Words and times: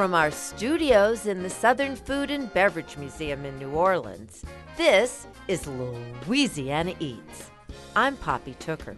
From 0.00 0.14
our 0.14 0.30
studios 0.30 1.26
in 1.26 1.42
the 1.42 1.50
Southern 1.50 1.94
Food 1.94 2.30
and 2.30 2.50
Beverage 2.54 2.96
Museum 2.96 3.44
in 3.44 3.58
New 3.58 3.72
Orleans, 3.72 4.42
this 4.78 5.26
is 5.46 5.66
Louisiana 5.66 6.94
Eats. 7.00 7.50
I'm 7.94 8.16
Poppy 8.16 8.54
Tooker. 8.58 8.96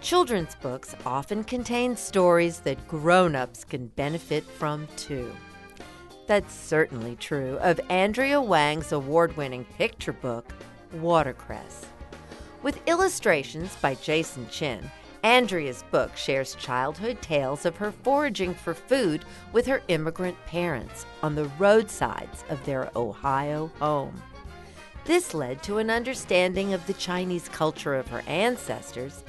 Children's 0.00 0.54
books 0.54 0.96
often 1.04 1.44
contain 1.44 1.96
stories 1.96 2.60
that 2.60 2.88
grown 2.88 3.36
ups 3.36 3.62
can 3.62 3.88
benefit 3.88 4.42
from 4.44 4.88
too. 4.96 5.30
That's 6.26 6.54
certainly 6.54 7.16
true 7.16 7.58
of 7.60 7.78
Andrea 7.90 8.40
Wang's 8.40 8.92
award 8.92 9.36
winning 9.36 9.66
picture 9.76 10.14
book, 10.14 10.50
Watercress. 10.94 11.84
With 12.62 12.80
illustrations 12.88 13.76
by 13.82 13.96
Jason 13.96 14.48
Chin, 14.48 14.90
Andrea's 15.22 15.84
book 15.90 16.16
shares 16.16 16.54
childhood 16.54 17.20
tales 17.20 17.66
of 17.66 17.76
her 17.76 17.92
foraging 17.92 18.54
for 18.54 18.72
food 18.72 19.24
with 19.52 19.66
her 19.66 19.82
immigrant 19.88 20.36
parents 20.46 21.04
on 21.22 21.34
the 21.34 21.50
roadsides 21.58 22.44
of 22.48 22.64
their 22.64 22.90
Ohio 22.96 23.70
home. 23.78 24.22
This 25.04 25.34
led 25.34 25.62
to 25.64 25.78
an 25.78 25.90
understanding 25.90 26.72
of 26.72 26.86
the 26.86 26.94
Chinese 26.94 27.48
culture 27.48 27.94
of 27.94 28.08
her 28.08 28.22
ancestors 28.26 29.22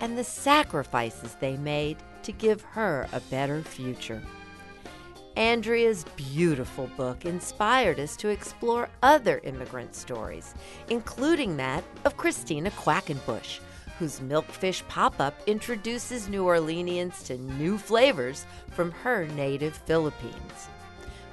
and 0.00 0.16
the 0.16 0.24
sacrifices 0.24 1.36
they 1.38 1.56
made 1.56 1.98
to 2.22 2.32
give 2.32 2.62
her 2.62 3.08
a 3.12 3.20
better 3.20 3.62
future. 3.62 4.22
Andrea's 5.36 6.04
beautiful 6.16 6.88
book 6.96 7.24
inspired 7.24 8.00
us 8.00 8.16
to 8.16 8.28
explore 8.28 8.88
other 9.04 9.40
immigrant 9.44 9.94
stories, 9.94 10.54
including 10.88 11.56
that 11.58 11.84
of 12.04 12.16
Christina 12.16 12.70
Quackenbush 12.72 13.60
whose 13.98 14.20
Milkfish 14.20 14.86
pop 14.88 15.20
up 15.20 15.34
introduces 15.46 16.28
New 16.28 16.44
Orleanians 16.44 17.24
to 17.26 17.36
new 17.36 17.78
flavors 17.78 18.46
from 18.70 18.90
her 18.92 19.26
native 19.28 19.76
Philippines. 19.76 20.68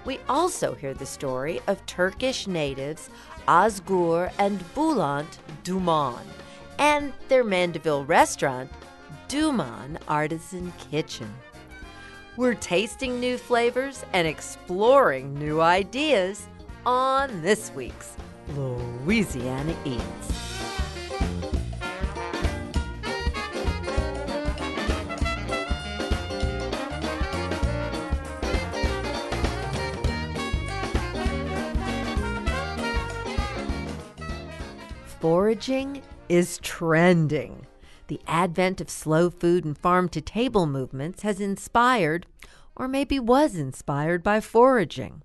We 0.05 0.19
also 0.30 0.73
hear 0.73 0.94
the 0.94 1.05
story 1.05 1.61
of 1.67 1.85
Turkish 1.85 2.47
natives 2.47 3.09
Ozgur 3.47 4.31
and 4.39 4.59
Bulent 4.73 5.38
Duman 5.63 6.22
and 6.80 7.13
their 7.27 7.44
Mandeville 7.44 8.05
restaurant, 8.05 8.72
Duman 9.27 9.97
Artisan 10.07 10.73
Kitchen. 10.91 11.33
We're 12.38 12.55
tasting 12.55 13.19
new 13.19 13.38
flavors 13.38 14.03
and 14.13 14.27
exploring 14.27 15.33
new 15.35 15.61
ideas 15.61 16.47
on 16.85 17.41
this 17.41 17.72
week's 17.73 18.16
Louisiana 18.55 19.75
Eats. 19.85 20.44
Foraging 35.55 36.01
is 36.27 36.57
trending. 36.57 37.66
The 38.07 38.19
advent 38.27 38.81
of 38.81 38.89
slow 38.89 39.29
food 39.29 39.63
and 39.63 39.77
farm 39.77 40.09
to 40.09 40.19
table 40.19 40.67
movements 40.67 41.21
has 41.21 41.39
inspired, 41.39 42.25
or 42.75 42.89
maybe 42.89 43.21
was 43.21 43.55
inspired 43.55 44.21
by 44.21 44.41
foraging. 44.41 45.23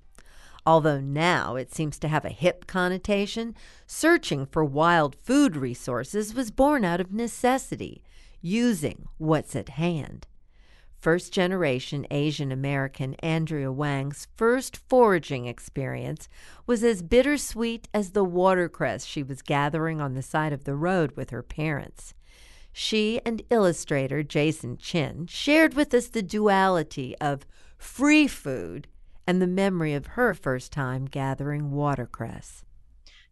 Although 0.65 1.01
now 1.01 1.57
it 1.57 1.75
seems 1.75 1.99
to 1.99 2.07
have 2.07 2.25
a 2.25 2.29
hip 2.29 2.69
connotation, 2.69 3.57
searching 3.89 4.47
for 4.47 4.65
wild 4.65 5.17
food 5.17 5.57
resources 5.57 6.33
was 6.33 6.53
born 6.53 6.85
out 6.85 7.01
of 7.01 7.13
necessity, 7.13 8.01
using 8.41 9.09
what's 9.19 9.57
at 9.57 9.71
hand. 9.71 10.29
First 11.01 11.33
generation 11.33 12.07
Asian 12.11 12.53
American 12.53 13.15
Andrea 13.21 13.73
Wang's 13.73 14.29
first 14.37 14.77
foraging 14.77 15.47
experience 15.47 16.29
was 16.67 16.85
as 16.85 17.01
bittersweet 17.01 17.89
as 17.95 18.11
the 18.11 18.23
watercress 18.25 19.07
she 19.07 19.23
was 19.23 19.41
gathering 19.41 20.03
on 20.03 20.13
the 20.13 20.23
side 20.23 20.53
of 20.53 20.65
the 20.65 20.77
road 20.77 21.13
with 21.17 21.31
her 21.31 21.43
parents. 21.43 22.13
She 22.71 23.19
and 23.25 23.43
illustrator 23.49 24.23
Jason 24.23 24.77
Chin 24.77 25.27
shared 25.27 25.73
with 25.73 25.95
us 25.95 26.09
the 26.09 26.23
duality 26.23 27.17
of 27.19 27.47
free 27.79 28.27
food 28.27 28.87
and 29.27 29.41
the 29.41 29.47
memory 29.47 29.95
of 29.95 30.07
her 30.07 30.35
first 30.35 30.71
time 30.71 31.07
gathering 31.07 31.71
watercress. 31.71 32.63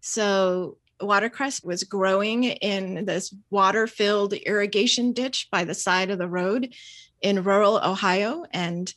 So, 0.01 0.79
watercress 1.01 1.63
was 1.63 1.85
growing 1.85 2.45
in 2.45 3.05
this 3.05 3.35
water 3.51 3.87
filled 3.87 4.33
irrigation 4.33 5.13
ditch 5.13 5.49
by 5.51 5.65
the 5.65 5.75
side 5.75 6.11
of 6.11 6.19
the 6.19 6.29
road 6.29 6.75
in 7.21 7.43
rural 7.43 7.79
Ohio. 7.79 8.45
And 8.53 8.93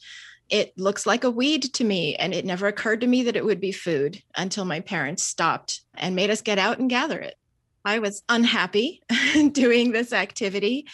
it 0.50 0.78
looks 0.78 1.06
like 1.06 1.24
a 1.24 1.32
weed 1.32 1.64
to 1.76 1.84
me. 1.84 2.16
And 2.16 2.34
it 2.34 2.46
never 2.46 2.68
occurred 2.68 3.02
to 3.02 3.08
me 3.08 3.24
that 3.24 3.36
it 3.36 3.46
would 3.46 3.62
be 3.62 3.72
food 3.72 4.22
until 4.36 4.66
my 4.66 4.82
parents 4.82 5.24
stopped 5.24 5.82
and 5.96 6.16
made 6.16 6.30
us 6.30 6.42
get 6.42 6.60
out 6.60 6.80
and 6.80 6.90
gather 6.90 7.20
it. 7.20 7.36
I 7.84 8.00
was 8.00 8.24
unhappy 8.30 9.02
doing 9.52 9.92
this 9.92 10.14
activity. 10.14 10.86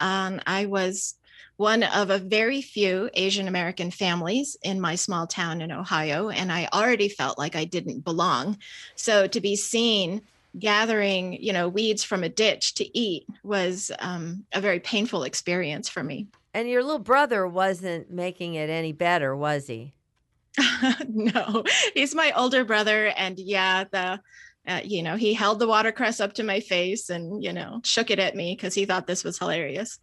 Um, 0.00 0.40
I 0.46 0.66
was 0.66 1.14
one 1.56 1.82
of 1.84 2.10
a 2.10 2.18
very 2.18 2.62
few 2.62 3.08
Asian 3.14 3.46
American 3.46 3.90
families 3.90 4.56
in 4.62 4.80
my 4.80 4.96
small 4.96 5.26
town 5.26 5.60
in 5.60 5.70
Ohio, 5.70 6.28
and 6.30 6.50
I 6.50 6.68
already 6.72 7.08
felt 7.08 7.38
like 7.38 7.54
I 7.54 7.64
didn't 7.64 8.00
belong. 8.00 8.58
So 8.96 9.28
to 9.28 9.40
be 9.40 9.54
seen 9.54 10.22
gathering, 10.58 11.34
you 11.40 11.52
know, 11.52 11.68
weeds 11.68 12.02
from 12.02 12.24
a 12.24 12.28
ditch 12.28 12.74
to 12.74 12.98
eat 12.98 13.26
was 13.42 13.92
um, 14.00 14.44
a 14.52 14.60
very 14.60 14.80
painful 14.80 15.22
experience 15.22 15.88
for 15.88 16.02
me. 16.02 16.26
And 16.54 16.68
your 16.68 16.82
little 16.82 16.98
brother 16.98 17.46
wasn't 17.46 18.10
making 18.10 18.54
it 18.54 18.68
any 18.68 18.92
better, 18.92 19.34
was 19.34 19.66
he? 19.66 19.94
no, 21.08 21.64
he's 21.94 22.14
my 22.14 22.32
older 22.36 22.64
brother. 22.64 23.06
And 23.06 23.38
yeah, 23.38 23.84
the, 23.90 24.20
uh, 24.66 24.80
you 24.84 25.02
know, 25.02 25.16
he 25.16 25.32
held 25.32 25.58
the 25.58 25.66
watercress 25.66 26.20
up 26.20 26.34
to 26.34 26.42
my 26.42 26.60
face 26.60 27.08
and, 27.08 27.42
you 27.42 27.52
know, 27.52 27.80
shook 27.84 28.10
it 28.10 28.18
at 28.18 28.36
me 28.36 28.54
because 28.54 28.74
he 28.74 28.84
thought 28.84 29.06
this 29.06 29.24
was 29.24 29.38
hilarious. 29.38 29.98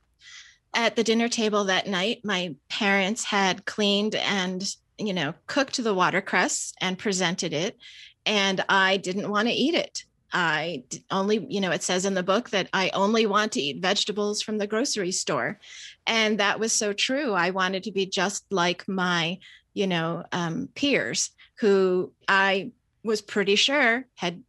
At 0.73 0.95
the 0.95 1.03
dinner 1.03 1.29
table 1.29 1.65
that 1.65 1.87
night, 1.87 2.21
my 2.23 2.55
parents 2.69 3.23
had 3.23 3.65
cleaned 3.65 4.15
and, 4.15 4.63
you 4.97 5.13
know, 5.13 5.33
cooked 5.47 5.81
the 5.81 5.93
watercress 5.93 6.73
and 6.81 6.97
presented 6.97 7.53
it. 7.53 7.77
And 8.25 8.63
I 8.69 8.97
didn't 8.97 9.29
want 9.29 9.47
to 9.47 9.53
eat 9.53 9.75
it. 9.75 10.03
I 10.31 10.83
only, 11.09 11.45
you 11.49 11.61
know, 11.61 11.71
it 11.71 11.83
says 11.83 12.05
in 12.05 12.13
the 12.13 12.23
book 12.23 12.51
that 12.51 12.69
I 12.73 12.89
only 12.93 13.25
want 13.25 13.53
to 13.53 13.61
eat 13.61 13.81
vegetables 13.81 14.41
from 14.41 14.57
the 14.57 14.67
grocery 14.67 15.11
store. 15.11 15.59
And 16.05 16.39
that 16.39 16.59
was 16.59 16.73
so 16.73 16.93
true. 16.93 17.33
I 17.33 17.49
wanted 17.49 17.83
to 17.83 17.91
be 17.91 18.05
just 18.05 18.45
like 18.51 18.87
my, 18.87 19.39
you 19.73 19.87
know, 19.87 20.23
um, 20.31 20.69
peers 20.75 21.31
who 21.59 22.11
I 22.27 22.71
was 23.03 23.21
pretty 23.21 23.55
sure 23.55 24.05
had 24.15 24.43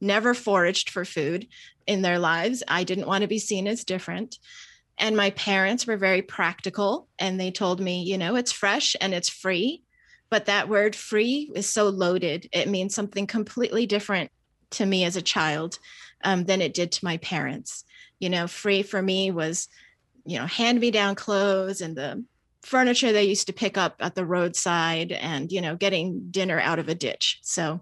never 0.00 0.34
foraged 0.34 0.90
for 0.90 1.04
food 1.04 1.48
in 1.86 2.02
their 2.02 2.18
lives. 2.18 2.62
I 2.66 2.84
didn't 2.84 3.06
want 3.06 3.22
to 3.22 3.28
be 3.28 3.38
seen 3.38 3.66
as 3.66 3.84
different. 3.84 4.38
And 4.98 5.16
my 5.16 5.30
parents 5.30 5.86
were 5.86 5.98
very 5.98 6.22
practical 6.22 7.08
and 7.18 7.38
they 7.38 7.50
told 7.50 7.80
me, 7.80 8.02
you 8.02 8.16
know, 8.16 8.36
it's 8.36 8.52
fresh 8.52 8.96
and 9.00 9.12
it's 9.12 9.28
free. 9.28 9.82
But 10.30 10.46
that 10.46 10.68
word 10.68 10.96
free 10.96 11.52
is 11.54 11.68
so 11.68 11.88
loaded. 11.88 12.48
It 12.52 12.68
means 12.68 12.94
something 12.94 13.26
completely 13.26 13.86
different 13.86 14.30
to 14.70 14.86
me 14.86 15.04
as 15.04 15.16
a 15.16 15.22
child 15.22 15.78
um, 16.24 16.44
than 16.44 16.60
it 16.60 16.74
did 16.74 16.92
to 16.92 17.04
my 17.04 17.16
parents. 17.18 17.84
You 18.18 18.30
know, 18.30 18.46
free 18.46 18.82
for 18.82 19.02
me 19.02 19.30
was, 19.30 19.68
you 20.24 20.38
know, 20.38 20.46
hand 20.46 20.80
me 20.80 20.90
down 20.90 21.14
clothes 21.14 21.80
and 21.80 21.96
the 21.96 22.24
furniture 22.62 23.12
they 23.12 23.24
used 23.24 23.46
to 23.46 23.52
pick 23.52 23.78
up 23.78 23.96
at 24.00 24.14
the 24.14 24.24
roadside 24.24 25.12
and, 25.12 25.52
you 25.52 25.60
know, 25.60 25.76
getting 25.76 26.30
dinner 26.30 26.58
out 26.58 26.78
of 26.78 26.88
a 26.88 26.94
ditch. 26.94 27.38
So 27.42 27.80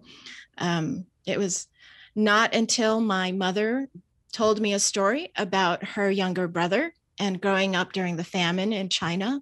um, 0.58 1.06
it 1.26 1.38
was 1.38 1.68
not 2.14 2.54
until 2.54 3.00
my 3.00 3.32
mother 3.32 3.88
told 4.32 4.60
me 4.60 4.74
a 4.74 4.78
story 4.78 5.32
about 5.36 5.84
her 5.84 6.10
younger 6.10 6.48
brother 6.48 6.92
and 7.18 7.40
growing 7.40 7.76
up 7.76 7.92
during 7.92 8.16
the 8.16 8.24
famine 8.24 8.72
in 8.72 8.88
China. 8.88 9.40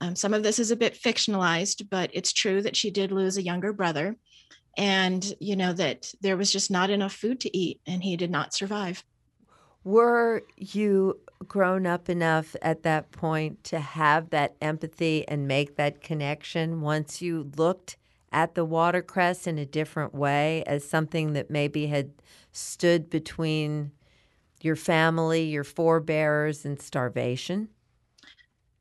Um, 0.00 0.16
some 0.16 0.34
of 0.34 0.42
this 0.42 0.58
is 0.58 0.70
a 0.70 0.76
bit 0.76 1.00
fictionalized, 1.00 1.88
but 1.88 2.10
it's 2.12 2.32
true 2.32 2.60
that 2.62 2.76
she 2.76 2.90
did 2.90 3.12
lose 3.12 3.36
a 3.36 3.42
younger 3.42 3.72
brother 3.72 4.16
and 4.76 5.34
you 5.40 5.56
know 5.56 5.72
that 5.72 6.12
there 6.20 6.36
was 6.36 6.52
just 6.52 6.70
not 6.70 6.90
enough 6.90 7.12
food 7.12 7.40
to 7.40 7.56
eat 7.56 7.80
and 7.86 8.02
he 8.02 8.16
did 8.16 8.30
not 8.30 8.54
survive 8.54 9.04
were 9.84 10.42
you 10.56 11.18
grown 11.46 11.86
up 11.86 12.08
enough 12.08 12.56
at 12.62 12.82
that 12.82 13.10
point 13.12 13.62
to 13.64 13.78
have 13.78 14.30
that 14.30 14.56
empathy 14.60 15.26
and 15.28 15.46
make 15.46 15.76
that 15.76 16.00
connection 16.00 16.80
once 16.80 17.20
you 17.20 17.50
looked 17.56 17.96
at 18.32 18.54
the 18.54 18.64
watercress 18.64 19.46
in 19.46 19.58
a 19.58 19.66
different 19.66 20.14
way 20.14 20.64
as 20.66 20.88
something 20.88 21.34
that 21.34 21.50
maybe 21.50 21.86
had 21.86 22.10
stood 22.50 23.08
between 23.08 23.92
your 24.60 24.76
family, 24.76 25.44
your 25.44 25.64
forebears, 25.64 26.64
and 26.64 26.80
starvation? 26.80 27.68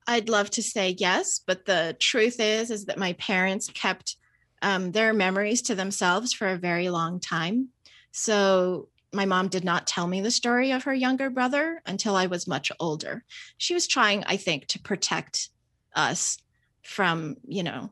I'd 0.07 0.29
love 0.29 0.49
to 0.51 0.63
say 0.63 0.95
yes, 0.97 1.39
but 1.45 1.65
the 1.65 1.95
truth 1.99 2.39
is 2.39 2.71
is 2.71 2.85
that 2.85 2.97
my 2.97 3.13
parents 3.13 3.69
kept 3.73 4.17
um, 4.63 4.91
their 4.91 5.13
memories 5.13 5.61
to 5.63 5.75
themselves 5.75 6.33
for 6.33 6.47
a 6.47 6.57
very 6.57 6.89
long 6.89 7.19
time. 7.19 7.67
So 8.11 8.87
my 9.11 9.25
mom 9.25 9.49
did 9.49 9.63
not 9.63 9.85
tell 9.85 10.07
me 10.07 10.21
the 10.21 10.31
story 10.31 10.71
of 10.71 10.85
her 10.85 10.93
younger 10.93 11.29
brother 11.29 11.81
until 11.85 12.15
I 12.15 12.25
was 12.25 12.47
much 12.47 12.71
older. 12.79 13.23
She 13.57 13.73
was 13.73 13.85
trying, 13.85 14.23
I 14.23 14.37
think, 14.37 14.67
to 14.67 14.79
protect 14.79 15.49
us 15.95 16.39
from, 16.81 17.35
you 17.47 17.61
know, 17.61 17.91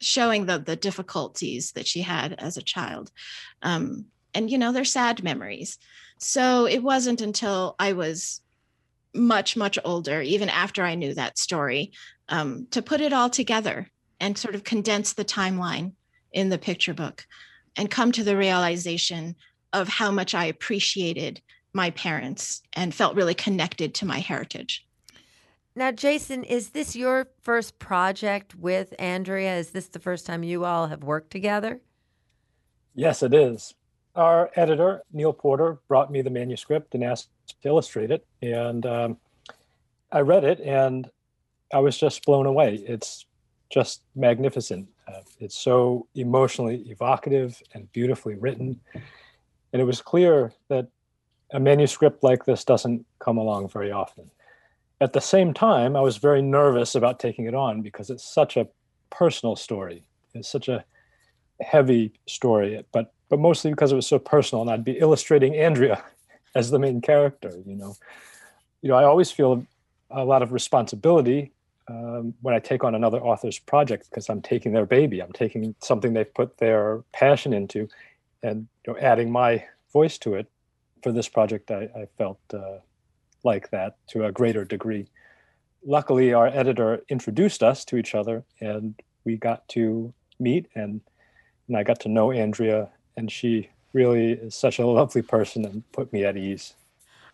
showing 0.00 0.46
the 0.46 0.58
the 0.58 0.76
difficulties 0.76 1.72
that 1.72 1.86
she 1.86 2.02
had 2.02 2.34
as 2.34 2.56
a 2.56 2.62
child. 2.62 3.10
Um, 3.62 4.06
and 4.34 4.50
you 4.50 4.58
know, 4.58 4.72
they're 4.72 4.84
sad 4.84 5.22
memories. 5.22 5.78
So 6.18 6.66
it 6.66 6.82
wasn't 6.82 7.20
until 7.20 7.76
I 7.78 7.92
was 7.94 8.42
much, 9.14 9.56
much 9.56 9.78
older, 9.84 10.20
even 10.20 10.48
after 10.48 10.84
I 10.84 10.94
knew 10.94 11.14
that 11.14 11.38
story, 11.38 11.92
um, 12.28 12.66
to 12.70 12.82
put 12.82 13.00
it 13.00 13.12
all 13.12 13.30
together 13.30 13.90
and 14.20 14.36
sort 14.36 14.54
of 14.54 14.64
condense 14.64 15.14
the 15.14 15.24
timeline 15.24 15.92
in 16.32 16.48
the 16.48 16.58
picture 16.58 16.94
book 16.94 17.26
and 17.76 17.90
come 17.90 18.12
to 18.12 18.24
the 18.24 18.36
realization 18.36 19.36
of 19.72 19.88
how 19.88 20.10
much 20.10 20.34
I 20.34 20.46
appreciated 20.46 21.40
my 21.72 21.90
parents 21.90 22.62
and 22.72 22.94
felt 22.94 23.14
really 23.14 23.34
connected 23.34 23.94
to 23.94 24.06
my 24.06 24.18
heritage. 24.18 24.86
Now, 25.76 25.92
Jason, 25.92 26.42
is 26.42 26.70
this 26.70 26.96
your 26.96 27.28
first 27.42 27.78
project 27.78 28.56
with 28.56 28.92
Andrea? 28.98 29.56
Is 29.56 29.70
this 29.70 29.86
the 29.88 30.00
first 30.00 30.26
time 30.26 30.42
you 30.42 30.64
all 30.64 30.88
have 30.88 31.04
worked 31.04 31.30
together? 31.30 31.80
Yes, 32.94 33.22
it 33.22 33.32
is. 33.32 33.74
Our 34.16 34.50
editor, 34.56 35.02
Neal 35.12 35.32
Porter, 35.32 35.78
brought 35.86 36.10
me 36.10 36.22
the 36.22 36.30
manuscript 36.30 36.94
and 36.94 37.04
asked 37.04 37.28
to 37.46 37.54
illustrate 37.68 38.10
it. 38.10 38.26
And 38.42 38.84
um, 38.84 39.16
I 40.10 40.20
read 40.20 40.42
it 40.42 40.58
and 40.60 41.08
I 41.72 41.78
was 41.78 41.96
just 41.96 42.24
blown 42.26 42.46
away. 42.46 42.74
It's 42.86 43.26
just 43.70 44.02
magnificent. 44.16 44.88
It's 45.40 45.58
so 45.58 46.06
emotionally 46.14 46.84
evocative 46.88 47.60
and 47.74 47.90
beautifully 47.92 48.34
written. 48.34 48.80
And 49.72 49.80
it 49.80 49.84
was 49.84 50.02
clear 50.02 50.52
that 50.68 50.88
a 51.52 51.58
manuscript 51.60 52.22
like 52.22 52.44
this 52.44 52.64
doesn't 52.64 53.06
come 53.18 53.38
along 53.38 53.68
very 53.68 53.90
often. 53.90 54.30
At 55.00 55.14
the 55.14 55.20
same 55.20 55.54
time, 55.54 55.96
I 55.96 56.00
was 56.00 56.18
very 56.18 56.42
nervous 56.42 56.94
about 56.94 57.18
taking 57.18 57.46
it 57.46 57.54
on 57.54 57.80
because 57.80 58.10
it's 58.10 58.24
such 58.24 58.56
a 58.56 58.68
personal 59.08 59.56
story. 59.56 60.04
It's 60.34 60.48
such 60.48 60.68
a 60.68 60.84
heavy 61.60 62.12
story, 62.26 62.84
but 62.92 63.12
but 63.28 63.38
mostly 63.38 63.70
because 63.70 63.92
it 63.92 63.96
was 63.96 64.08
so 64.08 64.18
personal, 64.18 64.62
and 64.62 64.70
I'd 64.70 64.84
be 64.84 64.98
illustrating 64.98 65.54
Andrea 65.54 66.02
as 66.54 66.70
the 66.70 66.78
main 66.78 67.00
character. 67.00 67.52
You 67.64 67.76
know, 67.76 67.96
you 68.82 68.88
know, 68.88 68.96
I 68.96 69.04
always 69.04 69.30
feel 69.30 69.64
a 70.10 70.24
lot 70.24 70.42
of 70.42 70.52
responsibility 70.52 71.52
um, 71.90 72.34
when 72.40 72.54
I 72.54 72.60
take 72.60 72.84
on 72.84 72.94
another 72.94 73.18
author's 73.18 73.58
project 73.58 74.08
because 74.08 74.28
I'm 74.28 74.40
taking 74.40 74.72
their 74.72 74.86
baby. 74.86 75.20
I'm 75.20 75.32
taking 75.32 75.74
something 75.82 76.12
they've 76.12 76.32
put 76.32 76.58
their 76.58 77.02
passion 77.12 77.52
into, 77.52 77.88
and 78.42 78.68
you 78.86 78.92
know, 78.92 78.98
adding 79.00 79.30
my 79.30 79.64
voice 79.92 80.16
to 80.18 80.34
it. 80.34 80.46
For 81.02 81.12
this 81.12 81.28
project, 81.28 81.70
I, 81.70 81.88
I 81.96 82.06
felt 82.18 82.38
uh, 82.52 82.78
like 83.42 83.70
that 83.70 83.96
to 84.08 84.26
a 84.26 84.32
greater 84.32 84.64
degree. 84.64 85.08
Luckily, 85.84 86.32
our 86.32 86.46
editor 86.46 87.02
introduced 87.08 87.62
us 87.62 87.84
to 87.86 87.96
each 87.96 88.14
other, 88.14 88.44
and 88.60 88.94
we 89.24 89.36
got 89.36 89.66
to 89.68 90.12
meet, 90.38 90.66
and, 90.74 91.00
and 91.68 91.76
I 91.76 91.82
got 91.82 92.00
to 92.00 92.08
know 92.08 92.30
Andrea, 92.30 92.88
and 93.16 93.32
she 93.32 93.70
really 93.92 94.32
is 94.32 94.54
such 94.54 94.78
a 94.78 94.86
lovely 94.86 95.22
person 95.22 95.64
and 95.64 95.90
put 95.92 96.12
me 96.12 96.24
at 96.24 96.36
ease. 96.36 96.74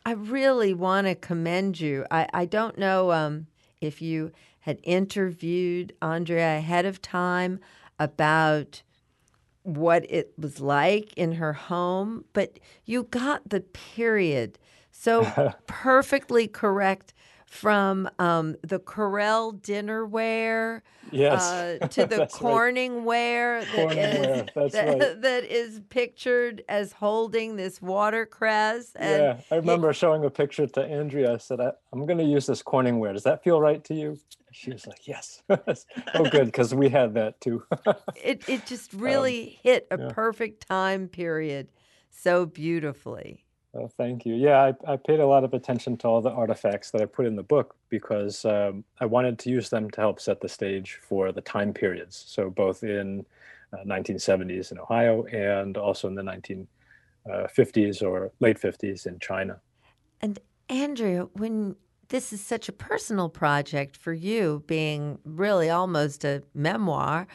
I 0.06 0.12
really 0.12 0.72
want 0.72 1.08
to 1.08 1.16
commend 1.16 1.80
you. 1.80 2.06
I, 2.10 2.28
I 2.32 2.44
don't 2.44 2.78
know 2.78 3.10
um, 3.10 3.48
if 3.80 4.00
you 4.00 4.32
had 4.60 4.80
interviewed 4.82 5.94
Andrea 6.02 6.58
ahead 6.58 6.84
of 6.86 7.00
time 7.00 7.60
about 7.98 8.82
what 9.62 10.08
it 10.10 10.32
was 10.38 10.60
like 10.60 11.12
in 11.14 11.32
her 11.32 11.52
home, 11.52 12.24
but 12.32 12.58
you 12.84 13.04
got 13.04 13.48
the 13.48 13.60
period. 13.60 14.58
So 14.90 15.52
perfectly 15.66 16.46
correct 16.46 17.12
from 17.56 18.08
um, 18.18 18.56
the 18.62 18.78
Corelle 18.78 19.54
dinnerware 19.54 20.82
yes. 21.10 21.42
uh, 21.42 21.78
to 21.90 22.06
the 22.06 22.26
Corning 22.26 22.96
right. 22.96 23.04
ware 23.04 23.64
that 23.64 23.92
is, 23.92 24.52
that, 24.72 24.74
right. 24.74 25.22
that 25.22 25.44
is 25.44 25.80
pictured 25.88 26.62
as 26.68 26.92
holding 26.92 27.56
this 27.56 27.80
watercress. 27.80 28.94
And 28.96 29.22
yeah, 29.22 29.40
I 29.50 29.56
remember 29.56 29.90
it, 29.90 29.94
showing 29.94 30.24
a 30.24 30.30
picture 30.30 30.66
to 30.66 30.84
Andrea. 30.84 31.34
I 31.34 31.38
said, 31.38 31.60
I, 31.60 31.72
am 31.92 32.04
going 32.06 32.18
to 32.18 32.24
use 32.24 32.46
this 32.46 32.62
Corning 32.62 32.98
ware. 32.98 33.14
Does 33.14 33.24
that 33.24 33.42
feel 33.42 33.60
right 33.60 33.82
to 33.84 33.94
you? 33.94 34.18
She 34.52 34.72
was 34.72 34.86
like, 34.86 35.06
yes. 35.06 35.42
oh, 35.50 36.30
good, 36.30 36.46
because 36.46 36.74
we 36.74 36.88
had 36.88 37.14
that 37.14 37.40
too. 37.40 37.62
it, 38.14 38.46
it 38.48 38.66
just 38.66 38.92
really 38.92 39.48
um, 39.48 39.54
hit 39.62 39.86
a 39.90 39.98
yeah. 39.98 40.08
perfect 40.10 40.66
time 40.68 41.08
period 41.08 41.68
so 42.10 42.46
beautifully. 42.46 43.45
Oh, 43.78 43.88
thank 43.88 44.24
you. 44.24 44.34
Yeah, 44.34 44.72
I, 44.86 44.92
I, 44.92 44.96
paid 44.96 45.20
a 45.20 45.26
lot 45.26 45.44
of 45.44 45.52
attention 45.52 45.96
to 45.98 46.08
all 46.08 46.22
the 46.22 46.30
artifacts 46.30 46.90
that 46.92 47.02
I 47.02 47.04
put 47.04 47.26
in 47.26 47.36
the 47.36 47.42
book 47.42 47.76
because 47.90 48.44
um, 48.44 48.84
I 49.00 49.06
wanted 49.06 49.38
to 49.40 49.50
use 49.50 49.68
them 49.68 49.90
to 49.90 50.00
help 50.00 50.18
set 50.20 50.40
the 50.40 50.48
stage 50.48 50.98
for 51.02 51.30
the 51.30 51.42
time 51.42 51.74
periods. 51.74 52.24
So 52.26 52.48
both 52.48 52.84
in 52.84 53.26
uh, 53.72 53.84
1970s 53.84 54.72
in 54.72 54.78
Ohio 54.78 55.24
and 55.24 55.76
also 55.76 56.08
in 56.08 56.14
the 56.14 56.22
1950s 56.22 58.02
uh, 58.02 58.06
or 58.06 58.32
late 58.40 58.58
50s 58.58 59.06
in 59.06 59.18
China. 59.18 59.60
And 60.22 60.38
Andrea, 60.70 61.24
when 61.34 61.76
this 62.08 62.32
is 62.32 62.40
such 62.40 62.68
a 62.68 62.72
personal 62.72 63.28
project 63.28 63.96
for 63.96 64.14
you, 64.14 64.62
being 64.66 65.18
really 65.24 65.68
almost 65.68 66.24
a 66.24 66.42
memoir, 66.54 67.26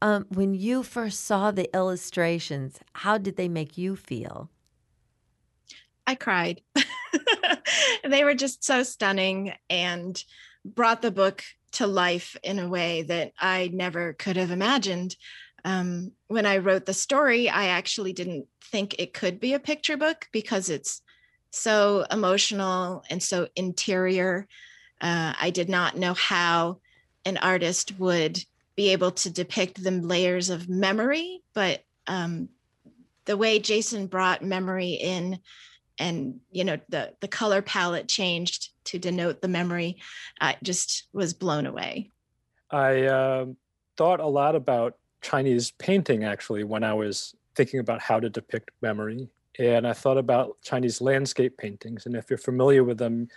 um, 0.00 0.26
when 0.30 0.54
you 0.54 0.82
first 0.82 1.24
saw 1.24 1.50
the 1.50 1.68
illustrations, 1.76 2.80
how 2.94 3.18
did 3.18 3.36
they 3.36 3.48
make 3.48 3.76
you 3.76 3.94
feel? 3.94 4.48
I 6.06 6.14
cried. 6.14 6.62
they 8.04 8.24
were 8.24 8.34
just 8.34 8.64
so 8.64 8.82
stunning 8.82 9.52
and 9.70 10.22
brought 10.64 11.02
the 11.02 11.10
book 11.10 11.42
to 11.72 11.86
life 11.86 12.36
in 12.42 12.58
a 12.58 12.68
way 12.68 13.02
that 13.02 13.32
I 13.38 13.70
never 13.72 14.12
could 14.12 14.36
have 14.36 14.50
imagined. 14.50 15.16
Um, 15.64 16.12
when 16.26 16.44
I 16.44 16.58
wrote 16.58 16.86
the 16.86 16.94
story, 16.94 17.48
I 17.48 17.66
actually 17.66 18.12
didn't 18.12 18.46
think 18.64 18.96
it 18.98 19.14
could 19.14 19.40
be 19.40 19.54
a 19.54 19.60
picture 19.60 19.96
book 19.96 20.28
because 20.32 20.68
it's 20.68 21.02
so 21.50 22.04
emotional 22.10 23.04
and 23.10 23.22
so 23.22 23.48
interior. 23.54 24.48
Uh, 25.00 25.34
I 25.40 25.50
did 25.50 25.68
not 25.68 25.96
know 25.96 26.14
how 26.14 26.80
an 27.24 27.36
artist 27.36 27.98
would 27.98 28.42
be 28.74 28.90
able 28.90 29.12
to 29.12 29.30
depict 29.30 29.82
the 29.82 29.90
layers 29.90 30.50
of 30.50 30.68
memory, 30.68 31.42
but 31.54 31.84
um, 32.06 32.48
the 33.26 33.36
way 33.36 33.58
Jason 33.58 34.06
brought 34.06 34.42
memory 34.42 34.92
in 34.92 35.38
and 36.02 36.40
you 36.50 36.64
know 36.64 36.78
the 36.88 37.12
the 37.20 37.28
color 37.28 37.62
palette 37.62 38.08
changed 38.08 38.70
to 38.84 38.98
denote 38.98 39.40
the 39.40 39.48
memory 39.48 39.98
i 40.40 40.56
just 40.62 41.04
was 41.12 41.32
blown 41.32 41.64
away. 41.66 42.10
I 42.70 43.02
uh, 43.02 43.46
thought 43.96 44.20
a 44.20 44.26
lot 44.26 44.54
about 44.54 44.96
chinese 45.22 45.70
painting 45.70 46.24
actually 46.24 46.64
when 46.64 46.82
i 46.82 46.92
was 46.92 47.34
thinking 47.54 47.80
about 47.80 48.00
how 48.00 48.18
to 48.18 48.28
depict 48.28 48.70
memory. 48.80 49.28
And 49.58 49.86
i 49.86 49.92
thought 49.92 50.18
about 50.18 50.56
chinese 50.62 51.00
landscape 51.00 51.56
paintings. 51.56 52.06
And 52.06 52.16
if 52.16 52.28
you're 52.28 52.38
familiar 52.38 52.82
with 52.84 52.98
them 52.98 53.28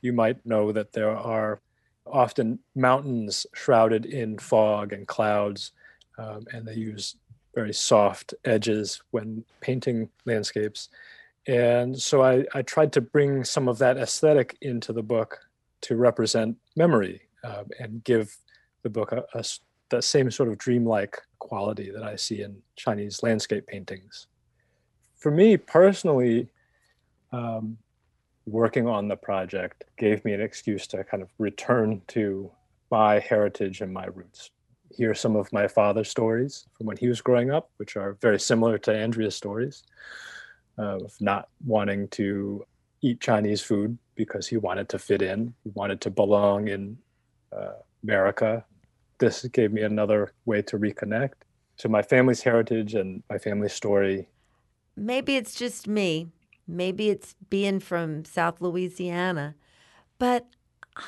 you 0.00 0.12
might 0.12 0.44
know 0.44 0.72
that 0.72 0.92
there 0.92 1.16
are 1.16 1.60
often 2.06 2.58
mountains 2.74 3.46
shrouded 3.54 4.04
in 4.06 4.38
fog 4.38 4.92
and 4.92 5.06
clouds 5.06 5.70
um, 6.18 6.44
and 6.52 6.66
they 6.66 6.74
use 6.74 7.14
very 7.54 7.72
soft 7.72 8.34
edges 8.44 9.00
when 9.12 9.44
painting 9.60 10.08
landscapes 10.24 10.88
and 11.46 12.00
so 12.00 12.22
I, 12.22 12.44
I 12.54 12.62
tried 12.62 12.92
to 12.92 13.00
bring 13.00 13.44
some 13.44 13.68
of 13.68 13.78
that 13.78 13.96
aesthetic 13.96 14.56
into 14.60 14.92
the 14.92 15.02
book 15.02 15.40
to 15.82 15.96
represent 15.96 16.56
memory 16.76 17.22
uh, 17.42 17.64
and 17.80 18.04
give 18.04 18.36
the 18.82 18.90
book 18.90 19.12
a, 19.12 19.24
a, 19.34 19.44
the 19.88 20.00
same 20.00 20.30
sort 20.30 20.48
of 20.48 20.58
dreamlike 20.58 21.18
quality 21.40 21.90
that 21.90 22.04
I 22.04 22.16
see 22.16 22.42
in 22.42 22.62
Chinese 22.76 23.22
landscape 23.22 23.66
paintings. 23.66 24.28
For 25.16 25.30
me 25.30 25.56
personally, 25.56 26.48
um, 27.32 27.76
working 28.46 28.86
on 28.86 29.08
the 29.08 29.16
project 29.16 29.84
gave 29.96 30.24
me 30.24 30.34
an 30.34 30.40
excuse 30.40 30.86
to 30.88 31.02
kind 31.04 31.22
of 31.22 31.30
return 31.38 32.02
to 32.08 32.50
my 32.90 33.18
heritage 33.18 33.80
and 33.80 33.92
my 33.92 34.06
roots. 34.06 34.50
Hear 34.90 35.14
some 35.14 35.36
of 35.36 35.52
my 35.52 35.66
father's 35.66 36.10
stories 36.10 36.66
from 36.76 36.86
when 36.86 36.96
he 36.96 37.08
was 37.08 37.20
growing 37.20 37.50
up, 37.50 37.70
which 37.78 37.96
are 37.96 38.18
very 38.20 38.38
similar 38.38 38.78
to 38.78 38.94
Andrea's 38.94 39.34
stories 39.34 39.82
of 40.78 41.12
not 41.20 41.48
wanting 41.64 42.08
to 42.08 42.64
eat 43.02 43.20
Chinese 43.20 43.60
food 43.60 43.98
because 44.14 44.46
he 44.46 44.56
wanted 44.56 44.88
to 44.90 44.98
fit 44.98 45.22
in, 45.22 45.54
he 45.64 45.70
wanted 45.74 46.00
to 46.02 46.10
belong 46.10 46.68
in 46.68 46.98
uh, 47.56 47.72
America. 48.02 48.64
This 49.18 49.44
gave 49.46 49.72
me 49.72 49.82
another 49.82 50.32
way 50.44 50.62
to 50.62 50.78
reconnect 50.78 51.34
to 51.78 51.88
my 51.88 52.02
family's 52.02 52.42
heritage 52.42 52.94
and 52.94 53.22
my 53.28 53.38
family's 53.38 53.72
story. 53.72 54.28
Maybe 54.96 55.36
it's 55.36 55.54
just 55.54 55.88
me. 55.88 56.28
Maybe 56.68 57.10
it's 57.10 57.34
being 57.50 57.80
from 57.80 58.24
South 58.24 58.60
Louisiana. 58.60 59.54
But 60.18 60.46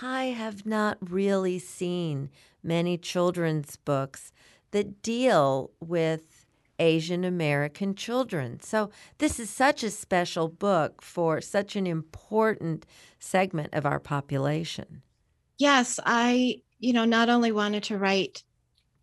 I 0.02 0.26
have 0.26 0.64
not 0.66 0.98
really 1.00 1.58
seen 1.58 2.30
many 2.62 2.96
children's 2.96 3.76
books 3.76 4.32
that 4.70 5.02
deal 5.02 5.70
with 5.80 6.33
Asian 6.78 7.24
American 7.24 7.94
children. 7.94 8.60
So, 8.60 8.90
this 9.18 9.38
is 9.38 9.50
such 9.50 9.82
a 9.82 9.90
special 9.90 10.48
book 10.48 11.02
for 11.02 11.40
such 11.40 11.76
an 11.76 11.86
important 11.86 12.86
segment 13.18 13.74
of 13.74 13.86
our 13.86 14.00
population. 14.00 15.02
Yes, 15.58 16.00
I, 16.04 16.62
you 16.78 16.92
know, 16.92 17.04
not 17.04 17.28
only 17.28 17.52
wanted 17.52 17.84
to 17.84 17.98
write 17.98 18.42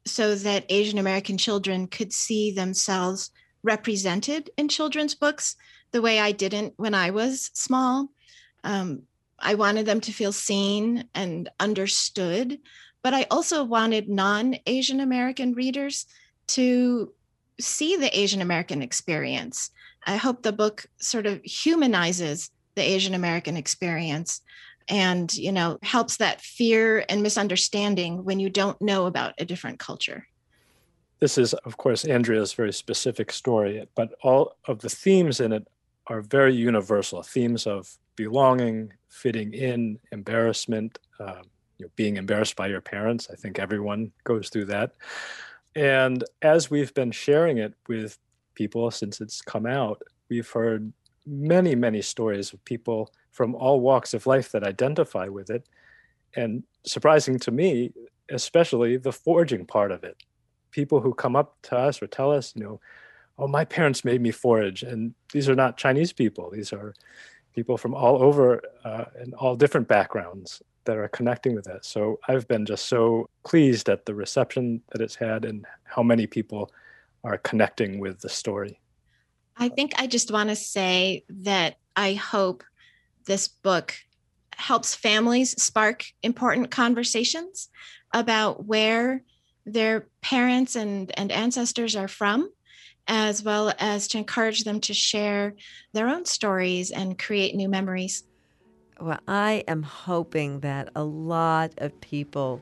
so 0.06 0.36
that 0.36 0.66
Asian 0.70 0.98
American 0.98 1.38
children 1.38 1.88
could 1.88 2.12
see 2.12 2.52
themselves 2.52 3.32
represented 3.64 4.50
in 4.58 4.68
children's 4.68 5.16
books 5.16 5.56
the 5.92 6.02
way 6.02 6.20
I 6.20 6.32
didn't 6.32 6.74
when 6.78 6.96
I 6.96 7.12
was 7.12 7.52
small. 7.54 8.10
Um, 8.64 9.04
I 9.40 9.56
wanted 9.56 9.86
them 9.86 10.02
to 10.02 10.12
feel 10.12 10.32
seen 10.32 11.08
and 11.14 11.50
understood, 11.60 12.60
but 13.04 13.14
I 13.14 13.26
also 13.32 13.64
wanted 13.64 14.10
non 14.10 14.56
Asian 14.66 15.00
American 15.00 15.54
readers 15.54 16.06
to 16.48 17.14
see 17.62 17.96
the 17.96 18.18
Asian 18.18 18.42
American 18.42 18.82
experience. 18.82 19.72
I 20.06 20.18
hope 20.18 20.42
the 20.42 20.52
book 20.52 20.86
sort 20.98 21.26
of 21.26 21.42
humanizes 21.44 22.50
the 22.76 22.82
Asian 22.82 23.14
American 23.14 23.58
experience 23.58 24.42
and 24.88 25.34
you 25.36 25.52
know 25.52 25.78
helps 25.84 26.18
that 26.18 26.42
fear 26.42 27.06
and 27.08 27.22
misunderstanding 27.22 28.24
when 28.24 28.40
you 28.40 28.50
don't 28.50 28.82
know 28.82 29.06
about 29.06 29.34
a 29.38 29.46
different 29.46 29.80
culture. 29.80 30.28
This 31.20 31.38
is 31.38 31.54
of 31.54 31.78
course 31.78 32.04
andrea's 32.04 32.54
very 32.54 32.74
specific 32.74 33.32
story 33.32 33.88
but 33.94 34.14
all 34.24 34.56
of 34.68 34.80
the 34.80 34.90
themes 34.90 35.40
in 35.40 35.52
it 35.54 35.68
are 36.08 36.22
very 36.22 36.54
universal. 36.54 37.22
Themes 37.22 37.68
of 37.68 37.98
belonging 38.16 38.92
fitting 39.10 39.54
in 39.54 40.00
embarrassment 40.12 41.00
um, 41.20 41.44
you 41.78 41.86
know, 41.86 41.92
being 41.96 42.18
embarrassed 42.18 42.56
by 42.56 42.68
your 42.68 42.82
parents. 42.82 43.30
I 43.32 43.36
think 43.36 43.60
everyone 43.60 44.12
goes 44.24 44.50
through 44.50 44.66
that 44.66 44.94
and 45.76 46.24
as 46.42 46.70
we've 46.70 46.94
been 46.94 47.12
sharing 47.12 47.58
it 47.58 47.74
with 47.88 48.20
people 48.56 48.92
since 48.92 49.22
it's 49.22 49.42
come 49.42 49.66
out 49.66 50.02
we've 50.30 50.50
heard 50.50 50.92
many 51.26 51.76
many 51.76 52.02
stories 52.02 52.54
of 52.54 52.64
people 52.66 53.12
from 53.32 53.56
all 53.56 53.80
walks 53.80 54.14
of 54.14 54.28
life 54.28 54.52
that 54.52 54.64
identify 54.64 55.28
with 55.28 55.50
it. 55.50 55.68
And 56.36 56.64
surprising 56.86 57.40
to 57.40 57.52
me, 57.52 57.92
especially 58.30 58.98
the 58.98 59.12
foraging 59.12 59.66
part 59.66 59.92
of 59.92 60.04
it. 60.04 60.18
People 60.72 61.02
who 61.02 61.14
come 61.14 61.36
up 61.36 61.58
to 61.64 61.78
us 61.78 62.02
or 62.02 62.08
tell 62.08 62.32
us, 62.32 62.54
you 62.56 62.64
know, 62.64 62.80
oh, 63.38 63.48
my 63.48 63.66
parents 63.66 64.06
made 64.06 64.22
me 64.22 64.32
forage. 64.32 64.84
And 64.84 65.14
these 65.34 65.50
are 65.50 65.56
not 65.56 65.78
Chinese 65.78 66.14
people, 66.14 66.50
these 66.52 66.72
are 66.72 66.94
people 67.54 67.78
from 67.78 67.94
all 67.94 68.22
over 68.22 68.62
uh, 68.86 69.06
and 69.20 69.34
all 69.34 69.56
different 69.56 69.88
backgrounds 69.88 70.62
that 70.86 70.98
are 70.98 71.08
connecting 71.08 71.56
with 71.56 71.68
it. 71.68 71.86
So 71.86 72.20
I've 72.28 72.48
been 72.48 72.66
just 72.66 72.86
so 72.86 73.30
pleased 73.46 73.90
at 73.90 74.06
the 74.06 74.16
reception 74.16 74.82
that 74.92 75.02
it's 75.02 75.16
had 75.16 75.46
and 75.46 75.66
how 75.84 76.04
many 76.04 76.28
people 76.28 76.72
are 77.24 77.38
connecting 77.38 78.00
with 78.00 78.20
the 78.20 78.30
story. 78.30 78.80
I 79.58 79.70
think 79.70 79.92
I 79.98 80.08
just 80.08 80.32
want 80.32 80.50
to 80.50 80.56
say 80.56 81.24
that 81.30 81.76
I 81.96 82.14
hope 82.14 82.64
this 83.26 83.48
book 83.48 83.96
helps 84.56 84.96
families 84.96 85.62
spark 85.62 86.06
important 86.24 86.72
conversations 86.72 87.70
about 88.14 88.66
where 88.66 89.24
their 89.66 90.08
parents 90.22 90.76
and, 90.76 91.12
and 91.18 91.32
ancestors 91.32 91.96
are 91.96 92.08
from, 92.08 92.50
as 93.08 93.44
well 93.44 93.74
as 93.80 94.08
to 94.10 94.18
encourage 94.18 94.64
them 94.64 94.80
to 94.82 94.94
share 94.94 95.56
their 95.94 96.08
own 96.08 96.26
stories 96.26 96.92
and 96.92 97.20
create 97.20 97.56
new 97.56 97.70
memories. 97.70 98.24
Well, 99.02 99.20
I 99.28 99.64
am 99.68 99.82
hoping 99.82 100.60
that 100.60 100.90
a 100.96 101.04
lot 101.04 101.74
of 101.80 102.00
people 102.02 102.62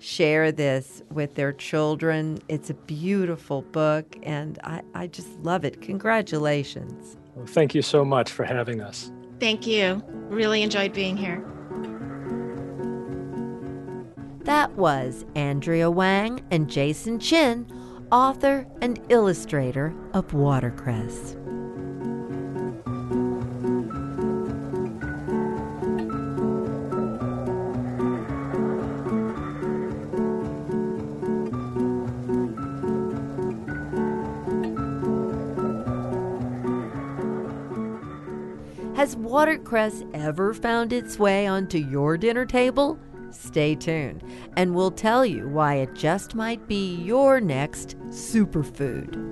share 0.00 0.50
this 0.50 1.04
with 1.12 1.36
their 1.36 1.52
children. 1.52 2.40
It's 2.48 2.70
a 2.70 2.74
beautiful 2.74 3.62
book, 3.62 4.16
and 4.24 4.58
I, 4.64 4.82
I 4.96 5.06
just 5.06 5.28
love 5.44 5.64
it. 5.64 5.80
Congratulations. 5.80 7.16
Well, 7.36 7.46
thank 7.46 7.72
you 7.72 7.82
so 7.82 8.04
much 8.04 8.32
for 8.32 8.42
having 8.42 8.80
us. 8.80 9.12
Thank 9.38 9.64
you. 9.64 10.02
Really 10.28 10.62
enjoyed 10.62 10.92
being 10.92 11.16
here. 11.16 11.44
That 14.40 14.72
was 14.72 15.24
Andrea 15.36 15.88
Wang 15.88 16.44
and 16.50 16.68
Jason 16.68 17.20
Chin, 17.20 17.64
author 18.10 18.66
and 18.80 19.00
illustrator 19.08 19.94
of 20.14 20.34
Watercress. 20.34 21.36
Watercress 39.36 40.02
ever 40.14 40.54
found 40.54 40.94
its 40.94 41.18
way 41.18 41.46
onto 41.46 41.76
your 41.76 42.16
dinner 42.16 42.46
table? 42.46 42.98
Stay 43.30 43.74
tuned, 43.74 44.24
and 44.56 44.74
we'll 44.74 44.90
tell 44.90 45.26
you 45.26 45.46
why 45.46 45.74
it 45.74 45.92
just 45.94 46.34
might 46.34 46.66
be 46.66 46.94
your 47.02 47.38
next 47.38 47.98
superfood. 48.08 49.25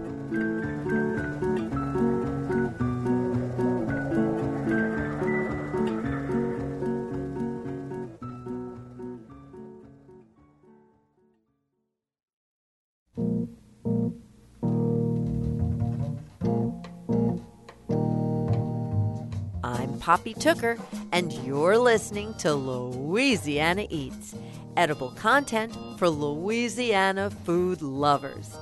Poppy 20.04 20.34
Tooker, 20.34 20.78
and 21.12 21.32
you're 21.32 21.78
listening 21.78 22.34
to 22.34 22.52
Louisiana 22.52 23.86
Eats, 23.88 24.34
edible 24.76 25.12
content 25.12 25.74
for 25.98 26.10
Louisiana 26.10 27.30
food 27.30 27.80
lovers. 27.80 28.54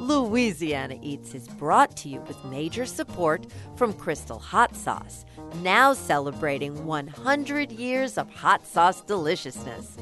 Louisiana 0.00 0.98
Eats 1.00 1.36
is 1.36 1.46
brought 1.46 1.96
to 1.98 2.08
you 2.08 2.20
with 2.22 2.44
major 2.46 2.84
support 2.84 3.46
from 3.76 3.92
Crystal 3.92 4.40
Hot 4.40 4.74
Sauce, 4.74 5.24
now 5.62 5.92
celebrating 5.92 6.84
100 6.84 7.70
years 7.70 8.18
of 8.18 8.28
hot 8.34 8.66
sauce 8.66 9.00
deliciousness. 9.00 9.98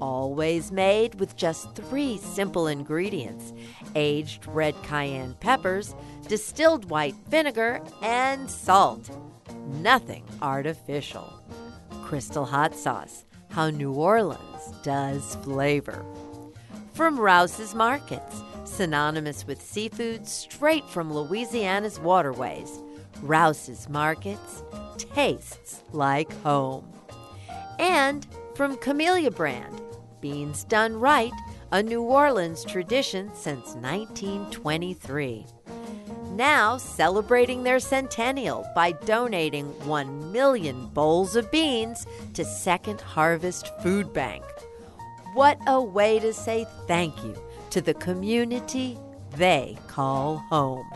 Always 0.00 0.70
made 0.70 1.18
with 1.18 1.36
just 1.36 1.74
three 1.74 2.18
simple 2.18 2.68
ingredients 2.68 3.52
aged 3.94 4.46
red 4.46 4.74
cayenne 4.82 5.34
peppers, 5.40 5.94
distilled 6.28 6.88
white 6.90 7.16
vinegar, 7.28 7.80
and 8.02 8.50
salt 8.50 9.10
nothing 9.68 10.24
artificial. 10.42 11.42
Crystal 12.02 12.44
Hot 12.44 12.74
Sauce, 12.74 13.24
how 13.50 13.70
New 13.70 13.92
Orleans 13.92 14.72
does 14.82 15.36
flavor. 15.36 16.04
From 16.94 17.18
Rouse's 17.18 17.74
Markets, 17.74 18.42
synonymous 18.64 19.46
with 19.46 19.60
seafood 19.60 20.26
straight 20.26 20.88
from 20.88 21.12
Louisiana's 21.12 22.00
waterways, 22.00 22.80
Rouse's 23.22 23.88
Markets 23.88 24.62
tastes 24.96 25.82
like 25.92 26.32
home. 26.42 26.90
And 27.78 28.26
from 28.54 28.76
Camellia 28.78 29.30
Brand, 29.30 29.80
beans 30.20 30.64
done 30.64 30.94
right, 30.98 31.32
a 31.72 31.82
New 31.82 32.02
Orleans 32.02 32.64
tradition 32.64 33.30
since 33.34 33.74
1923 33.74 35.46
now 36.38 36.76
celebrating 36.76 37.64
their 37.64 37.80
centennial 37.80 38.64
by 38.72 38.92
donating 38.92 39.66
1 39.86 40.32
million 40.32 40.86
bowls 40.94 41.34
of 41.34 41.50
beans 41.50 42.06
to 42.32 42.44
Second 42.44 43.00
Harvest 43.00 43.72
Food 43.82 44.12
Bank. 44.14 44.44
What 45.34 45.58
a 45.66 45.82
way 45.82 46.20
to 46.20 46.32
say 46.32 46.64
thank 46.86 47.22
you 47.24 47.36
to 47.70 47.80
the 47.80 47.94
community 47.94 48.98
they 49.36 49.76
call 49.88 50.36
home. 50.48 50.88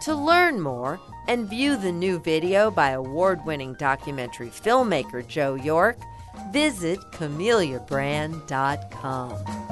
To 0.00 0.14
learn 0.14 0.60
more 0.60 0.98
and 1.28 1.48
view 1.48 1.76
the 1.76 1.92
new 1.92 2.18
video 2.18 2.70
by 2.70 2.90
award 2.90 3.44
winning 3.44 3.74
documentary 3.74 4.48
filmmaker 4.48 5.24
Joe 5.24 5.54
York, 5.54 5.98
visit 6.52 7.00
CamelliaBrand.com. 7.12 9.62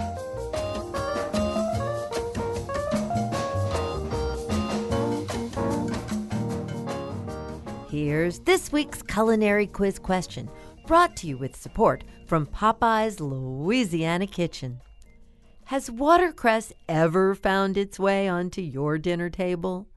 Here's 7.90 8.38
this 8.40 8.70
week's 8.70 9.02
culinary 9.02 9.66
quiz 9.66 9.98
question, 9.98 10.48
brought 10.86 11.16
to 11.16 11.26
you 11.26 11.36
with 11.36 11.56
support 11.56 12.04
from 12.26 12.46
Popeye's 12.46 13.20
Louisiana 13.20 14.26
Kitchen. 14.26 14.80
Has 15.64 15.90
watercress 15.90 16.72
ever 16.88 17.34
found 17.34 17.76
its 17.76 17.98
way 17.98 18.28
onto 18.28 18.60
your 18.60 18.96
dinner 18.96 19.28
table? 19.28 19.88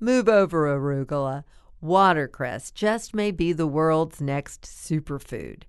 Move 0.00 0.28
over, 0.28 0.66
arugula. 0.66 1.44
Watercress 1.80 2.70
just 2.70 3.14
may 3.14 3.30
be 3.30 3.52
the 3.52 3.66
world's 3.66 4.20
next 4.20 4.62
superfood. 4.62 5.62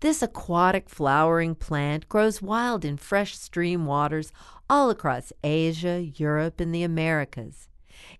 This 0.00 0.22
aquatic 0.22 0.88
flowering 0.88 1.54
plant 1.54 2.08
grows 2.08 2.40
wild 2.40 2.86
in 2.86 2.96
fresh 2.96 3.36
stream 3.36 3.84
waters 3.84 4.32
all 4.68 4.88
across 4.88 5.30
Asia, 5.44 6.00
Europe, 6.16 6.58
and 6.58 6.74
the 6.74 6.82
Americas. 6.82 7.68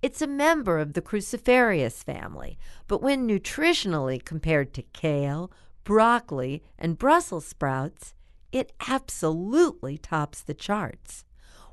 It's 0.02 0.20
a 0.20 0.26
member 0.26 0.78
of 0.78 0.92
the 0.92 1.00
cruciferous 1.00 2.04
family, 2.04 2.58
but 2.86 3.00
when 3.00 3.26
nutritionally 3.26 4.22
compared 4.22 4.74
to 4.74 4.82
kale, 4.92 5.50
broccoli, 5.84 6.62
and 6.78 6.98
Brussels 6.98 7.46
sprouts, 7.46 8.12
it 8.52 8.72
absolutely 8.86 9.96
tops 9.96 10.42
the 10.42 10.52
charts. 10.52 11.24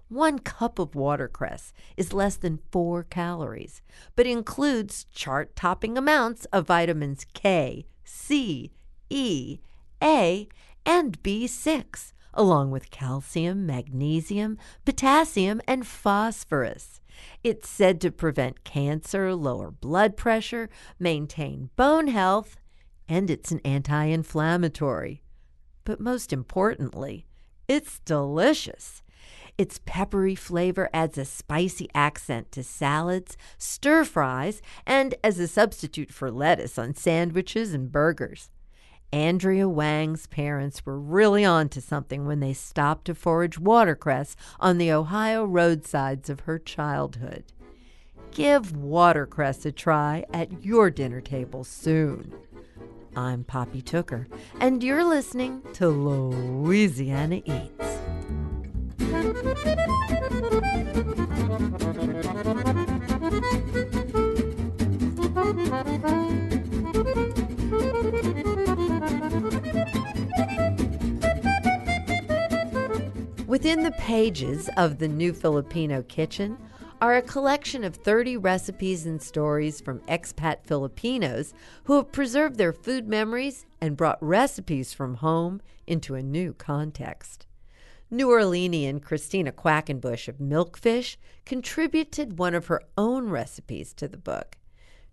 One 0.08 0.40
cup 0.40 0.80
of 0.80 0.96
watercress 0.96 1.74
is 1.98 2.14
less 2.14 2.38
than 2.38 2.62
four 2.72 3.04
calories, 3.04 3.82
but 4.16 4.26
includes 4.26 5.04
chart 5.12 5.54
topping 5.54 5.98
amounts 5.98 6.46
of 6.46 6.68
vitamins 6.68 7.26
K, 7.34 7.88
C, 8.06 8.72
E, 9.10 9.60
A, 10.04 10.48
and 10.86 11.22
B6, 11.24 12.14
along 12.34 12.72
with 12.72 12.92
calcium, 12.92 13.66
magnesium, 13.66 14.58
potassium, 14.86 15.62
and 15.68 15.86
phosphorus. 15.86 17.02
It's 17.44 17.68
said 17.70 18.00
to 18.02 18.12
prevent 18.12 18.64
cancer, 18.64 19.34
lower 19.34 19.72
blood 19.72 20.18
pressure, 20.18 20.70
maintain 21.00 21.72
bone 21.76 22.08
health, 22.08 22.58
and 23.10 23.30
it's 23.30 23.52
an 23.52 23.62
anti 23.66 24.06
inflammatory. 24.06 25.24
But 25.84 26.00
most 26.00 26.32
importantly, 26.32 27.26
it's 27.68 28.00
delicious. 28.00 29.02
Its 29.58 29.80
peppery 29.86 30.36
flavor 30.36 30.90
adds 30.94 31.18
a 31.18 31.26
spicy 31.26 31.90
accent 31.96 32.52
to 32.52 32.64
salads, 32.64 33.36
stir 33.58 34.04
fries, 34.04 34.62
and 34.86 35.16
as 35.24 35.40
a 35.40 35.48
substitute 35.48 36.12
for 36.12 36.30
lettuce 36.30 36.78
on 36.78 36.94
sandwiches 36.94 37.74
and 37.74 37.92
burgers. 37.92 38.52
Andrea 39.14 39.70
Wang's 39.70 40.28
parents 40.28 40.86
were 40.86 41.00
really 41.00 41.46
on 41.46 41.70
to 41.70 41.82
something 41.82 42.26
when 42.26 42.42
they 42.42 42.54
stopped 42.54 43.06
to 43.06 43.16
forage 43.16 43.58
watercress 43.58 44.36
on 44.60 44.78
the 44.78 44.92
Ohio 44.92 45.46
roadsides 45.46 46.30
of 46.30 46.42
her 46.42 46.60
childhood. 46.60 47.46
Give 48.32 48.76
watercress 48.76 49.66
a 49.66 49.72
try 49.72 50.26
at 50.34 50.64
your 50.64 50.90
dinner 50.90 51.22
table 51.22 51.64
soon. 51.64 52.34
I'm 53.16 53.46
Poppy 53.46 53.82
Tooker, 53.82 54.28
and 54.60 54.84
you're 54.84 55.06
listening 55.06 55.62
to 55.74 55.88
Louisiana 55.88 57.42
Eats. 57.46 57.88
Within 73.48 73.84
the 73.84 73.92
pages 73.92 74.70
of 74.76 74.98
the 74.98 75.08
New 75.08 75.32
Filipino 75.32 76.04
Kitchen 76.04 76.58
are 77.00 77.16
a 77.16 77.22
collection 77.22 77.86
of 77.86 77.96
30 77.96 78.36
recipes 78.36 79.06
and 79.06 79.22
stories 79.22 79.80
from 79.80 80.02
expat 80.02 80.66
Filipinos 80.66 81.54
who 81.86 81.96
have 81.96 82.12
preserved 82.12 82.58
their 82.58 82.74
food 82.74 83.08
memories 83.08 83.66
and 83.80 83.96
brought 83.96 84.22
recipes 84.22 84.92
from 84.92 85.16
home 85.16 85.62
into 85.88 86.14
a 86.14 86.22
new 86.22 86.52
context. 86.52 87.48
New 88.12 88.28
Orleanian 88.28 89.02
Christina 89.02 89.54
Quackenbush 89.54 90.28
of 90.28 90.40
Milkfish 90.40 91.16
contributed 91.46 92.38
one 92.38 92.54
of 92.54 92.66
her 92.66 92.82
own 92.98 93.30
recipes 93.30 93.94
to 93.94 94.10
the 94.10 94.18
book. 94.18 94.58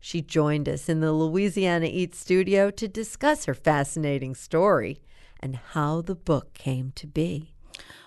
She 0.01 0.21
joined 0.21 0.69
us 0.69 0.89
in 0.89 0.99
the 0.99 1.13
Louisiana 1.13 1.87
Eat 1.87 2.17
studio 2.17 2.73
to 2.73 2.89
discuss 2.89 3.45
her 3.45 3.55
fascinating 3.55 4.35
story 4.35 5.01
and 5.39 5.55
how 5.55 6.01
the 6.01 6.17
book 6.17 6.53
came 6.53 6.91
to 6.97 7.07
be. 7.07 7.54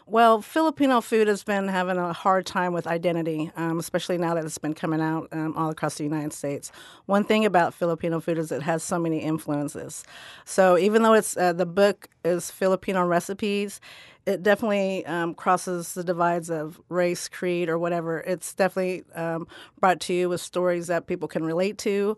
Well, 0.09 0.41
Filipino 0.41 1.01
food 1.01 1.27
has 1.27 1.43
been 1.43 1.67
having 1.67 1.97
a 1.97 2.13
hard 2.13 2.45
time 2.45 2.71
with 2.71 2.87
identity, 2.87 3.51
um, 3.57 3.77
especially 3.77 4.17
now 4.17 4.35
that 4.35 4.45
it's 4.45 4.57
been 4.57 4.73
coming 4.73 5.01
out 5.01 5.27
um, 5.33 5.53
all 5.57 5.69
across 5.69 5.95
the 5.95 6.05
United 6.05 6.31
States. 6.31 6.71
One 7.07 7.25
thing 7.25 7.43
about 7.43 7.73
Filipino 7.73 8.21
food 8.21 8.37
is 8.37 8.49
it 8.49 8.61
has 8.61 8.83
so 8.83 8.99
many 8.99 9.19
influences. 9.19 10.05
So 10.45 10.77
even 10.77 11.01
though 11.03 11.11
it's 11.11 11.35
uh, 11.35 11.51
the 11.51 11.65
book 11.65 12.07
is 12.23 12.49
Filipino 12.49 13.05
recipes, 13.05 13.81
it 14.25 14.43
definitely 14.43 15.05
um, 15.07 15.33
crosses 15.33 15.93
the 15.93 16.05
divides 16.05 16.49
of 16.49 16.79
race, 16.87 17.27
creed, 17.27 17.67
or 17.67 17.77
whatever. 17.77 18.21
It's 18.21 18.53
definitely 18.53 19.03
um, 19.13 19.45
brought 19.77 19.99
to 20.01 20.13
you 20.13 20.29
with 20.29 20.39
stories 20.39 20.87
that 20.87 21.07
people 21.07 21.27
can 21.27 21.43
relate 21.43 21.77
to 21.79 22.17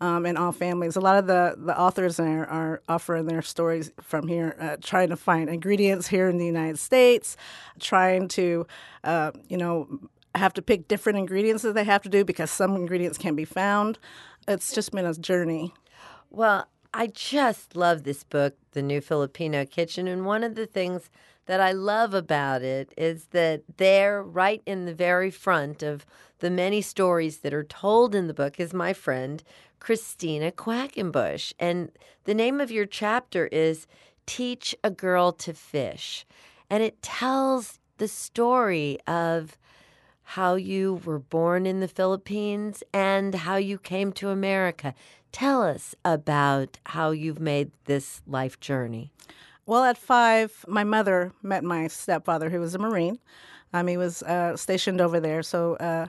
um, 0.00 0.26
in 0.26 0.36
all 0.36 0.52
families. 0.52 0.96
A 0.96 1.00
lot 1.00 1.16
of 1.16 1.26
the, 1.26 1.54
the 1.58 1.78
authors 1.78 2.18
are 2.18 2.82
offering 2.88 3.26
their 3.26 3.42
stories 3.42 3.90
from 4.00 4.28
here, 4.28 4.56
uh, 4.60 4.76
trying 4.80 5.10
to 5.10 5.16
find 5.16 5.48
ingredients 5.48 6.08
here 6.08 6.28
in 6.28 6.38
the 6.38 6.46
United 6.46 6.78
States, 6.78 7.36
trying 7.78 8.28
to, 8.28 8.66
uh, 9.04 9.32
you 9.48 9.56
know, 9.56 9.88
have 10.34 10.54
to 10.54 10.62
pick 10.62 10.88
different 10.88 11.18
ingredients 11.18 11.62
that 11.62 11.74
they 11.74 11.84
have 11.84 12.02
to 12.02 12.08
do 12.08 12.24
because 12.24 12.50
some 12.50 12.76
ingredients 12.76 13.18
can 13.18 13.34
be 13.34 13.44
found. 13.44 13.98
It's 14.48 14.72
just 14.72 14.92
been 14.92 15.04
a 15.04 15.14
journey. 15.14 15.74
Well, 16.30 16.66
I 16.94 17.08
just 17.08 17.76
love 17.76 18.04
this 18.04 18.24
book, 18.24 18.54
The 18.72 18.82
New 18.82 19.00
Filipino 19.00 19.64
Kitchen. 19.64 20.08
And 20.08 20.24
one 20.24 20.42
of 20.44 20.54
the 20.54 20.66
things 20.66 21.10
that 21.50 21.60
I 21.60 21.72
love 21.72 22.14
about 22.14 22.62
it 22.62 22.94
is 22.96 23.24
that 23.32 23.64
there, 23.76 24.22
right 24.22 24.62
in 24.66 24.86
the 24.86 24.94
very 24.94 25.32
front 25.32 25.82
of 25.82 26.06
the 26.38 26.48
many 26.48 26.80
stories 26.80 27.38
that 27.38 27.52
are 27.52 27.64
told 27.64 28.14
in 28.14 28.28
the 28.28 28.32
book, 28.32 28.60
is 28.60 28.72
my 28.72 28.92
friend 28.92 29.42
Christina 29.80 30.52
Quackenbush. 30.52 31.52
And 31.58 31.90
the 32.22 32.34
name 32.34 32.60
of 32.60 32.70
your 32.70 32.86
chapter 32.86 33.48
is 33.48 33.88
Teach 34.26 34.76
a 34.84 34.92
Girl 34.92 35.32
to 35.32 35.52
Fish. 35.52 36.24
And 36.70 36.84
it 36.84 37.02
tells 37.02 37.80
the 37.98 38.06
story 38.06 39.00
of 39.08 39.58
how 40.22 40.54
you 40.54 41.00
were 41.04 41.18
born 41.18 41.66
in 41.66 41.80
the 41.80 41.88
Philippines 41.88 42.84
and 42.94 43.34
how 43.34 43.56
you 43.56 43.76
came 43.76 44.12
to 44.12 44.28
America. 44.28 44.94
Tell 45.32 45.64
us 45.64 45.96
about 46.04 46.78
how 46.86 47.10
you've 47.10 47.40
made 47.40 47.72
this 47.86 48.22
life 48.24 48.60
journey. 48.60 49.10
Well, 49.70 49.84
at 49.84 49.96
five, 49.96 50.64
my 50.66 50.82
mother 50.82 51.32
met 51.44 51.62
my 51.62 51.86
stepfather, 51.86 52.50
who 52.50 52.58
was 52.58 52.74
a 52.74 52.78
Marine. 52.80 53.20
Um, 53.72 53.86
he 53.86 53.96
was 53.96 54.20
uh, 54.24 54.56
stationed 54.56 55.00
over 55.00 55.20
there. 55.20 55.44
So 55.44 55.76
uh, 55.76 56.08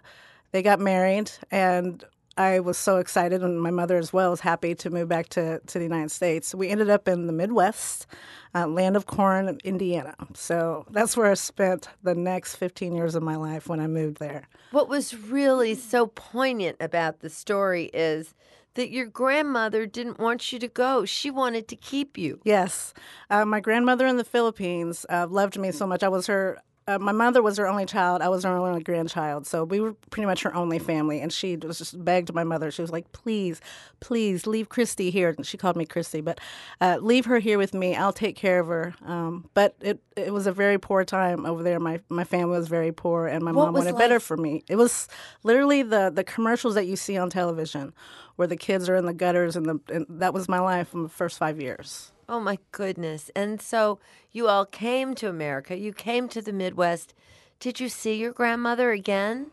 they 0.52 0.64
got 0.64 0.80
married, 0.80 1.30
and 1.52 2.04
I 2.36 2.60
was 2.60 2.80
so 2.80 2.98
excited, 2.98 3.44
and 3.44 3.62
my 3.62 3.70
mother 3.70 3.98
as 3.98 4.12
well 4.12 4.32
was 4.32 4.40
happy 4.40 4.74
to 4.74 4.90
move 4.90 5.10
back 5.10 5.30
to, 5.30 5.60
to 5.60 5.78
the 5.78 5.86
United 5.86 6.10
States. 6.10 6.56
We 6.56 6.70
ended 6.70 6.90
up 6.90 7.08
in 7.08 7.28
the 7.28 7.34
Midwest, 7.34 8.08
uh, 8.56 8.66
land 8.66 8.96
of 8.96 9.06
corn, 9.06 9.60
Indiana. 9.64 10.16
So 10.34 10.88
that's 10.90 11.16
where 11.16 11.30
I 11.30 11.36
spent 11.36 11.88
the 12.02 12.16
next 12.16 12.56
15 12.56 12.96
years 12.96 13.14
of 13.14 13.22
my 13.22 13.36
life 13.36 13.70
when 13.70 13.80
I 13.80 13.86
moved 13.86 14.18
there. 14.18 14.48
What 14.72 14.90
was 14.90 15.14
really 15.14 15.76
so 15.76 16.08
poignant 16.08 16.78
about 16.80 17.20
the 17.20 17.30
story 17.30 17.92
is 17.94 18.34
that 18.76 18.90
your 18.90 19.06
grandmother 19.06 19.86
didn't 19.86 20.20
want 20.20 20.52
you 20.52 20.60
to 20.60 20.68
go. 20.68 21.06
She 21.06 21.30
wanted 21.30 21.68
to 21.70 21.76
keep 21.76 22.18
you. 22.18 22.40
Yes. 22.44 22.94
Uh, 23.30 23.46
my 23.46 23.60
grandmother 23.60 24.08
in 24.08 24.18
the 24.18 24.24
Philippines 24.24 25.06
uh, 25.10 25.28
loved 25.30 25.60
me 25.60 25.72
so 25.72 25.86
much. 25.86 26.04
I 26.04 26.10
was 26.10 26.28
her 26.28 26.60
uh, 26.88 26.98
my 26.98 27.12
mother 27.12 27.42
was 27.42 27.58
her 27.58 27.68
only 27.68 27.86
child. 27.86 28.22
I 28.22 28.30
was 28.30 28.44
her 28.44 28.50
only 28.50 28.82
grandchild. 28.82 29.46
So 29.46 29.64
we 29.64 29.80
were 29.80 29.94
pretty 30.10 30.26
much 30.26 30.42
her 30.44 30.54
only 30.56 30.80
family. 30.80 31.22
And 31.22 31.32
she 31.32 31.56
was 31.56 31.78
just 31.78 32.04
begged 32.04 32.34
my 32.34 32.44
mother. 32.44 32.72
She 32.72 32.82
was 32.82 32.92
like, 32.92 33.12
please, 33.12 33.62
please 34.00 34.48
leave 34.48 34.70
Christy 34.70 35.12
here. 35.12 35.30
And 35.38 35.46
she 35.46 35.58
called 35.58 35.76
me 35.76 35.86
Christy, 35.86 36.22
but 36.22 36.40
uh, 36.80 36.98
leave 37.02 37.26
her 37.26 37.40
here 37.40 37.58
with 37.58 37.74
me. 37.74 37.96
I'll 37.96 38.14
take 38.14 38.36
care 38.36 38.60
of 38.60 38.68
her. 38.68 38.96
Um, 39.06 39.50
but 39.54 39.76
it, 39.82 40.00
it 40.16 40.34
was 40.34 40.48
a 40.48 40.52
very 40.52 40.80
poor 40.80 41.06
time 41.06 41.46
over 41.46 41.62
there. 41.62 41.80
My, 41.80 42.00
my 42.10 42.24
family 42.24 42.58
was 42.58 42.68
very 42.68 42.92
poor, 42.92 43.28
and 43.28 43.44
my 43.44 43.52
what 43.52 43.66
mom 43.66 43.74
wanted 43.76 43.94
like- 43.94 44.00
better 44.00 44.20
for 44.20 44.38
me. 44.38 44.64
It 44.68 44.76
was 44.76 45.08
literally 45.44 45.84
the, 45.84 46.12
the 46.14 46.24
commercials 46.24 46.76
that 46.76 46.88
you 46.88 46.96
see 46.96 47.18
on 47.18 47.30
television 47.30 47.94
where 48.38 48.48
the 48.48 48.58
kids 48.58 48.90
are 48.90 48.96
in 48.96 49.06
the 49.06 49.14
gutters. 49.14 49.56
And, 49.56 49.66
the, 49.66 49.80
and 49.94 50.06
that 50.10 50.34
was 50.34 50.50
my 50.50 50.60
life 50.60 50.94
in 50.94 51.04
the 51.04 51.10
first 51.10 51.38
five 51.38 51.62
years. 51.62 52.11
Oh 52.30 52.40
my 52.40 52.58
goodness. 52.72 53.30
And 53.36 53.62
so 53.62 54.00
you 54.32 54.48
all 54.48 54.66
came 54.66 55.16
to 55.16 55.30
America. 55.30 55.78
You 55.78 55.94
came 55.94 56.28
to 56.30 56.42
the 56.42 56.54
Midwest. 56.54 57.14
Did 57.60 57.80
you 57.80 57.90
see 57.90 58.16
your 58.16 58.32
grandmother 58.32 58.92
again? 58.92 59.52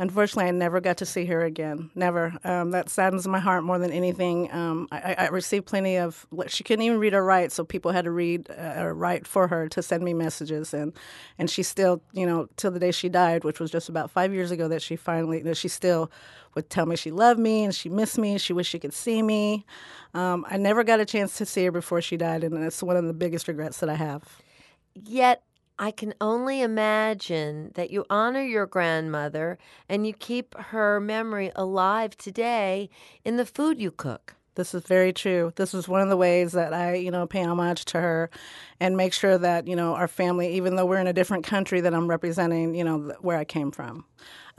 Unfortunately, 0.00 0.48
I 0.48 0.50
never 0.50 0.80
got 0.80 0.96
to 0.96 1.06
see 1.06 1.26
her 1.26 1.42
again. 1.42 1.90
Never. 1.94 2.32
Um, 2.42 2.70
that 2.70 2.88
saddens 2.88 3.28
my 3.28 3.38
heart 3.38 3.62
more 3.62 3.78
than 3.78 3.92
anything. 3.92 4.50
Um, 4.50 4.88
I, 4.90 5.14
I, 5.18 5.28
received 5.28 5.66
plenty 5.66 5.96
of. 5.96 6.26
She 6.48 6.64
couldn't 6.64 6.84
even 6.84 6.98
read 6.98 7.12
or 7.12 7.22
write, 7.22 7.52
so 7.52 7.64
people 7.64 7.92
had 7.92 8.06
to 8.06 8.10
read 8.10 8.50
uh, 8.50 8.74
or 8.78 8.94
write 8.94 9.26
for 9.26 9.46
her 9.48 9.68
to 9.68 9.82
send 9.82 10.02
me 10.02 10.14
messages, 10.14 10.72
and 10.74 10.94
and 11.38 11.50
she 11.50 11.62
still, 11.62 12.02
you 12.12 12.26
know, 12.26 12.48
till 12.56 12.70
the 12.70 12.80
day 12.80 12.90
she 12.90 13.08
died, 13.08 13.44
which 13.44 13.60
was 13.60 13.70
just 13.70 13.88
about 13.88 14.10
five 14.10 14.32
years 14.32 14.50
ago, 14.50 14.66
that 14.68 14.82
she 14.82 14.96
finally 14.96 15.42
that 15.42 15.56
she 15.56 15.68
still 15.68 16.10
would 16.54 16.70
tell 16.70 16.86
me 16.86 16.96
she 16.96 17.10
loved 17.10 17.38
me 17.38 17.62
and 17.62 17.74
she 17.74 17.88
missed 17.88 18.18
me. 18.18 18.38
She 18.38 18.52
wished 18.52 18.70
she 18.70 18.78
could 18.78 18.94
see 18.94 19.22
me. 19.22 19.64
Um, 20.14 20.44
I 20.48 20.56
never 20.56 20.82
got 20.82 20.98
a 20.98 21.04
chance 21.04 21.36
to 21.38 21.46
see 21.46 21.64
her 21.66 21.70
before 21.70 22.00
she 22.00 22.16
died, 22.16 22.42
and 22.42 22.56
it's 22.64 22.82
one 22.82 22.96
of 22.96 23.04
the 23.04 23.12
biggest 23.12 23.46
regrets 23.46 23.78
that 23.80 23.90
I 23.90 23.94
have. 23.94 24.24
Yet 24.94 25.42
I 25.82 25.92
can 25.92 26.12
only 26.20 26.60
imagine 26.60 27.72
that 27.74 27.90
you 27.90 28.04
honor 28.10 28.42
your 28.42 28.66
grandmother 28.66 29.56
and 29.88 30.06
you 30.06 30.12
keep 30.12 30.54
her 30.54 31.00
memory 31.00 31.52
alive 31.56 32.18
today 32.18 32.90
in 33.24 33.38
the 33.38 33.46
food 33.46 33.80
you 33.80 33.90
cook. 33.90 34.34
This 34.56 34.74
is 34.74 34.82
very 34.82 35.14
true. 35.14 35.54
This 35.56 35.72
is 35.72 35.88
one 35.88 36.02
of 36.02 36.10
the 36.10 36.18
ways 36.18 36.52
that 36.52 36.74
I, 36.74 36.96
you 36.96 37.10
know, 37.10 37.26
pay 37.26 37.44
homage 37.44 37.86
to 37.86 38.00
her 38.00 38.28
and 38.78 38.94
make 38.94 39.14
sure 39.14 39.38
that, 39.38 39.66
you 39.66 39.74
know, 39.74 39.94
our 39.94 40.06
family, 40.06 40.52
even 40.54 40.76
though 40.76 40.84
we're 40.84 40.98
in 40.98 41.06
a 41.06 41.14
different 41.14 41.46
country 41.46 41.80
that 41.80 41.94
I'm 41.94 42.08
representing, 42.08 42.74
you 42.74 42.84
know, 42.84 43.14
where 43.22 43.38
I 43.38 43.46
came 43.46 43.70
from. 43.70 44.04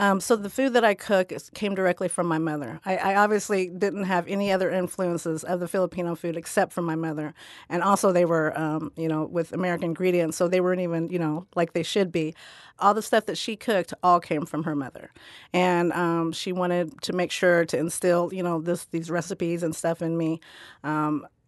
Um, 0.01 0.19
so 0.19 0.35
the 0.35 0.49
food 0.49 0.73
that 0.73 0.83
I 0.83 0.95
cook 0.95 1.31
came 1.53 1.75
directly 1.75 2.07
from 2.07 2.25
my 2.25 2.39
mother. 2.39 2.79
I, 2.83 2.97
I, 2.97 3.15
obviously 3.17 3.69
didn't 3.69 4.05
have 4.05 4.27
any 4.27 4.51
other 4.51 4.71
influences 4.71 5.43
of 5.43 5.59
the 5.59 5.67
Filipino 5.67 6.15
food 6.15 6.35
except 6.35 6.73
from 6.73 6.85
my 6.85 6.95
mother, 6.95 7.35
and 7.69 7.83
also 7.83 8.11
they 8.11 8.25
were, 8.25 8.57
um, 8.59 8.91
you 8.95 9.07
know, 9.07 9.25
with 9.25 9.53
American 9.53 9.85
ingredients, 9.85 10.37
so 10.37 10.47
they 10.47 10.59
weren't 10.59 10.81
even, 10.81 11.07
you 11.09 11.19
know, 11.19 11.45
like 11.55 11.73
they 11.73 11.83
should 11.83 12.11
be. 12.11 12.33
All 12.79 12.95
the 12.95 13.03
stuff 13.03 13.27
that 13.27 13.37
she 13.37 13.55
cooked 13.55 13.93
all 14.01 14.19
came 14.19 14.47
from 14.47 14.63
her 14.63 14.75
mother, 14.75 15.11
and 15.53 15.93
um, 15.93 16.31
she 16.31 16.51
wanted 16.51 16.99
to 17.03 17.13
make 17.13 17.29
sure 17.31 17.63
to 17.65 17.77
instill, 17.77 18.33
you 18.33 18.41
know, 18.41 18.59
this 18.59 18.85
these 18.85 19.11
recipes 19.11 19.61
and 19.61 19.75
stuff 19.75 20.01
in 20.01 20.17
me. 20.17 20.41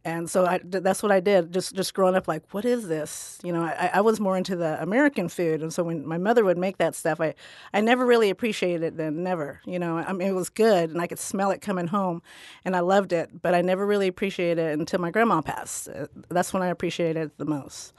And 0.05 0.29
so 0.29 0.45
I, 0.45 0.59
that's 0.61 1.01
what 1.01 1.13
I 1.13 1.21
did. 1.21 1.53
Just 1.53 1.75
just 1.75 1.93
growing 1.93 2.13
up, 2.15 2.27
like, 2.27 2.43
what 2.53 2.65
is 2.65 2.89
this? 2.89 3.39
You 3.41 3.53
know, 3.53 3.61
I, 3.63 3.89
I 3.93 4.01
was 4.01 4.19
more 4.19 4.35
into 4.35 4.55
the 4.57 4.81
American 4.81 5.29
food, 5.29 5.61
and 5.61 5.73
so 5.73 5.81
when 5.83 6.05
my 6.05 6.17
mother 6.17 6.43
would 6.43 6.57
make 6.57 6.77
that 6.77 6.93
stuff, 6.93 7.21
I 7.21 7.35
I 7.73 7.79
never 7.79 8.05
really 8.05 8.29
appreciated 8.29 8.83
it 8.83 8.97
then, 8.97 9.23
never. 9.23 9.61
You 9.65 9.79
know, 9.79 9.97
I 9.97 10.11
mean, 10.11 10.27
it 10.27 10.33
was 10.33 10.49
good, 10.49 10.89
and 10.89 11.01
I 11.01 11.07
could 11.07 11.19
smell 11.19 11.51
it 11.51 11.61
coming 11.61 11.87
home, 11.87 12.21
and 12.65 12.75
I 12.75 12.81
loved 12.81 13.13
it, 13.13 13.41
but 13.41 13.55
I 13.55 13.61
never 13.61 13.85
really 13.85 14.09
appreciated 14.09 14.59
it 14.59 14.77
until 14.77 14.99
my 14.99 15.09
grandma 15.09 15.41
passed. 15.41 15.87
Uh, 15.87 16.07
that's 16.29 16.53
when 16.53 16.61
I 16.61 16.67
appreciated 16.67 17.21
it 17.21 17.37
the 17.37 17.45
most. 17.45 17.93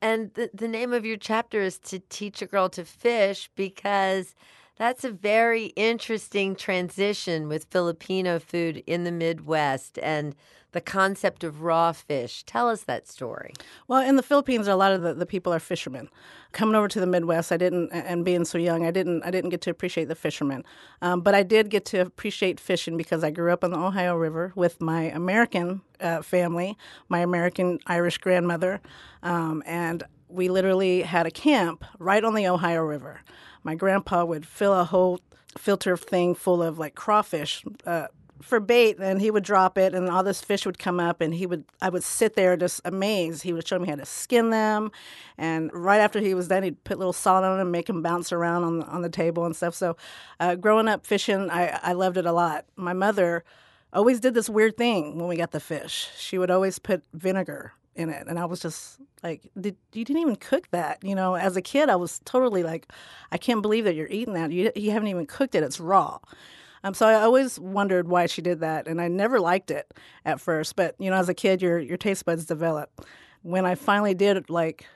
And 0.00 0.32
the 0.34 0.48
the 0.54 0.68
name 0.68 0.92
of 0.92 1.04
your 1.04 1.16
chapter 1.16 1.60
is 1.60 1.76
to 1.90 1.98
teach 2.08 2.40
a 2.40 2.46
girl 2.46 2.68
to 2.70 2.84
fish 2.84 3.50
because. 3.56 4.34
That's 4.78 5.04
a 5.04 5.10
very 5.10 5.68
interesting 5.68 6.54
transition 6.54 7.48
with 7.48 7.64
Filipino 7.70 8.38
food 8.38 8.82
in 8.86 9.04
the 9.04 9.10
Midwest 9.10 9.98
and 10.02 10.36
the 10.76 10.80
concept 10.82 11.42
of 11.42 11.62
raw 11.62 11.90
fish. 11.90 12.42
Tell 12.44 12.68
us 12.68 12.82
that 12.82 13.08
story. 13.08 13.54
Well, 13.88 14.06
in 14.06 14.16
the 14.16 14.22
Philippines, 14.22 14.68
a 14.68 14.76
lot 14.76 14.92
of 14.92 15.00
the, 15.00 15.14
the 15.14 15.24
people 15.24 15.52
are 15.54 15.58
fishermen. 15.58 16.10
Coming 16.52 16.74
over 16.74 16.86
to 16.86 17.00
the 17.00 17.06
Midwest, 17.06 17.50
I 17.50 17.56
didn't, 17.56 17.90
and 17.92 18.26
being 18.26 18.44
so 18.44 18.58
young, 18.58 18.84
I 18.84 18.90
didn't, 18.90 19.22
I 19.22 19.30
didn't 19.30 19.48
get 19.50 19.62
to 19.62 19.70
appreciate 19.70 20.08
the 20.08 20.14
fishermen. 20.14 20.64
Um, 21.00 21.22
but 21.22 21.34
I 21.34 21.42
did 21.42 21.70
get 21.70 21.86
to 21.86 22.00
appreciate 22.00 22.60
fishing 22.60 22.98
because 22.98 23.24
I 23.24 23.30
grew 23.30 23.50
up 23.50 23.64
on 23.64 23.70
the 23.70 23.78
Ohio 23.78 24.16
River 24.16 24.52
with 24.54 24.82
my 24.82 25.04
American 25.04 25.80
uh, 25.98 26.20
family, 26.20 26.76
my 27.08 27.20
American 27.20 27.78
Irish 27.86 28.18
grandmother, 28.18 28.82
um, 29.22 29.62
and 29.64 30.04
we 30.28 30.50
literally 30.50 31.02
had 31.02 31.26
a 31.26 31.30
camp 31.30 31.86
right 31.98 32.22
on 32.22 32.34
the 32.34 32.46
Ohio 32.46 32.82
River. 32.82 33.22
My 33.62 33.74
grandpa 33.74 34.26
would 34.26 34.46
fill 34.46 34.74
a 34.74 34.84
whole 34.84 35.20
filter 35.56 35.96
thing 35.96 36.34
full 36.34 36.62
of 36.62 36.78
like 36.78 36.94
crawfish. 36.94 37.64
Uh, 37.86 38.08
for 38.42 38.60
bait 38.60 38.98
and 38.98 39.20
he 39.20 39.30
would 39.30 39.44
drop 39.44 39.78
it 39.78 39.94
and 39.94 40.08
all 40.08 40.22
this 40.22 40.40
fish 40.40 40.66
would 40.66 40.78
come 40.78 41.00
up 41.00 41.20
and 41.20 41.34
he 41.34 41.46
would 41.46 41.64
I 41.80 41.88
would 41.88 42.04
sit 42.04 42.34
there 42.34 42.56
just 42.56 42.80
amazed. 42.84 43.42
He 43.42 43.52
would 43.52 43.66
show 43.66 43.78
me 43.78 43.88
how 43.88 43.96
to 43.96 44.06
skin 44.06 44.50
them 44.50 44.90
and 45.38 45.70
right 45.72 45.98
after 45.98 46.20
he 46.20 46.34
was 46.34 46.48
done 46.48 46.62
he'd 46.62 46.82
put 46.84 46.98
little 46.98 47.12
salt 47.12 47.44
on 47.44 47.58
them, 47.58 47.70
make 47.70 47.86
them 47.86 48.02
bounce 48.02 48.32
around 48.32 48.64
on 48.64 48.78
the, 48.80 48.86
on 48.86 49.02
the 49.02 49.08
table 49.08 49.44
and 49.44 49.56
stuff. 49.56 49.74
So 49.74 49.96
uh, 50.40 50.54
growing 50.54 50.88
up 50.88 51.06
fishing, 51.06 51.50
I, 51.50 51.78
I 51.82 51.92
loved 51.92 52.16
it 52.16 52.26
a 52.26 52.32
lot. 52.32 52.66
My 52.76 52.92
mother 52.92 53.44
always 53.92 54.20
did 54.20 54.34
this 54.34 54.48
weird 54.48 54.76
thing 54.76 55.18
when 55.18 55.28
we 55.28 55.36
got 55.36 55.52
the 55.52 55.60
fish. 55.60 56.10
She 56.16 56.38
would 56.38 56.50
always 56.50 56.78
put 56.78 57.02
vinegar 57.12 57.72
in 57.96 58.10
it 58.10 58.26
and 58.28 58.38
i 58.38 58.44
was 58.44 58.60
just 58.60 58.98
like 59.22 59.40
did, 59.58 59.76
you 59.92 60.04
didn't 60.04 60.20
even 60.20 60.36
cook 60.36 60.68
that 60.70 61.02
you 61.02 61.14
know 61.14 61.34
as 61.34 61.56
a 61.56 61.62
kid 61.62 61.88
i 61.88 61.96
was 61.96 62.20
totally 62.24 62.62
like 62.62 62.86
i 63.32 63.38
can't 63.38 63.62
believe 63.62 63.84
that 63.84 63.94
you're 63.94 64.08
eating 64.08 64.34
that 64.34 64.52
you, 64.52 64.70
you 64.76 64.90
haven't 64.90 65.08
even 65.08 65.26
cooked 65.26 65.54
it 65.54 65.62
it's 65.62 65.80
raw 65.80 66.18
um, 66.86 66.94
so 66.94 67.06
I 67.06 67.14
always 67.14 67.58
wondered 67.58 68.06
why 68.06 68.26
she 68.26 68.40
did 68.40 68.60
that, 68.60 68.86
and 68.86 69.00
I 69.00 69.08
never 69.08 69.40
liked 69.40 69.72
it 69.72 69.92
at 70.24 70.40
first. 70.40 70.76
But 70.76 70.94
you 71.00 71.10
know, 71.10 71.16
as 71.16 71.28
a 71.28 71.34
kid, 71.34 71.60
your 71.60 71.80
your 71.80 71.96
taste 71.96 72.24
buds 72.24 72.44
develop. 72.44 73.04
When 73.42 73.66
I 73.66 73.74
finally 73.74 74.14
did 74.14 74.48
like 74.50 74.86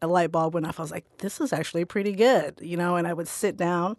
a, 0.00 0.06
light 0.06 0.30
bulb 0.30 0.54
went 0.54 0.66
off, 0.66 0.78
I 0.78 0.82
was 0.82 0.92
like, 0.92 1.04
"This 1.18 1.40
is 1.40 1.52
actually 1.52 1.84
pretty 1.84 2.12
good," 2.12 2.60
you 2.60 2.76
know. 2.76 2.94
And 2.94 3.08
I 3.08 3.12
would 3.12 3.26
sit 3.26 3.56
down, 3.56 3.96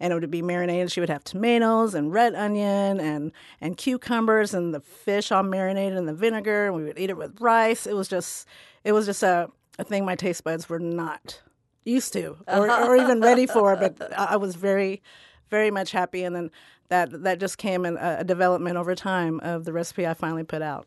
and 0.00 0.10
it 0.10 0.18
would 0.18 0.30
be 0.30 0.40
marinated. 0.40 0.90
She 0.90 1.00
would 1.00 1.10
have 1.10 1.22
tomatoes 1.22 1.94
and 1.94 2.14
red 2.14 2.34
onion 2.34 2.98
and 2.98 3.30
and 3.60 3.76
cucumbers 3.76 4.54
and 4.54 4.72
the 4.74 4.80
fish 4.80 5.30
all 5.30 5.42
marinated 5.42 5.98
in 5.98 6.06
the 6.06 6.14
vinegar. 6.14 6.66
And 6.66 6.76
we 6.76 6.84
would 6.84 6.98
eat 6.98 7.10
it 7.10 7.18
with 7.18 7.38
rice. 7.42 7.86
It 7.86 7.94
was 7.94 8.08
just 8.08 8.48
it 8.84 8.92
was 8.92 9.04
just 9.04 9.22
a, 9.22 9.50
a 9.78 9.84
thing 9.84 10.06
my 10.06 10.16
taste 10.16 10.44
buds 10.44 10.66
were 10.66 10.78
not 10.78 11.42
used 11.84 12.14
to 12.14 12.38
or, 12.48 12.70
or 12.70 12.96
even 12.96 13.20
ready 13.20 13.46
for. 13.46 13.76
But 13.76 14.12
I 14.18 14.36
was 14.36 14.54
very 14.54 15.02
very 15.50 15.70
much 15.70 15.92
happy. 15.92 16.24
And 16.24 16.34
then 16.34 16.50
that 16.88 17.22
that 17.22 17.40
just 17.40 17.58
came 17.58 17.84
in 17.84 17.96
a, 17.96 18.18
a 18.20 18.24
development 18.24 18.76
over 18.76 18.94
time 18.94 19.40
of 19.40 19.64
the 19.64 19.72
recipe 19.72 20.06
I 20.06 20.14
finally 20.14 20.44
put 20.44 20.62
out. 20.62 20.86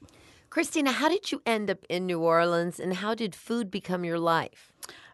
Christina, 0.50 0.92
how 0.92 1.10
did 1.10 1.32
you 1.32 1.42
end 1.46 1.70
up 1.70 1.86
in 1.90 2.06
New 2.06 2.20
Orleans 2.20 2.80
and 2.80 2.96
how 2.96 3.14
did 3.14 3.36
food 3.36 3.70
become 3.70 4.04
your 4.04 4.18
life? 4.18 4.72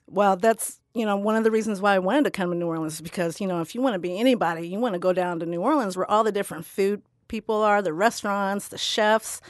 Well, 0.08 0.38
that's 0.38 0.80
you 0.94 1.06
know 1.06 1.18
one 1.18 1.36
of 1.36 1.44
the 1.44 1.52
reasons 1.52 1.82
why 1.82 1.96
I 1.96 2.00
wanted 2.00 2.26
to 2.26 2.32
come 2.32 2.52
to 2.52 2.58
New 2.58 2.68
Orleans 2.68 2.96
is 2.96 3.02
because 3.02 3.42
you 3.42 3.48
know 3.48 3.62
if 3.62 3.76
you 3.76 3.82
want 3.82 3.96
to 3.96 4.00
be 4.00 4.20
anybody, 4.20 4.68
you 4.68 4.80
want 4.80 4.94
to 4.94 5.00
go 5.00 5.14
down 5.14 5.40
to 5.40 5.46
New 5.46 5.62
Orleans 5.62 5.98
where 5.98 6.10
all 6.10 6.24
the 6.24 6.32
different 6.32 6.66
food 6.66 7.02
people 7.28 7.62
are, 7.62 7.82
the 7.82 7.94
restaurants, 7.94 8.68
the 8.68 8.78
chefs. 8.78 9.42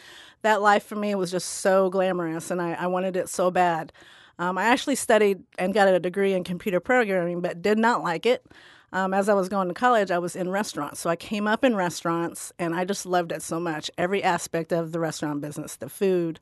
That 0.41 0.61
life 0.61 0.83
for 0.83 0.95
me 0.95 1.15
was 1.15 1.31
just 1.31 1.49
so 1.49 1.89
glamorous, 1.89 2.51
and 2.51 2.61
I, 2.61 2.73
I 2.73 2.85
wanted 2.85 3.15
it 3.15 3.29
so 3.29 3.49
bad. 3.49 3.91
Um, 4.37 4.59
I 4.59 4.65
actually 4.65 4.95
studied 4.95 5.41
and 5.57 5.73
got 5.73 5.87
a 5.87 5.99
degree 5.99 6.33
in 6.33 6.43
computer 6.43 6.79
programming, 6.79 7.41
but 7.41 7.63
did 7.63 7.79
not 7.79 8.03
like 8.03 8.27
it 8.27 8.45
um, 8.95 9.13
as 9.13 9.27
I 9.27 9.33
was 9.33 9.49
going 9.49 9.67
to 9.67 9.73
college, 9.73 10.09
I 10.09 10.19
was 10.19 10.37
in 10.37 10.49
restaurants. 10.49 11.01
So 11.01 11.09
I 11.09 11.17
came 11.17 11.47
up 11.47 11.65
in 11.65 11.75
restaurants 11.75 12.53
and 12.57 12.73
I 12.73 12.85
just 12.85 13.05
loved 13.05 13.33
it 13.33 13.41
so 13.41 13.59
much. 13.59 13.91
Every 13.97 14.23
aspect 14.23 14.71
of 14.71 14.93
the 14.93 15.01
restaurant 15.01 15.41
business, 15.41 15.75
the 15.75 15.89
food, 15.89 16.39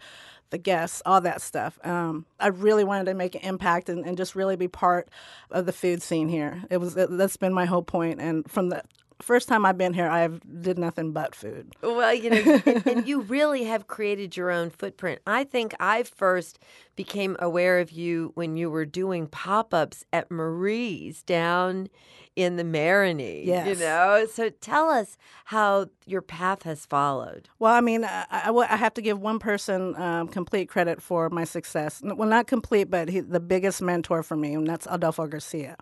the 0.51 0.59
guests, 0.59 1.01
all 1.03 1.19
that 1.21 1.41
stuff. 1.41 1.79
Um, 1.83 2.27
I 2.39 2.47
really 2.47 2.83
wanted 2.83 3.05
to 3.05 3.15
make 3.15 3.33
an 3.33 3.41
impact 3.41 3.89
and, 3.89 4.05
and, 4.05 4.15
just 4.15 4.35
really 4.35 4.55
be 4.55 4.67
part 4.67 5.09
of 5.49 5.65
the 5.65 5.73
food 5.73 6.03
scene 6.03 6.29
here. 6.29 6.61
It 6.69 6.77
was 6.77 6.93
that's 6.93 7.37
been 7.37 7.55
my 7.55 7.65
whole 7.65 7.81
point. 7.81 8.21
And 8.21 8.49
from 8.49 8.69
the 8.69 8.83
first 9.21 9.47
time 9.47 9.65
I've 9.65 9.77
been 9.77 9.93
here, 9.93 10.07
I've 10.07 10.41
did 10.61 10.77
nothing 10.77 11.11
but 11.11 11.35
food. 11.35 11.73
Well, 11.81 12.13
you 12.13 12.29
know, 12.29 12.61
and, 12.65 12.87
and, 12.87 13.07
you 13.07 13.21
really 13.21 13.63
have 13.65 13.87
created 13.87 14.35
your 14.35 14.51
own 14.51 14.69
footprint. 14.69 15.21
I 15.27 15.43
think 15.43 15.73
I 15.79 16.03
first 16.03 16.59
became 16.95 17.35
aware 17.39 17.79
of 17.79 17.91
you 17.91 18.31
when 18.35 18.55
you 18.55 18.69
were 18.69 18.85
doing 18.85 19.27
pop 19.27 19.73
ups 19.73 20.05
at 20.13 20.29
Marie's 20.29 21.23
down 21.23 21.89
in 22.35 22.55
the 22.55 22.63
Marigny. 22.63 23.45
Yes. 23.45 23.67
You 23.67 23.75
know, 23.75 24.25
so 24.31 24.49
tell 24.49 24.89
us 24.89 25.17
how 25.45 25.87
your 26.05 26.21
path 26.21 26.63
has 26.63 26.85
followed. 26.85 27.49
Well, 27.59 27.73
I 27.73 27.81
mean, 27.81 28.05
I, 28.05 28.25
I, 28.31 28.49
I 28.51 28.75
have 28.75 28.93
to 28.95 29.01
give 29.01 29.19
one 29.19 29.39
person 29.39 29.95
um, 29.95 30.27
complete 30.27 30.69
credit 30.69 31.01
for 31.01 31.29
my 31.29 31.43
success. 31.43 32.01
Well, 32.03 32.27
not 32.27 32.47
complete, 32.47 32.89
but 32.89 33.09
he, 33.09 33.19
the 33.19 33.39
biggest 33.39 33.81
mentor 33.81 34.23
for 34.23 34.35
me, 34.35 34.53
and 34.53 34.67
that's 34.67 34.87
Adolfo 34.89 35.27
Garcia. 35.27 35.77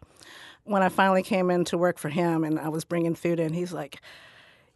When 0.64 0.84
I 0.84 0.90
finally 0.90 1.24
came 1.24 1.50
in 1.50 1.66
to 1.66 1.78
work 1.78 1.98
for 1.98 2.10
him 2.10 2.44
and 2.44 2.60
I 2.60 2.70
was 2.70 2.86
bringing 2.86 3.16
food 3.16 3.40
in, 3.40 3.54
he's 3.54 3.74
like, 3.74 4.02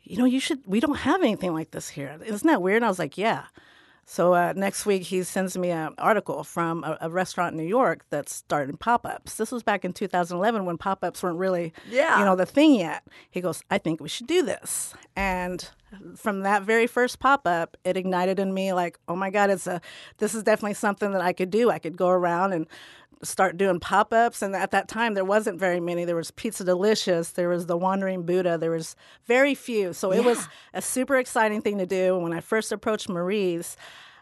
you 0.04 0.18
know, 0.18 0.26
you 0.26 0.40
should, 0.40 0.60
we 0.66 0.80
don't 0.80 0.98
have 0.98 1.22
anything 1.22 1.54
like 1.54 1.72
this 1.72 1.90
here. 1.90 2.18
Isn't 2.26 2.48
that 2.48 2.62
weird? 2.62 2.78
And 2.78 2.86
I 2.86 2.90
was 2.90 3.00
like, 3.00 3.18
yeah. 3.18 3.46
So 4.08 4.36
uh, 4.36 4.54
next 4.56 4.86
week, 4.86 5.02
he 5.04 5.24
sends 5.24 5.58
me 5.58 5.72
an 5.72 5.96
article 5.98 6.44
from 6.44 6.84
a, 6.84 6.98
a 7.02 7.10
restaurant 7.10 7.54
in 7.54 7.58
New 7.58 7.68
York 7.68 8.06
that's 8.12 8.36
starting 8.36 8.78
pop 8.78 9.04
ups. 9.06 9.36
This 9.36 9.52
was 9.52 9.64
back 9.64 9.84
in 9.84 9.94
2011 9.94 10.64
when 10.66 10.78
pop 10.78 11.04
ups 11.04 11.24
weren't 11.24 11.40
really, 11.40 11.74
yeah. 11.90 12.20
you 12.20 12.26
know, 12.26 12.36
the 12.36 12.46
thing 12.46 12.76
yet. 12.76 13.04
He 13.32 13.42
goes, 13.42 13.64
I 13.72 13.80
think 13.80 14.00
we 14.00 14.10
should 14.10 14.28
do 14.28 14.44
this. 14.44 14.94
And 15.16 15.68
from 16.16 16.42
that 16.42 16.62
very 16.62 16.86
first 16.86 17.20
pop 17.20 17.48
up, 17.48 17.78
it 17.84 17.98
ignited 17.98 18.40
in 18.40 18.54
me 18.54 18.74
like, 18.74 19.00
oh 19.08 19.16
my 19.16 19.32
God, 19.32 19.50
it's 19.50 19.66
a, 19.66 19.82
this 20.20 20.36
is 20.36 20.44
definitely 20.44 20.76
something 20.76 21.12
that 21.12 21.22
I 21.22 21.34
could 21.34 21.50
do. 21.50 21.72
I 21.72 21.80
could 21.80 21.98
go 21.98 22.10
around 22.10 22.54
and 22.54 22.68
start 23.24 23.58
doing 23.58 23.80
pop-ups 23.80 24.42
and 24.42 24.56
at 24.56 24.72
that 24.72 24.88
time 24.88 25.14
there 25.14 25.26
wasn't 25.26 25.60
very 25.60 25.80
many 25.80 26.06
there 26.06 26.16
was 26.16 26.32
pizza 26.32 26.64
delicious 26.64 27.32
there 27.32 27.50
was 27.50 27.66
the 27.66 27.78
wandering 27.78 28.24
buddha 28.24 28.58
there 28.58 28.72
was 28.72 28.96
very 29.26 29.56
few 29.56 29.94
so 29.94 30.12
it 30.12 30.24
was 30.24 30.48
a 30.74 30.82
super 30.82 31.16
exciting 31.16 31.62
thing 31.62 31.78
to 31.78 31.86
do 31.86 32.18
when 32.18 32.34
i 32.34 32.40
first 32.40 32.72
approached 32.72 33.10
marie's 33.10 33.78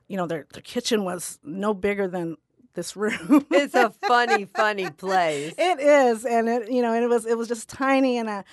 you 0.08 0.18
know 0.18 0.28
their, 0.28 0.46
their 0.54 0.62
kitchen 0.62 1.04
was 1.04 1.40
no 1.44 1.74
bigger 1.74 2.08
than 2.08 2.38
this 2.74 2.96
room. 2.96 3.46
it's 3.52 3.76
a 3.76 3.90
funny, 4.08 4.46
funny 4.46 4.90
place. 4.90 5.54
It 5.58 5.80
is, 5.80 6.26
and 6.26 6.50
it 6.50 6.72
you 6.72 6.82
know, 6.82 6.94
and 6.94 7.04
it 7.04 7.08
was 7.08 7.26
it 7.26 7.38
was 7.38 7.48
just 7.48 7.70
tiny, 7.70 8.18
and 8.18 8.30
uh, 8.30 8.44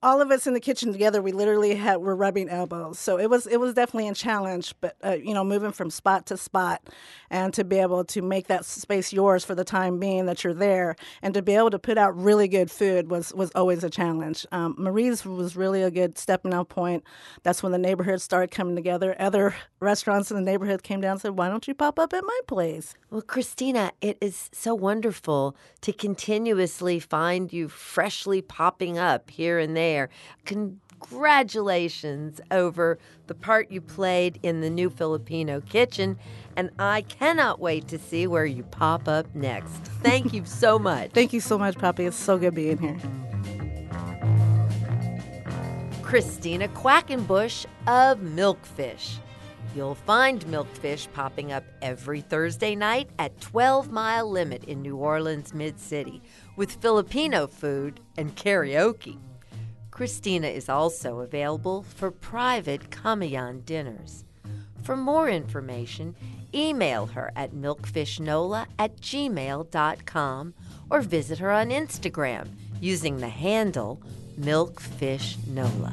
all 0.00 0.20
of 0.20 0.30
us 0.30 0.46
in 0.46 0.54
the 0.54 0.60
kitchen 0.60 0.92
together, 0.92 1.20
we 1.20 1.32
literally 1.32 1.74
had 1.74 1.96
were 1.96 2.14
rubbing 2.14 2.48
elbows. 2.48 2.98
So 3.00 3.18
it 3.18 3.28
was 3.28 3.46
it 3.48 3.58
was 3.58 3.74
definitely 3.74 4.08
a 4.08 4.14
challenge, 4.14 4.72
but 4.80 4.96
uh, 5.04 5.14
you 5.14 5.34
know, 5.34 5.42
moving 5.42 5.72
from 5.72 5.90
spot 5.90 6.26
to 6.26 6.36
spot, 6.36 6.88
and 7.30 7.52
to 7.54 7.64
be 7.64 7.78
able 7.78 8.04
to 8.04 8.22
make 8.22 8.46
that 8.46 8.64
space 8.64 9.12
yours 9.12 9.44
for 9.44 9.56
the 9.56 9.64
time 9.64 9.98
being 9.98 10.26
that 10.26 10.44
you're 10.44 10.54
there, 10.54 10.94
and 11.20 11.34
to 11.34 11.42
be 11.42 11.54
able 11.54 11.70
to 11.70 11.80
put 11.80 11.98
out 11.98 12.16
really 12.16 12.46
good 12.46 12.70
food 12.70 13.10
was 13.10 13.34
was 13.34 13.50
always 13.56 13.82
a 13.82 13.90
challenge. 13.90 14.46
Um, 14.52 14.76
Marie's 14.78 15.24
was 15.24 15.56
really 15.56 15.82
a 15.82 15.90
good 15.90 16.16
stepping 16.16 16.54
out 16.54 16.68
point. 16.68 17.02
That's 17.42 17.62
when 17.62 17.72
the 17.72 17.78
neighborhood 17.78 18.20
started 18.20 18.52
coming 18.52 18.76
together. 18.76 19.16
Other 19.18 19.56
restaurants 19.80 20.30
in 20.30 20.36
the 20.36 20.42
neighborhood 20.42 20.84
came 20.84 21.00
down 21.00 21.12
and 21.12 21.20
said, 21.20 21.36
"Why 21.36 21.48
don't 21.48 21.66
you 21.66 21.74
pop 21.74 21.98
up 21.98 22.12
at 22.12 22.22
my 22.24 22.40
place?" 22.46 22.94
Well, 23.10 23.22
Christina, 23.22 23.90
it 24.00 24.16
is 24.20 24.48
so 24.52 24.76
wonderful 24.76 25.56
to 25.80 25.92
continuously 25.92 27.00
find 27.00 27.52
you 27.52 27.68
freshly 27.68 28.42
popping 28.42 28.96
up 28.96 29.30
here 29.30 29.58
and 29.58 29.76
there 29.76 29.87
there. 29.88 30.10
Congratulations 30.44 32.40
over 32.50 32.98
the 33.26 33.34
part 33.34 33.70
you 33.70 33.80
played 33.80 34.38
in 34.42 34.60
the 34.60 34.68
new 34.68 34.90
Filipino 34.90 35.60
kitchen, 35.62 36.18
and 36.56 36.70
I 36.78 37.00
cannot 37.02 37.58
wait 37.58 37.88
to 37.88 37.98
see 37.98 38.26
where 38.26 38.44
you 38.44 38.64
pop 38.64 39.08
up 39.08 39.34
next. 39.34 39.78
Thank 40.02 40.34
you 40.34 40.44
so 40.62 40.78
much. 40.78 41.12
Thank 41.12 41.32
you 41.32 41.40
so 41.40 41.58
much, 41.58 41.78
Poppy. 41.78 42.04
It's 42.04 42.16
so 42.16 42.36
good 42.36 42.54
being 42.54 42.78
here. 42.78 42.98
Christina 46.02 46.68
Quackenbush 46.68 47.66
of 47.86 48.18
Milkfish. 48.20 49.18
You'll 49.74 49.94
find 49.94 50.40
Milkfish 50.46 51.06
popping 51.12 51.52
up 51.52 51.64
every 51.82 52.22
Thursday 52.22 52.74
night 52.74 53.10
at 53.18 53.38
12 53.40 53.90
Mile 53.92 54.30
Limit 54.30 54.64
in 54.64 54.80
New 54.80 54.96
Orleans 54.96 55.52
Mid 55.52 55.78
City 55.78 56.22
with 56.56 56.72
Filipino 56.72 57.46
food 57.46 58.00
and 58.16 58.34
karaoke. 58.34 59.18
Christina 59.98 60.46
is 60.46 60.68
also 60.68 61.18
available 61.18 61.82
for 61.82 62.12
private 62.12 62.88
Kamayan 62.88 63.64
dinners. 63.64 64.24
For 64.84 64.96
more 64.96 65.28
information, 65.28 66.14
email 66.54 67.06
her 67.06 67.32
at 67.34 67.50
milkfishnola 67.50 68.68
at 68.78 68.96
gmail.com 69.00 70.54
or 70.88 71.00
visit 71.00 71.40
her 71.40 71.50
on 71.50 71.70
Instagram 71.70 72.46
using 72.80 73.16
the 73.16 73.28
handle 73.28 74.00
milkfishnola. 74.38 75.92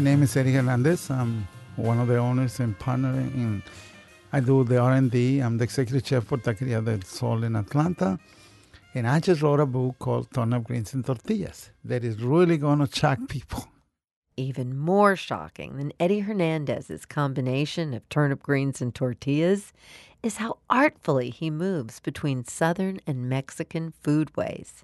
My 0.00 0.04
name 0.04 0.22
is 0.22 0.34
Eddie 0.34 0.54
Hernandez. 0.54 1.10
I'm 1.10 1.46
one 1.76 2.00
of 2.00 2.08
the 2.08 2.16
owners 2.16 2.58
and 2.58 2.78
partner 2.78 3.10
in. 3.20 3.62
I 4.32 4.40
do 4.40 4.64
the 4.64 4.78
R&D. 4.78 5.40
I'm 5.40 5.58
the 5.58 5.64
executive 5.64 6.08
chef 6.08 6.24
for 6.24 6.38
Taqueria 6.38 6.82
del 6.82 7.02
Sol 7.02 7.44
in 7.44 7.54
Atlanta. 7.54 8.18
And 8.94 9.06
I 9.06 9.20
just 9.20 9.42
wrote 9.42 9.60
a 9.60 9.66
book 9.66 9.98
called 9.98 10.32
Turnip 10.32 10.64
Greens 10.64 10.94
and 10.94 11.04
Tortillas 11.04 11.68
that 11.84 12.02
is 12.02 12.22
really 12.22 12.56
going 12.56 12.78
to 12.78 12.88
shock 12.90 13.18
people. 13.28 13.68
Even 14.38 14.74
more 14.74 15.16
shocking 15.16 15.76
than 15.76 15.92
Eddie 16.00 16.20
Hernandez's 16.20 17.04
combination 17.04 17.92
of 17.92 18.08
turnip 18.08 18.42
greens 18.42 18.80
and 18.80 18.94
tortillas 18.94 19.74
is 20.22 20.38
how 20.38 20.56
artfully 20.70 21.28
he 21.28 21.50
moves 21.50 22.00
between 22.00 22.44
Southern 22.44 23.00
and 23.06 23.28
Mexican 23.28 23.92
foodways. 24.02 24.82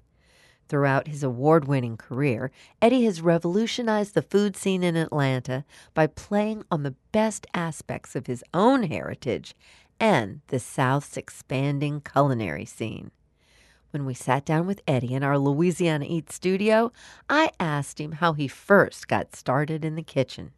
Throughout 0.69 1.07
his 1.07 1.23
award 1.23 1.65
winning 1.65 1.95
career, 1.95 2.51
Eddie 2.81 3.05
has 3.05 3.21
revolutionized 3.21 4.13
the 4.13 4.21
food 4.21 4.57
scene 4.57 4.83
in 4.83 4.97
Atlanta 4.97 5.63
by 5.93 6.07
playing 6.07 6.63
on 6.69 6.83
the 6.83 6.95
best 7.11 7.47
aspects 7.53 8.15
of 8.15 8.27
his 8.27 8.43
own 8.53 8.83
heritage 8.83 9.55
and 9.99 10.41
the 10.47 10.59
South's 10.59 11.15
expanding 11.17 12.01
culinary 12.01 12.65
scene. 12.65 13.11
When 13.91 14.05
we 14.05 14.13
sat 14.13 14.45
down 14.45 14.67
with 14.67 14.81
Eddie 14.85 15.13
in 15.13 15.23
our 15.23 15.39
Louisiana 15.39 16.05
Eat 16.07 16.31
studio, 16.31 16.91
I 17.29 17.51
asked 17.59 17.99
him 17.99 18.13
how 18.13 18.33
he 18.33 18.49
first 18.49 19.07
got 19.07 19.35
started 19.35 19.85
in 19.85 19.95
the 19.95 20.03
kitchen. 20.03 20.51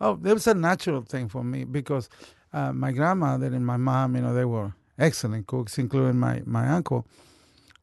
Oh, 0.00 0.20
it 0.22 0.34
was 0.34 0.46
a 0.46 0.54
natural 0.54 1.02
thing 1.02 1.28
for 1.28 1.42
me 1.42 1.64
because 1.64 2.08
uh, 2.52 2.72
my 2.72 2.92
grandmother 2.92 3.46
and 3.46 3.66
my 3.66 3.78
mom, 3.78 4.16
you 4.16 4.22
know, 4.22 4.34
they 4.34 4.44
were 4.44 4.74
excellent 4.98 5.46
cooks, 5.46 5.78
including 5.78 6.18
my, 6.18 6.42
my 6.44 6.68
uncle. 6.68 7.06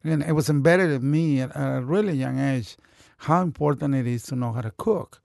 And 0.03 0.23
it 0.23 0.33
was 0.33 0.49
embedded 0.49 0.91
in 0.91 1.09
me 1.09 1.41
at 1.41 1.51
a 1.55 1.81
really 1.83 2.13
young 2.13 2.39
age 2.39 2.77
how 3.17 3.41
important 3.41 3.95
it 3.95 4.07
is 4.07 4.23
to 4.23 4.35
know 4.35 4.51
how 4.51 4.61
to 4.61 4.71
cook. 4.77 5.21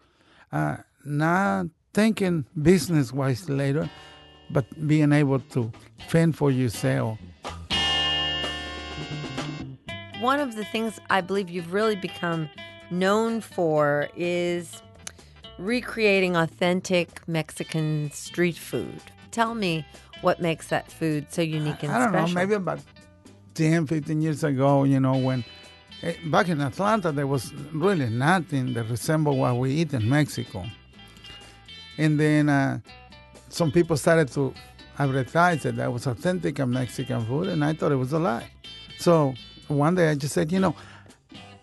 Uh, 0.51 0.79
not 1.05 1.67
thinking 1.93 2.47
business 2.61 3.13
wise 3.13 3.49
later, 3.49 3.89
but 4.51 4.65
being 4.87 5.13
able 5.13 5.41
to 5.41 5.71
fend 6.09 6.37
for 6.37 6.51
yourself. 6.51 7.19
One 10.21 10.41
of 10.41 10.55
the 10.55 10.65
things 10.65 11.01
I 11.11 11.21
believe 11.21 11.51
you've 11.51 11.73
really 11.73 11.97
become 11.97 12.49
known 12.91 13.41
for 13.41 14.09
is 14.17 14.83
recreating 15.59 16.37
authentic 16.37 17.27
Mexican 17.27 18.11
street 18.13 18.57
food. 18.57 19.03
Tell 19.31 19.55
me 19.55 19.85
what 20.21 20.41
makes 20.41 20.69
that 20.69 20.91
food 20.91 21.27
so 21.31 21.43
unique 21.43 21.83
and 21.83 21.91
I 21.91 21.99
don't 21.99 22.13
special. 22.13 22.29
know, 22.29 22.35
maybe 22.35 22.55
about 22.55 22.81
10, 23.55 23.87
15 23.87 24.21
years 24.21 24.45
ago, 24.45 24.85
you 24.85 25.01
know, 25.01 25.17
when 25.17 25.45
eh, 26.03 26.15
back 26.27 26.49
in 26.49 26.61
Atlanta, 26.61 27.13
there 27.13 27.27
was 27.27 27.53
really 27.73 28.09
nothing 28.09 28.75
that 28.75 28.89
resembled 28.89 29.39
what 29.39 29.57
we 29.57 29.73
eat 29.73 29.93
in 29.93 30.09
Mexico. 30.09 30.65
And 31.99 32.19
then 32.19 32.49
uh, 32.49 32.81
some 33.49 33.71
people 33.71 33.97
started 33.97 34.29
to 34.33 34.55
advertise 34.99 35.63
that 35.63 35.77
that 35.77 35.93
was 35.93 36.07
authentic 36.07 36.59
Mexican 36.67 37.25
food, 37.27 37.49
and 37.49 37.65
I 37.65 37.75
thought 37.75 37.93
it 37.93 37.97
was 37.97 38.13
a 38.13 38.19
lie. 38.19 38.51
So 38.99 39.35
one 39.69 39.95
day 39.95 40.11
I 40.11 40.15
just 40.15 40.35
said, 40.35 40.53
you 40.53 40.61
know, 40.61 40.75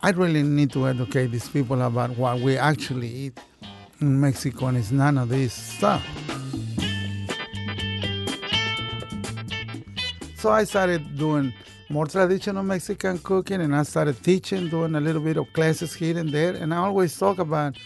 I 0.02 0.12
really 0.12 0.44
need 0.44 0.72
to 0.74 0.88
educate 0.88 1.28
these 1.28 1.50
people 1.50 1.82
about 1.82 2.18
what 2.18 2.40
we 2.40 2.58
actually 2.58 3.08
eat 3.08 3.40
in 4.02 4.20
Mexico, 4.20 4.68
and 4.68 4.78
it's 4.78 4.92
none 4.92 5.18
of 5.18 5.30
this 5.30 5.54
stuff. 5.54 6.06
So 10.40 10.50
I 10.50 10.64
started 10.64 11.18
doing 11.18 11.54
more 11.90 12.06
traditional 12.06 12.64
Mexican 12.64 13.20
cooking 13.20 13.60
and 13.60 13.76
I 13.76 13.84
started 13.84 14.24
teaching, 14.24 14.70
doing 14.70 14.96
a 14.96 15.02
little 15.02 15.22
bit 15.22 15.36
of 15.36 15.52
classes 15.52 15.94
here 15.94 16.18
and 16.18 16.30
there. 16.30 16.54
And 16.54 16.74
I 16.74 16.78
always 16.78 17.18
talk 17.20 17.40
about 17.40 17.78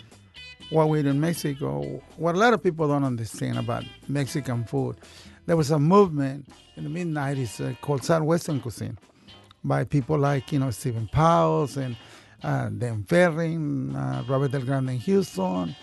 what 0.69 0.87
we 0.87 1.01
do 1.01 1.09
in 1.09 1.19
Mexico, 1.19 1.81
what 2.15 2.35
a 2.35 2.37
lot 2.37 2.53
of 2.53 2.61
people 2.61 2.87
don't 2.87 3.03
understand 3.03 3.57
about 3.57 3.85
Mexican 4.07 4.65
food. 4.65 4.97
There 5.47 5.57
was 5.57 5.71
a 5.71 5.79
movement 5.79 6.47
in 6.75 6.83
the 6.83 6.91
mid 6.91 7.07
90s 7.07 7.59
uh, 7.59 7.73
called 7.81 8.03
Southwestern 8.03 8.59
cuisine 8.59 8.99
by 9.63 9.83
people 9.83 10.19
like, 10.19 10.51
you 10.51 10.59
know, 10.59 10.69
Stephan 10.69 11.07
Pyles 11.07 11.75
and 11.75 11.97
uh, 12.43 12.69
Dean 12.69 13.03
Fearing, 13.05 13.95
uh, 13.95 14.25
Robert 14.27 14.51
Del 14.51 14.61
Grande 14.61 14.91
in 14.91 14.97
Houston. 14.99 15.75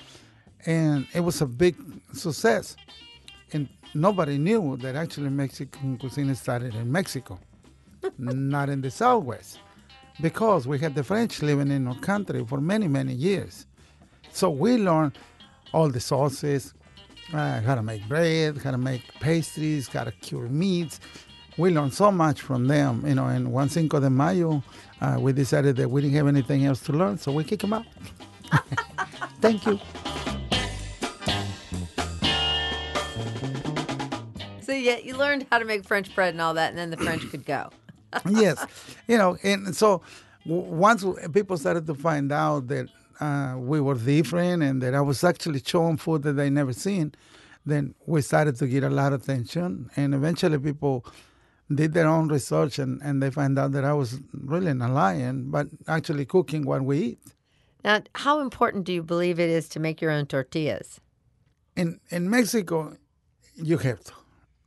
And 0.66 1.08
it 1.14 1.20
was 1.20 1.40
a 1.40 1.46
big 1.46 1.74
success. 2.12 2.76
Nobody 3.94 4.38
knew 4.38 4.76
that 4.78 4.94
actually 4.94 5.30
Mexican 5.30 5.98
cuisine 5.98 6.34
started 6.36 6.74
in 6.76 6.92
Mexico, 6.92 7.40
not 8.18 8.68
in 8.68 8.80
the 8.80 8.90
Southwest, 8.90 9.58
because 10.20 10.66
we 10.66 10.78
had 10.78 10.94
the 10.94 11.02
French 11.02 11.42
living 11.42 11.72
in 11.72 11.88
our 11.88 11.96
country 11.96 12.44
for 12.46 12.60
many, 12.60 12.86
many 12.86 13.12
years. 13.12 13.66
So 14.32 14.48
we 14.48 14.76
learned 14.76 15.18
all 15.72 15.88
the 15.88 15.98
sauces, 15.98 16.72
uh, 17.32 17.60
how 17.62 17.74
to 17.74 17.82
make 17.82 18.06
bread, 18.08 18.58
how 18.58 18.70
to 18.70 18.78
make 18.78 19.02
pastries, 19.18 19.88
how 19.88 20.04
to 20.04 20.12
cure 20.12 20.48
meats. 20.48 21.00
We 21.58 21.70
learned 21.70 21.92
so 21.92 22.12
much 22.12 22.42
from 22.42 22.68
them, 22.68 23.04
you 23.04 23.16
know. 23.16 23.26
And 23.26 23.52
one 23.52 23.68
Cinco 23.68 23.98
de 23.98 24.08
Mayo, 24.08 24.62
uh, 25.00 25.16
we 25.18 25.32
decided 25.32 25.76
that 25.76 25.90
we 25.90 26.00
didn't 26.02 26.16
have 26.16 26.28
anything 26.28 26.64
else 26.64 26.80
to 26.82 26.92
learn, 26.92 27.18
so 27.18 27.32
we 27.32 27.42
kicked 27.42 27.62
them 27.62 27.72
out. 27.72 27.86
Thank 29.40 29.66
you. 29.66 29.80
So 34.70 34.76
yeah, 34.76 34.98
you 34.98 35.16
learned 35.16 35.48
how 35.50 35.58
to 35.58 35.64
make 35.64 35.84
French 35.84 36.14
bread 36.14 36.32
and 36.32 36.40
all 36.40 36.54
that, 36.54 36.68
and 36.68 36.78
then 36.78 36.90
the 36.90 36.96
French 36.96 37.28
could 37.28 37.44
go. 37.44 37.70
yes, 38.30 38.64
you 39.08 39.18
know, 39.18 39.36
and 39.42 39.74
so 39.74 40.00
w- 40.46 40.62
once 40.62 41.04
people 41.32 41.56
started 41.56 41.88
to 41.88 41.94
find 41.96 42.30
out 42.30 42.68
that 42.68 42.86
uh, 43.18 43.56
we 43.58 43.80
were 43.80 43.96
different 43.96 44.62
and 44.62 44.80
that 44.80 44.94
I 44.94 45.00
was 45.00 45.24
actually 45.24 45.60
showing 45.66 45.96
food 45.96 46.22
that 46.22 46.34
they 46.34 46.50
never 46.50 46.72
seen, 46.72 47.16
then 47.66 47.96
we 48.06 48.22
started 48.22 48.54
to 48.58 48.68
get 48.68 48.84
a 48.84 48.90
lot 48.90 49.12
of 49.12 49.22
attention, 49.22 49.90
and 49.96 50.14
eventually 50.14 50.56
people 50.56 51.04
did 51.74 51.92
their 51.92 52.06
own 52.06 52.28
research 52.28 52.78
and, 52.78 53.00
and 53.02 53.20
they 53.20 53.30
find 53.30 53.58
out 53.58 53.72
that 53.72 53.84
I 53.84 53.92
was 53.92 54.20
really 54.32 54.72
not 54.72 54.92
lying, 54.92 55.50
but 55.50 55.66
actually 55.88 56.26
cooking 56.26 56.64
what 56.64 56.82
we 56.82 56.98
eat. 56.98 57.18
Now, 57.82 58.02
how 58.14 58.38
important 58.38 58.84
do 58.84 58.92
you 58.92 59.02
believe 59.02 59.40
it 59.40 59.50
is 59.50 59.68
to 59.70 59.80
make 59.80 60.00
your 60.00 60.12
own 60.12 60.26
tortillas? 60.26 61.00
In 61.74 61.98
in 62.10 62.30
Mexico, 62.30 62.96
you 63.56 63.76
have 63.78 64.04
to. 64.04 64.19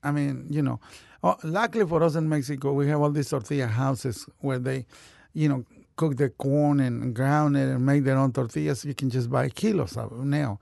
I 0.03 0.11
mean, 0.11 0.47
you 0.49 0.61
know, 0.61 0.79
oh, 1.23 1.37
luckily 1.43 1.85
for 1.85 2.03
us 2.03 2.15
in 2.15 2.27
Mexico, 2.27 2.73
we 2.73 2.87
have 2.89 3.01
all 3.01 3.11
these 3.11 3.29
tortilla 3.29 3.67
houses 3.67 4.27
where 4.39 4.59
they, 4.59 4.85
you 5.33 5.49
know, 5.49 5.65
cook 5.95 6.17
the 6.17 6.29
corn 6.29 6.79
and 6.79 7.13
ground 7.15 7.55
it 7.55 7.69
and 7.69 7.85
make 7.85 8.03
their 8.03 8.17
own 8.17 8.33
tortillas. 8.33 8.83
You 8.83 8.93
can 8.93 9.09
just 9.09 9.29
buy 9.29 9.49
kilos 9.49 9.95
of 9.97 10.11
now. 10.25 10.59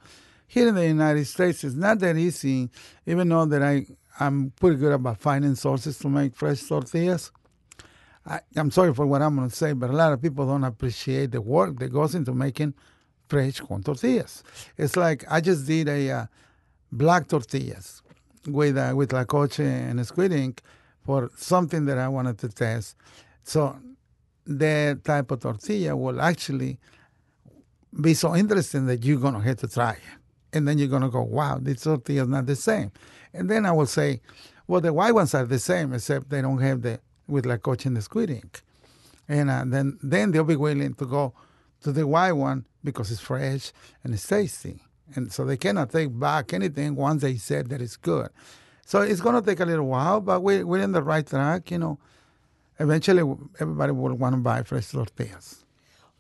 Here 0.47 0.67
in 0.67 0.75
the 0.75 0.85
United 0.85 1.25
States, 1.25 1.63
it's 1.63 1.75
not 1.75 1.99
that 1.99 2.17
easy, 2.17 2.69
even 3.05 3.29
though 3.29 3.45
that 3.45 3.63
I, 3.63 3.85
I'm 4.19 4.51
pretty 4.59 4.75
good 4.77 4.91
about 4.91 5.17
finding 5.19 5.55
sources 5.55 5.97
to 5.99 6.09
make 6.09 6.35
fresh 6.35 6.61
tortillas. 6.63 7.31
I, 8.25 8.41
I'm 8.55 8.69
sorry 8.69 8.93
for 8.93 9.05
what 9.07 9.21
I'm 9.21 9.35
going 9.35 9.49
to 9.49 9.55
say, 9.55 9.73
but 9.73 9.89
a 9.89 9.93
lot 9.93 10.11
of 10.11 10.21
people 10.21 10.45
don't 10.45 10.65
appreciate 10.65 11.31
the 11.31 11.41
work 11.41 11.79
that 11.79 11.91
goes 11.91 12.13
into 12.13 12.33
making 12.33 12.73
fresh 13.29 13.61
corn 13.61 13.81
tortillas. 13.81 14.43
It's 14.77 14.97
like 14.97 15.23
I 15.29 15.39
just 15.39 15.65
did 15.65 15.87
a 15.87 16.11
uh, 16.11 16.25
black 16.91 17.29
tortillas 17.29 18.03
with 18.47 18.77
uh, 18.77 18.91
huitlacoche 18.91 19.59
and 19.59 20.05
squid 20.05 20.31
ink 20.31 20.61
for 21.05 21.29
something 21.35 21.85
that 21.85 21.97
I 21.97 22.07
wanted 22.07 22.37
to 22.39 22.49
test. 22.49 22.95
So 23.43 23.77
that 24.45 25.03
type 25.03 25.31
of 25.31 25.41
tortilla 25.41 25.95
will 25.95 26.21
actually 26.21 26.79
be 27.99 28.13
so 28.13 28.35
interesting 28.35 28.85
that 28.87 29.03
you're 29.03 29.19
gonna 29.19 29.41
have 29.41 29.57
to 29.57 29.67
try 29.67 29.91
it, 29.91 29.99
and 30.53 30.67
then 30.67 30.77
you're 30.77 30.87
gonna 30.87 31.09
go, 31.09 31.21
"Wow, 31.21 31.59
this 31.61 31.81
tortilla 31.81 32.23
is 32.23 32.29
not 32.29 32.45
the 32.45 32.55
same." 32.55 32.91
And 33.33 33.49
then 33.49 33.65
I 33.65 33.71
will 33.71 33.85
say, 33.85 34.21
"Well, 34.67 34.81
the 34.81 34.93
white 34.93 35.13
ones 35.13 35.33
are 35.33 35.45
the 35.45 35.59
same, 35.59 35.93
except 35.93 36.29
they 36.29 36.41
don't 36.41 36.59
have 36.59 36.81
the 36.81 36.99
huitlacoche 37.29 37.85
and 37.85 37.97
the 37.97 38.01
squid 38.01 38.29
ink." 38.29 38.61
And 39.27 39.49
uh, 39.49 39.63
then 39.67 39.97
then 40.01 40.31
they'll 40.31 40.43
be 40.43 40.55
willing 40.55 40.93
to 40.95 41.05
go 41.05 41.33
to 41.83 41.91
the 41.91 42.07
white 42.07 42.33
one 42.33 42.65
because 42.83 43.11
it's 43.11 43.21
fresh 43.21 43.71
and 44.03 44.13
it's 44.13 44.27
tasty. 44.27 44.81
And 45.15 45.31
so 45.31 45.45
they 45.45 45.57
cannot 45.57 45.91
take 45.91 46.17
back 46.17 46.53
anything 46.53 46.95
once 46.95 47.21
they 47.21 47.35
said 47.35 47.69
that 47.69 47.81
it's 47.81 47.97
good. 47.97 48.29
So 48.85 49.01
it's 49.01 49.21
going 49.21 49.35
to 49.35 49.41
take 49.41 49.59
a 49.59 49.65
little 49.65 49.87
while, 49.87 50.19
but 50.21 50.41
we're, 50.41 50.65
we're 50.65 50.81
in 50.81 50.91
the 50.91 51.03
right 51.03 51.25
track. 51.25 51.71
You 51.71 51.79
know, 51.79 51.99
eventually 52.79 53.21
everybody 53.59 53.91
will 53.91 54.15
want 54.15 54.35
to 54.35 54.41
buy 54.41 54.63
fresh 54.63 54.89
tortillas. 54.89 55.65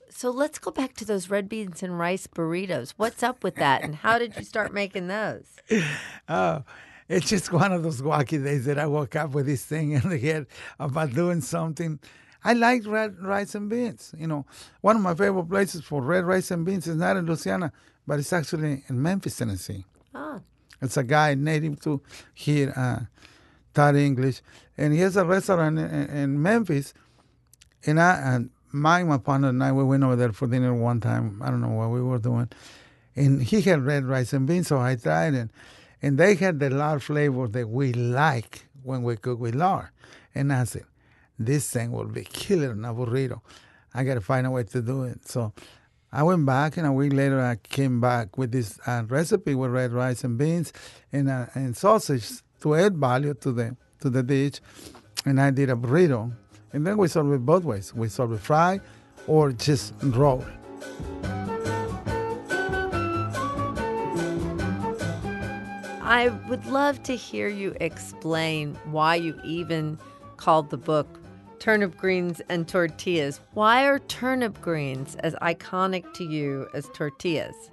So 0.09 0.29
let's 0.29 0.59
go 0.59 0.71
back 0.71 0.93
to 0.95 1.05
those 1.05 1.29
red 1.29 1.49
beans 1.49 1.81
and 1.81 1.97
rice 1.97 2.27
burritos. 2.27 2.93
What's 2.97 3.23
up 3.23 3.43
with 3.43 3.55
that, 3.55 3.81
and 3.81 3.95
how 3.95 4.19
did 4.19 4.35
you 4.35 4.43
start 4.43 4.73
making 4.73 5.07
those? 5.07 5.45
Oh, 6.29 6.63
it's 7.09 7.27
just 7.27 7.51
one 7.51 7.73
of 7.73 7.83
those 7.83 8.01
wacky 8.01 8.41
days 8.41 8.65
that 8.65 8.79
I 8.79 8.85
woke 8.85 9.17
up 9.17 9.31
with 9.31 9.45
this 9.45 9.65
thing 9.65 9.91
in 9.99 10.07
the 10.07 10.17
head 10.17 10.47
about 10.79 11.13
doing 11.13 11.41
something. 11.41 11.99
I 12.43 12.53
like 12.53 12.85
red 12.85 13.21
rice 13.21 13.53
and 13.53 13.69
beans. 13.69 14.13
You 14.17 14.27
know, 14.27 14.45
one 14.81 14.95
of 14.95 15.01
my 15.01 15.13
favorite 15.13 15.49
places 15.49 15.83
for 15.83 16.01
red 16.01 16.23
rice 16.23 16.51
and 16.51 16.65
beans 16.65 16.87
is 16.87 16.95
not 16.95 17.17
in 17.17 17.25
Louisiana, 17.25 17.71
but 18.07 18.19
it's 18.19 18.33
actually 18.33 18.83
in 18.87 19.01
Memphis, 19.01 19.37
Tennessee. 19.37 19.85
Oh, 20.13 20.41
It's 20.81 20.97
a 20.97 21.03
guy 21.03 21.35
native 21.35 21.79
to 21.81 22.01
here, 22.33 22.73
uh, 22.75 23.01
taught 23.73 23.95
English, 23.95 24.41
and 24.77 24.93
he 24.93 24.99
has 24.99 25.15
a 25.17 25.25
restaurant 25.25 25.79
in, 25.79 26.09
in 26.09 26.41
Memphis. 26.41 26.93
And 27.85 27.99
I 27.99 28.35
and 28.35 28.49
Mike, 28.71 29.05
my 29.05 29.17
partner, 29.17 29.49
and 29.49 29.63
I 29.63 29.71
we 29.71 29.83
went 29.83 30.03
over 30.03 30.15
there 30.15 30.31
for 30.31 30.47
dinner 30.47 30.73
one 30.73 30.99
time. 30.99 31.41
I 31.43 31.49
don't 31.49 31.61
know 31.61 31.69
what 31.69 31.89
we 31.89 32.01
were 32.01 32.19
doing, 32.19 32.49
and 33.15 33.41
he 33.41 33.61
had 33.61 33.83
red 33.85 34.05
rice 34.05 34.33
and 34.33 34.47
beans, 34.47 34.67
so 34.67 34.79
I 34.79 34.95
tried 34.95 35.33
it, 35.33 35.49
and 36.01 36.17
they 36.17 36.35
had 36.35 36.59
the 36.59 36.69
lard 36.69 37.03
flavor 37.03 37.47
that 37.47 37.69
we 37.69 37.93
like 37.93 38.65
when 38.83 39.03
we 39.03 39.15
cook 39.15 39.39
with 39.39 39.55
lard. 39.55 39.89
And 40.33 40.53
I 40.53 40.63
said, 40.63 40.85
this 41.37 41.69
thing 41.69 41.91
will 41.91 42.05
be 42.05 42.23
killer 42.23 42.71
in 42.71 42.85
a 42.85 42.93
burrito. 42.93 43.41
I 43.93 44.03
got 44.03 44.13
to 44.13 44.21
find 44.21 44.47
a 44.47 44.51
way 44.51 44.63
to 44.63 44.81
do 44.81 45.03
it. 45.03 45.27
So 45.27 45.53
I 46.13 46.23
went 46.23 46.45
back, 46.45 46.75
and 46.75 46.85
a 46.85 46.91
week 46.91 47.13
later, 47.13 47.39
I 47.39 47.55
came 47.55 48.01
back 48.01 48.37
with 48.37 48.51
this 48.51 48.77
uh, 48.85 49.03
recipe 49.07 49.55
with 49.55 49.71
red 49.71 49.93
rice 49.93 50.25
and 50.25 50.37
beans 50.37 50.73
and 51.13 51.29
uh, 51.29 51.45
and 51.55 51.75
sausage 51.75 52.41
to 52.61 52.75
add 52.75 52.97
value 52.97 53.33
to 53.35 53.51
the 53.53 53.77
to 54.01 54.09
the 54.09 54.21
dish. 54.21 54.59
And 55.25 55.39
I 55.39 55.51
did 55.51 55.69
a 55.69 55.75
burrito, 55.75 56.33
and 56.73 56.85
then 56.85 56.97
we 56.97 57.07
serve 57.07 57.31
it 57.31 57.45
both 57.45 57.63
ways. 57.63 57.93
We 57.93 58.09
serve 58.09 58.33
it 58.33 58.41
fry 58.41 58.81
or 59.25 59.53
just 59.53 59.93
roll. 60.03 60.43
I 66.03 66.27
would 66.49 66.65
love 66.65 67.01
to 67.03 67.15
hear 67.15 67.47
you 67.47 67.73
explain 67.79 68.75
why 68.91 69.15
you 69.15 69.39
even 69.45 69.97
called 70.35 70.71
the 70.71 70.77
book 70.77 71.20
Turnip 71.61 71.95
Greens 71.95 72.41
and 72.49 72.67
Tortillas. 72.67 73.39
Why 73.53 73.85
are 73.85 73.99
turnip 73.99 74.59
greens 74.61 75.15
as 75.17 75.35
iconic 75.35 76.11
to 76.15 76.23
you 76.23 76.67
as 76.73 76.89
tortillas? 76.91 77.69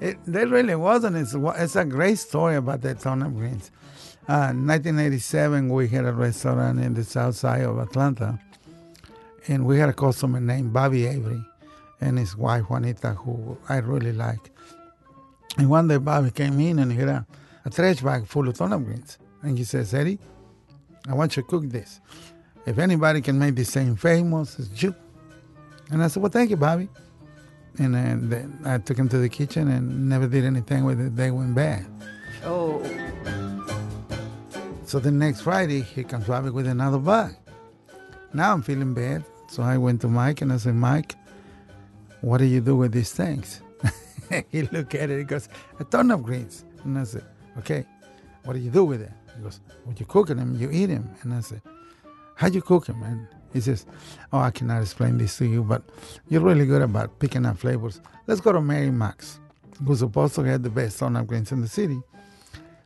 It, 0.00 0.18
there 0.24 0.46
really 0.46 0.76
wasn't. 0.76 1.16
It's, 1.16 1.34
it's 1.34 1.74
a 1.74 1.84
great 1.84 2.20
story 2.20 2.54
about 2.54 2.82
the 2.82 2.94
turnip 2.94 3.32
greens. 3.34 3.72
Uh, 4.28 4.54
1987, 4.54 5.68
we 5.68 5.88
had 5.88 6.04
a 6.04 6.12
restaurant 6.12 6.78
in 6.78 6.94
the 6.94 7.02
south 7.02 7.34
side 7.34 7.62
of 7.62 7.76
Atlanta, 7.78 8.38
and 9.48 9.66
we 9.66 9.80
had 9.80 9.88
a 9.88 9.92
customer 9.92 10.38
named 10.38 10.72
Bobby 10.72 11.04
Avery 11.04 11.44
and 12.00 12.16
his 12.16 12.36
wife 12.36 12.70
Juanita, 12.70 13.14
who 13.14 13.58
I 13.68 13.78
really 13.78 14.12
like. 14.12 14.52
And 15.58 15.68
one 15.68 15.88
day 15.88 15.96
Bobby 15.96 16.30
came 16.30 16.60
in 16.60 16.78
and 16.78 16.92
he 16.92 16.98
had 16.98 17.08
a, 17.08 17.26
a 17.64 17.70
trash 17.70 18.00
bag 18.00 18.28
full 18.28 18.48
of 18.48 18.56
turnip 18.56 18.84
greens. 18.84 19.18
And 19.42 19.58
he 19.58 19.64
says, 19.64 19.92
Eddie, 19.92 20.20
I 21.08 21.14
want 21.14 21.36
you 21.36 21.42
to 21.42 21.48
cook 21.48 21.64
this. 21.68 22.00
If 22.66 22.78
anybody 22.78 23.20
can 23.20 23.38
make 23.38 23.54
this 23.56 23.70
thing 23.70 23.96
famous, 23.96 24.58
it's 24.58 24.82
you. 24.82 24.94
And 25.90 26.02
I 26.02 26.08
said, 26.08 26.22
well, 26.22 26.32
thank 26.32 26.50
you, 26.50 26.56
Bobby. 26.56 26.88
And 27.78 27.94
then 27.94 28.60
I 28.64 28.78
took 28.78 28.96
him 28.96 29.08
to 29.10 29.18
the 29.18 29.28
kitchen 29.28 29.68
and 29.68 30.08
never 30.08 30.26
did 30.26 30.44
anything 30.44 30.84
with 30.84 31.00
it. 31.00 31.16
They 31.16 31.30
went 31.30 31.54
bad. 31.54 31.86
Oh, 32.44 32.82
So 34.86 34.98
the 35.00 35.10
next 35.10 35.40
Friday, 35.40 35.80
he 35.80 36.04
comes 36.04 36.26
back 36.26 36.44
with 36.44 36.66
another 36.66 36.98
bag. 36.98 37.34
Now 38.32 38.52
I'm 38.52 38.62
feeling 38.62 38.94
bad. 38.94 39.24
So 39.48 39.62
I 39.62 39.76
went 39.76 40.00
to 40.02 40.08
Mike 40.08 40.40
and 40.40 40.52
I 40.52 40.56
said, 40.56 40.74
Mike, 40.74 41.16
what 42.20 42.38
do 42.38 42.44
you 42.44 42.60
do 42.60 42.76
with 42.76 42.92
these 42.92 43.12
things? 43.12 43.60
he 44.50 44.62
looked 44.62 44.94
at 44.94 45.10
it. 45.10 45.18
He 45.18 45.24
goes, 45.24 45.48
a 45.78 45.84
ton 45.84 46.10
of 46.10 46.22
greens. 46.22 46.64
And 46.84 46.98
I 46.98 47.04
said, 47.04 47.24
okay, 47.58 47.84
what 48.44 48.54
do 48.54 48.58
you 48.60 48.70
do 48.70 48.84
with 48.84 49.02
it? 49.02 49.12
He 49.36 49.42
goes, 49.42 49.60
well, 49.84 49.94
you 49.98 50.06
cook 50.06 50.28
them, 50.28 50.56
you 50.56 50.70
eat 50.70 50.86
them. 50.86 51.10
And 51.22 51.34
I 51.34 51.40
said, 51.40 51.60
how 52.34 52.48
you 52.48 52.62
cook 52.62 52.86
them? 52.86 53.02
And 53.02 53.26
he 53.52 53.60
says, 53.60 53.86
oh, 54.32 54.38
I 54.38 54.50
cannot 54.50 54.82
explain 54.82 55.18
this 55.18 55.38
to 55.38 55.46
you, 55.46 55.62
but 55.62 55.82
you're 56.28 56.40
really 56.40 56.66
good 56.66 56.82
about 56.82 57.18
picking 57.20 57.46
up 57.46 57.58
flavors. 57.58 58.00
Let's 58.26 58.40
go 58.40 58.52
to 58.52 58.60
Mary 58.60 58.90
Mac's, 58.90 59.38
who's 59.86 60.00
supposed 60.00 60.34
to 60.36 60.42
have 60.42 60.62
the 60.62 60.70
best 60.70 60.98
turnip 60.98 61.26
greens 61.26 61.52
in 61.52 61.60
the 61.60 61.68
city. 61.68 62.00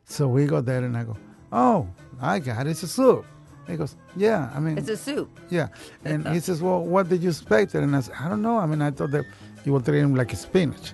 So 0.04 0.28
we 0.28 0.46
go 0.46 0.60
there 0.60 0.84
and 0.84 0.96
I 0.96 1.04
go, 1.04 1.16
oh, 1.52 1.88
I 2.20 2.38
got 2.38 2.66
it. 2.66 2.70
It's 2.70 2.82
a 2.82 2.88
soup. 2.88 3.24
He 3.66 3.76
goes, 3.76 3.96
yeah, 4.16 4.50
I 4.54 4.60
mean, 4.60 4.78
it's 4.78 4.88
a 4.88 4.96
soup. 4.96 5.28
yeah. 5.50 5.68
And 6.04 6.26
he 6.28 6.40
says, 6.40 6.62
well, 6.62 6.82
what 6.82 7.08
did 7.10 7.22
you 7.22 7.28
expect? 7.28 7.74
And 7.74 7.94
I 7.94 8.00
said, 8.00 8.14
I 8.18 8.28
don't 8.28 8.40
know. 8.40 8.56
I 8.56 8.64
mean, 8.64 8.80
I 8.80 8.90
thought 8.90 9.10
that 9.10 9.26
you 9.64 9.74
would 9.74 9.84
treat 9.84 10.00
him 10.00 10.14
like 10.14 10.32
a 10.32 10.36
spinach. 10.36 10.92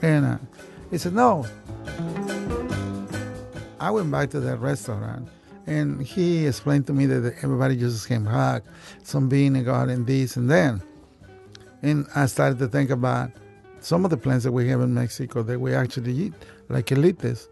And 0.00 0.24
uh, 0.24 0.38
he 0.90 0.96
said, 0.96 1.12
no. 1.14 1.46
I 3.78 3.90
went 3.90 4.10
back 4.10 4.30
to 4.30 4.40
that 4.40 4.56
restaurant 4.58 5.28
and 5.66 6.00
he 6.02 6.46
explained 6.46 6.86
to 6.86 6.92
me 6.92 7.06
that 7.06 7.34
everybody 7.42 7.76
came 8.06 8.24
hot, 8.24 8.62
some 9.02 9.28
vinegar 9.28 9.86
and 9.88 10.06
this 10.06 10.36
and 10.36 10.50
then. 10.50 10.80
And 11.82 12.06
I 12.14 12.26
started 12.26 12.58
to 12.60 12.68
think 12.68 12.90
about 12.90 13.30
some 13.80 14.04
of 14.04 14.10
the 14.10 14.16
plants 14.16 14.44
that 14.44 14.52
we 14.52 14.68
have 14.68 14.80
in 14.80 14.94
Mexico 14.94 15.42
that 15.42 15.60
we 15.60 15.74
actually 15.74 16.12
eat, 16.12 16.34
like 16.68 16.86
quelites, 16.86 17.48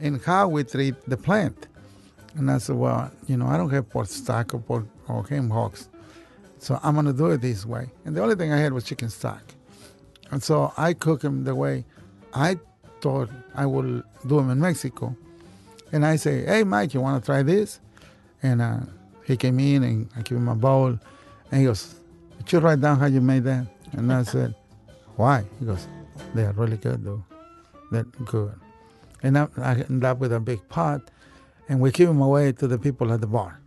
and 0.00 0.20
how 0.22 0.48
we 0.48 0.64
treat 0.64 0.94
the 1.08 1.16
plant. 1.16 1.68
And 2.36 2.50
I 2.50 2.58
said, 2.58 2.76
well, 2.76 3.10
you 3.26 3.36
know, 3.36 3.46
I 3.46 3.56
don't 3.56 3.70
have 3.70 3.88
pork 3.88 4.06
stock 4.06 4.54
or 4.54 4.60
pork 4.60 4.86
or 5.08 5.26
ham 5.26 5.50
hocks, 5.50 5.88
so 6.58 6.78
I'm 6.82 6.94
gonna 6.94 7.12
do 7.12 7.30
it 7.30 7.40
this 7.40 7.64
way. 7.64 7.90
And 8.04 8.16
the 8.16 8.22
only 8.22 8.34
thing 8.34 8.52
I 8.52 8.58
had 8.58 8.72
was 8.72 8.84
chicken 8.84 9.08
stock, 9.08 9.42
and 10.30 10.42
so 10.42 10.72
I 10.76 10.92
cook 10.92 11.20
them 11.20 11.44
the 11.44 11.54
way 11.54 11.84
I 12.34 12.58
thought 13.00 13.30
I 13.54 13.64
would 13.64 14.02
do 14.26 14.36
them 14.36 14.50
in 14.50 14.60
Mexico. 14.60 15.16
And 15.92 16.04
I 16.04 16.16
say, 16.16 16.44
hey, 16.44 16.64
Mike, 16.64 16.94
you 16.94 17.00
want 17.00 17.22
to 17.22 17.26
try 17.26 17.42
this? 17.42 17.80
And 18.42 18.60
uh, 18.60 18.80
he 19.24 19.36
came 19.36 19.58
in 19.58 19.82
and 19.82 20.08
I 20.16 20.22
give 20.22 20.36
him 20.36 20.48
a 20.48 20.54
bowl, 20.54 20.98
and 21.50 21.60
he 21.60 21.64
goes, 21.64 21.94
did 22.38 22.52
you 22.52 22.58
write 22.60 22.80
down 22.80 22.98
how 22.98 23.06
you 23.06 23.20
made 23.20 23.44
that? 23.44 23.66
And 23.92 24.12
I 24.12 24.22
said, 24.22 24.54
why? 25.16 25.44
He 25.58 25.66
goes, 25.66 25.86
they 26.34 26.44
are 26.44 26.52
really 26.52 26.76
good, 26.76 27.04
though. 27.04 27.24
They're 27.90 28.04
good. 28.24 28.54
And 29.22 29.38
I, 29.38 29.48
I 29.58 29.74
end 29.74 30.04
up 30.04 30.18
with 30.18 30.32
a 30.32 30.40
big 30.40 30.66
pot, 30.68 31.10
and 31.68 31.80
we 31.80 31.90
give 31.90 32.08
them 32.08 32.20
away 32.20 32.52
to 32.52 32.66
the 32.66 32.78
people 32.78 33.12
at 33.12 33.20
the 33.20 33.26
bar. 33.26 33.60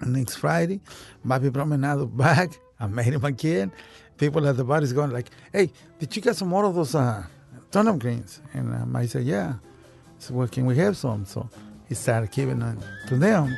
And 0.00 0.12
next 0.12 0.36
Friday, 0.36 0.80
Bobby 1.24 1.48
another 1.48 2.06
bag. 2.06 2.56
I 2.80 2.86
made 2.86 3.06
him 3.06 3.24
again. 3.24 3.72
People 4.16 4.46
at 4.48 4.56
the 4.56 4.64
bar 4.64 4.82
is 4.82 4.92
going 4.92 5.10
like, 5.10 5.26
hey, 5.52 5.70
did 5.98 6.14
you 6.14 6.22
get 6.22 6.36
some 6.36 6.48
more 6.48 6.64
of 6.64 6.74
those 6.74 6.94
uh, 6.94 7.24
turnip 7.70 7.98
greens? 7.98 8.40
And 8.54 8.72
um, 8.74 8.96
I 8.96 9.06
said, 9.06 9.24
yeah. 9.24 9.54
So 10.18 10.34
well, 10.34 10.48
can 10.48 10.66
we 10.66 10.76
have 10.76 10.96
some? 10.96 11.24
So 11.24 11.48
he 11.88 11.94
started 11.94 12.30
giving 12.30 12.60
it 12.62 12.78
to 13.08 13.16
them. 13.16 13.56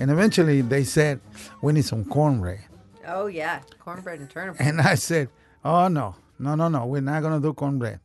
And 0.00 0.10
eventually 0.10 0.62
they 0.62 0.84
said, 0.84 1.20
we 1.60 1.72
need 1.72 1.84
some 1.84 2.04
cornbread. 2.04 2.60
Oh 3.06 3.26
yeah, 3.26 3.60
cornbread 3.78 4.20
and 4.20 4.30
turnip. 4.30 4.56
And 4.58 4.80
I 4.80 4.94
said, 4.94 5.28
oh, 5.64 5.88
no, 5.88 6.16
no, 6.38 6.54
no, 6.54 6.68
no, 6.68 6.86
we're 6.86 7.00
not 7.00 7.22
going 7.22 7.40
to 7.40 7.46
do 7.46 7.52
cornbread. 7.52 8.00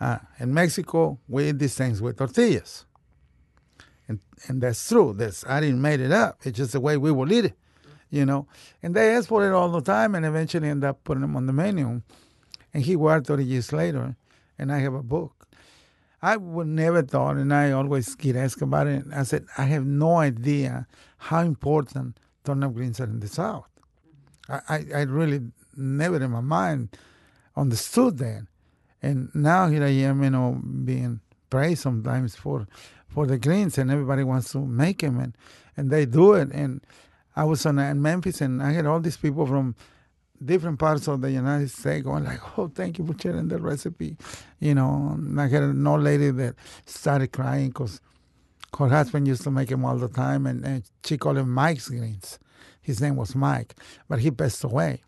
Uh, 0.00 0.18
in 0.38 0.52
Mexico, 0.52 1.18
we 1.28 1.48
eat 1.48 1.58
these 1.58 1.74
things 1.74 2.02
with 2.02 2.18
tortillas. 2.18 2.84
And, 4.08 4.20
and 4.48 4.60
that's 4.60 4.88
true. 4.88 5.14
That's, 5.16 5.44
I 5.46 5.60
didn't 5.60 5.80
make 5.80 6.00
it 6.00 6.12
up. 6.12 6.38
It's 6.42 6.56
just 6.56 6.72
the 6.72 6.80
way 6.80 6.96
we 6.96 7.12
will 7.12 7.32
eat 7.32 7.46
it, 7.46 7.54
you 8.10 8.26
know. 8.26 8.46
And 8.82 8.94
they 8.94 9.14
asked 9.14 9.28
for 9.28 9.46
it 9.46 9.54
all 9.54 9.70
the 9.70 9.80
time 9.80 10.14
and 10.14 10.26
eventually 10.26 10.68
end 10.68 10.84
up 10.84 11.04
putting 11.04 11.22
them 11.22 11.36
on 11.36 11.46
the 11.46 11.52
menu. 11.52 12.02
And 12.74 12.82
he 12.82 12.96
worked 12.96 13.28
30 13.28 13.44
years 13.44 13.72
later, 13.72 14.16
and 14.58 14.72
I 14.72 14.78
have 14.78 14.94
a 14.94 15.02
book. 15.02 15.41
I 16.22 16.36
would 16.36 16.68
never 16.68 17.02
thought, 17.02 17.36
and 17.36 17.52
I 17.52 17.72
always 17.72 18.14
get 18.14 18.36
asked 18.36 18.62
about 18.62 18.86
it. 18.86 19.04
I 19.12 19.24
said, 19.24 19.46
I 19.58 19.64
have 19.64 19.84
no 19.84 20.18
idea 20.18 20.86
how 21.18 21.40
important 21.40 22.18
turnip 22.44 22.74
greens 22.74 23.00
are 23.00 23.04
in 23.04 23.18
the 23.18 23.28
South. 23.28 23.66
I, 24.48 24.60
I, 24.68 24.84
I 24.94 25.02
really 25.02 25.40
never 25.76 26.22
in 26.22 26.30
my 26.30 26.40
mind 26.40 26.96
understood 27.56 28.18
that. 28.18 28.46
And 29.02 29.34
now 29.34 29.66
here 29.66 29.82
I 29.82 29.88
am, 29.88 30.22
you 30.22 30.30
know, 30.30 30.60
being 30.84 31.20
praised 31.50 31.82
sometimes 31.82 32.36
for 32.36 32.66
for 33.08 33.26
the 33.26 33.36
greens, 33.36 33.76
and 33.76 33.90
everybody 33.90 34.24
wants 34.24 34.52
to 34.52 34.58
make 34.58 35.00
them, 35.00 35.18
and, 35.20 35.36
and 35.76 35.90
they 35.90 36.06
do 36.06 36.32
it. 36.32 36.50
And 36.50 36.80
I 37.36 37.44
was 37.44 37.66
on, 37.66 37.78
uh, 37.78 37.82
in 37.82 38.00
Memphis, 38.00 38.40
and 38.40 38.62
I 38.62 38.72
had 38.72 38.86
all 38.86 39.00
these 39.00 39.18
people 39.18 39.46
from 39.46 39.74
different 40.44 40.78
parts 40.78 41.08
of 41.08 41.20
the 41.20 41.30
United 41.30 41.70
States 41.70 42.04
going 42.04 42.24
like, 42.24 42.58
"Oh, 42.58 42.68
thank 42.68 42.98
you 42.98 43.06
for 43.06 43.14
sharing 43.18 43.48
the 43.48 43.58
recipe," 43.58 44.16
you 44.60 44.74
know. 44.74 45.18
I 45.38 45.48
had 45.48 45.62
an 45.62 45.86
old 45.86 46.02
lady 46.02 46.30
that 46.30 46.54
started 46.86 47.32
crying 47.32 47.68
because 47.68 48.00
her 48.78 48.88
husband 48.88 49.28
used 49.28 49.42
to 49.42 49.50
make 49.50 49.68
them 49.68 49.84
all 49.84 49.96
the 49.96 50.08
time, 50.08 50.46
and, 50.46 50.64
and 50.64 50.82
she 51.04 51.18
called 51.18 51.38
him 51.38 51.50
Mike's 51.50 51.88
greens. 51.88 52.38
His 52.80 53.00
name 53.00 53.16
was 53.16 53.34
Mike, 53.34 53.74
but 54.08 54.18
he 54.20 54.30
passed 54.30 54.64
away. 54.64 55.02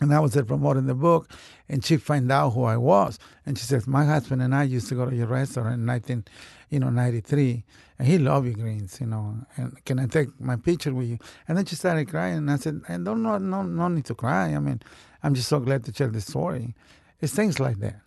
And 0.00 0.12
I 0.12 0.18
was 0.18 0.32
there 0.32 0.44
promoting 0.44 0.86
the 0.86 0.94
book, 0.94 1.30
and 1.68 1.84
she 1.84 1.96
found 1.98 2.32
out 2.32 2.50
who 2.50 2.64
I 2.64 2.76
was, 2.76 3.18
and 3.46 3.56
she 3.56 3.64
says, 3.64 3.86
"My 3.86 4.04
husband 4.04 4.42
and 4.42 4.54
I 4.54 4.64
used 4.64 4.88
to 4.88 4.96
go 4.96 5.08
to 5.08 5.14
your 5.14 5.28
restaurant 5.28 5.74
in 5.74 5.84
19, 5.84 6.24
you 6.70 6.80
know, 6.80 6.90
93, 6.90 7.64
and 7.98 8.08
he 8.08 8.18
loved 8.18 8.46
you 8.46 8.54
greens, 8.54 8.98
you 9.00 9.06
know. 9.06 9.36
And 9.56 9.84
can 9.84 9.98
I 9.98 10.06
take 10.06 10.40
my 10.40 10.56
picture 10.56 10.92
with 10.94 11.08
you?" 11.08 11.18
And 11.46 11.56
then 11.56 11.64
she 11.64 11.76
started 11.76 12.08
crying, 12.08 12.38
and 12.38 12.50
I 12.50 12.56
said, 12.56 12.82
I 12.88 12.96
don't 12.98 13.22
know, 13.22 13.38
no 13.38 13.62
no 13.62 13.88
need 13.88 14.04
to 14.06 14.14
cry. 14.14 14.54
I 14.54 14.58
mean, 14.58 14.80
I'm 15.22 15.34
just 15.34 15.48
so 15.48 15.60
glad 15.60 15.84
to 15.84 15.94
share 15.94 16.08
the 16.08 16.20
story. 16.20 16.74
It's 17.20 17.34
things 17.34 17.60
like 17.60 17.78
that. 17.78 18.00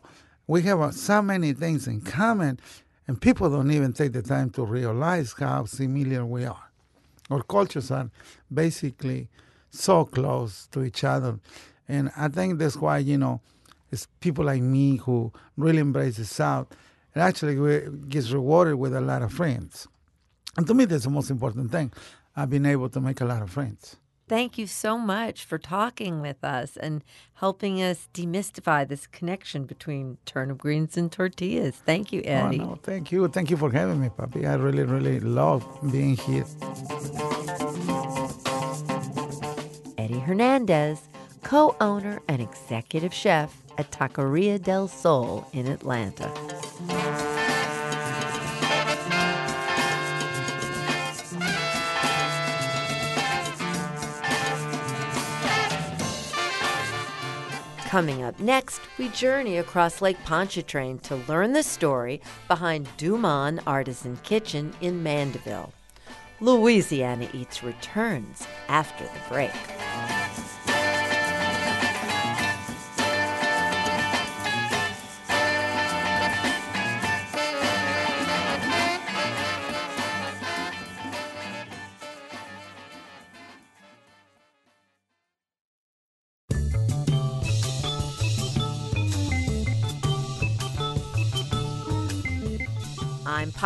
We 0.48 0.62
have 0.64 0.80
uh, 0.80 0.92
so 0.92 1.22
many 1.22 1.54
things 1.54 1.88
in 1.88 2.02
common, 2.02 2.60
and 3.08 3.20
people 3.20 3.50
don't 3.50 3.72
even 3.72 3.94
take 3.94 4.14
the 4.14 4.22
time 4.22 4.50
to 4.52 4.66
realize 4.66 5.34
how 5.34 5.66
similar 5.66 6.26
we 6.26 6.46
are. 6.46 6.70
Our 7.30 7.44
cultures 7.44 7.92
are 7.92 8.10
basically 8.54 9.28
so 9.70 10.06
close 10.06 10.68
to 10.72 10.84
each 10.84 11.04
other." 11.04 11.40
And 11.90 12.12
I 12.18 12.28
think 12.28 12.60
that's 12.60 12.76
why, 12.76 12.98
you 12.98 13.18
know, 13.18 13.40
it's 13.92 14.08
people 14.20 14.44
like 14.44 14.62
me 14.62 14.98
who 14.98 15.32
really 15.56 15.80
embrace 15.80 16.18
the 16.18 16.26
South 16.26 16.68
and 17.14 17.24
actually 17.24 17.56
gets 18.10 18.32
rewarded 18.32 18.76
with 18.76 18.96
a 18.96 19.02
lot 19.02 19.22
of 19.22 19.34
friends. 19.34 19.88
And 20.58 20.66
to 20.68 20.74
me, 20.74 20.86
that's 20.86 21.04
the 21.04 21.10
most 21.10 21.30
important 21.30 21.72
thing. 21.72 21.92
I've 22.36 22.50
been 22.50 22.66
able 22.66 22.90
to 22.90 23.02
make 23.02 23.22
a 23.22 23.26
lot 23.26 23.42
of 23.42 23.50
friends. 23.50 23.98
Thank 24.28 24.58
you 24.58 24.68
so 24.68 24.98
much 24.98 25.46
for 25.46 25.58
talking 25.58 26.20
with 26.20 26.44
us 26.44 26.76
and 26.76 27.02
helping 27.36 27.82
us 27.82 28.10
demystify 28.14 28.86
this 28.86 29.08
connection 29.08 29.64
between 29.64 30.18
turnip 30.26 30.58
greens 30.58 30.98
and 30.98 31.10
tortillas. 31.10 31.78
Thank 31.86 32.12
you, 32.12 32.22
Eddie. 32.26 32.60
Oh, 32.60 32.66
no, 32.66 32.80
thank 32.84 33.12
you. 33.12 33.26
Thank 33.30 33.50
you 33.50 33.56
for 33.56 33.72
having 33.72 34.02
me, 34.02 34.10
Poppy. 34.10 34.46
I 34.46 34.56
really, 34.56 34.84
really 34.84 35.22
love 35.22 35.66
being 35.92 36.18
here. 36.18 36.46
Eddie 39.98 40.20
Hernandez 40.20 41.08
co 41.44 41.78
owner 41.80 42.22
and 42.28 42.42
executive 42.42 43.14
chef 43.14 43.64
at 43.78 43.90
Taqueria 43.92 44.62
del 44.62 44.90
Sol 44.90 45.48
in 45.54 45.68
Atlanta. 45.68 46.57
Coming 57.88 58.22
up 58.22 58.38
next, 58.42 58.82
we 58.98 59.08
journey 59.08 59.60
across 59.60 60.02
Lake 60.02 60.18
Pontchartrain 60.26 61.00
to 61.04 61.16
learn 61.16 61.54
the 61.54 61.64
story 61.64 62.20
behind 62.50 62.86
Duman 62.98 63.64
Artisan 63.66 64.18
Kitchen 64.24 64.74
in 64.82 65.02
Mandeville. 65.02 65.72
Louisiana 66.42 67.30
Eats 67.34 67.64
returns 67.64 68.46
after 68.68 69.06
the 69.06 69.30
break. 69.30 69.52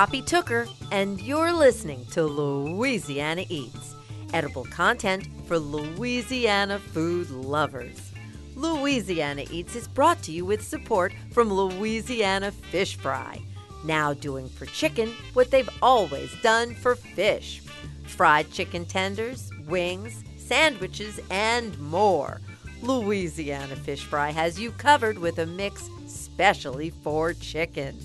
Poppy 0.02 0.24
Tooker, 0.24 0.68
and 0.92 1.22
you're 1.22 1.54
listening 1.54 2.04
to 2.08 2.24
Louisiana 2.24 3.46
Eats, 3.50 3.94
edible 4.34 4.64
content 4.64 5.28
for 5.46 5.60
Louisiana 5.60 6.80
food 6.80 7.30
lovers. 7.30 8.12
Louisiana 8.56 9.46
Eats 9.52 9.76
is 9.76 9.88
brought 9.88 10.20
to 10.24 10.32
you 10.32 10.44
with 10.44 10.64
support 10.64 11.14
from 11.30 11.54
Louisiana 11.54 12.50
Fish 12.50 12.96
Fry, 12.96 13.44
now 13.86 14.12
doing 14.16 14.50
for 14.50 14.66
chicken 14.66 15.14
what 15.34 15.52
they've 15.52 15.70
always 15.84 16.34
done 16.42 16.74
for 16.74 16.96
fish 16.96 17.62
fried 18.08 18.50
chicken 18.50 18.86
tenders, 18.86 19.52
wings, 19.68 20.24
sandwiches, 20.36 21.20
and 21.30 21.78
more. 21.78 22.42
Louisiana 22.82 23.76
Fish 23.76 24.04
Fry 24.04 24.32
has 24.32 24.60
you 24.60 24.72
covered 24.72 25.20
with 25.20 25.38
a 25.38 25.46
mix 25.46 25.92
specially 26.08 26.90
for 26.90 27.34
chicken. 27.34 27.96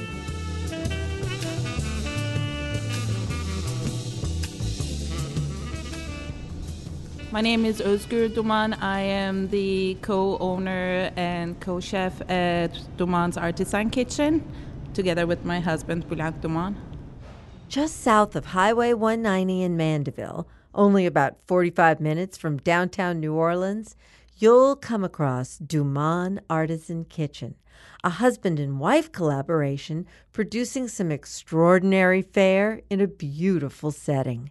My 7.37 7.43
name 7.43 7.67
is 7.67 7.83
Özgür 7.83 8.31
Duman. 8.31 8.83
I 8.83 9.01
am 9.01 9.49
the 9.49 9.99
co-owner 10.01 11.13
and 11.17 11.61
co-chef 11.61 12.23
at 12.31 12.73
Duman's 12.97 13.37
Artisan 13.37 13.91
Kitchen, 13.91 14.43
together 14.95 15.27
with 15.27 15.45
my 15.45 15.61
husband 15.61 16.09
Bülent 16.09 16.41
Duman. 16.41 16.77
Just 17.69 18.01
south 18.01 18.37
of 18.37 18.47
Highway 18.47 18.95
190 18.95 19.63
in 19.63 19.77
Mandeville, 19.77 20.49
only 20.75 21.05
about 21.05 21.37
45 21.47 22.01
minutes 22.01 22.39
from 22.39 22.57
downtown 22.57 23.21
New 23.21 23.35
Orleans, 23.35 23.97
you'll 24.39 24.75
come 24.75 25.05
across 25.05 25.59
Duman 25.59 26.39
Artisan 26.49 27.05
Kitchen, 27.05 27.57
a 28.03 28.09
husband 28.09 28.59
and 28.59 28.81
wife 28.81 29.13
collaboration 29.13 30.07
producing 30.33 30.89
some 30.89 31.13
extraordinary 31.13 32.23
fare 32.23 32.81
in 32.89 33.03
a 33.03 33.07
beautiful 33.07 33.91
setting. 33.91 34.49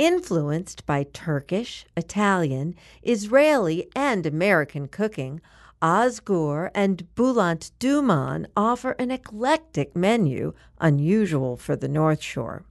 Influenced 0.00 0.86
by 0.86 1.02
Turkish, 1.02 1.84
Italian, 1.94 2.74
Israeli, 3.02 3.86
and 3.94 4.24
American 4.24 4.88
cooking, 4.88 5.42
Ozgur 5.82 6.70
and 6.74 7.06
Bülent 7.14 7.72
Duman 7.78 8.46
offer 8.56 8.92
an 8.92 9.10
eclectic 9.10 9.94
menu 9.94 10.54
unusual 10.80 11.58
for 11.58 11.76
the 11.76 11.86
North 11.86 12.22
Shore. 12.22 12.64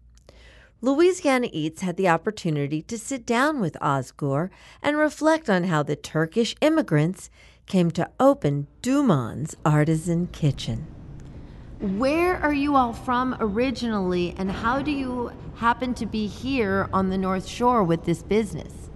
Louisiana 0.82 1.50
Eats 1.54 1.84
had 1.84 1.98
the 1.98 2.10
opportunity 2.10 2.82
to 2.82 2.98
sit 2.98 3.28
down 3.28 3.60
with 3.60 3.78
Ozgur 3.80 4.50
and 4.82 4.98
reflect 4.98 5.52
on 5.52 5.66
how 5.66 5.84
the 5.84 5.96
Turkish 5.96 6.56
immigrants 6.62 7.30
came 7.68 7.92
to 7.92 8.10
open 8.20 8.66
Duman's 8.82 9.56
Artisan 9.64 10.26
Kitchen. 10.32 10.88
Where 11.80 12.36
are 12.36 12.54
you 12.54 12.76
all 12.76 12.92
from 12.92 13.38
originally, 13.40 14.36
and 14.38 14.52
how 14.52 14.82
do 14.82 14.92
you 14.92 15.32
happen 15.56 15.94
to 15.94 16.06
be 16.06 16.28
here 16.28 16.90
on 16.92 17.10
the 17.10 17.18
North 17.18 17.48
Shore 17.48 17.86
with 17.86 18.04
this 18.04 18.22
business? 18.22 18.90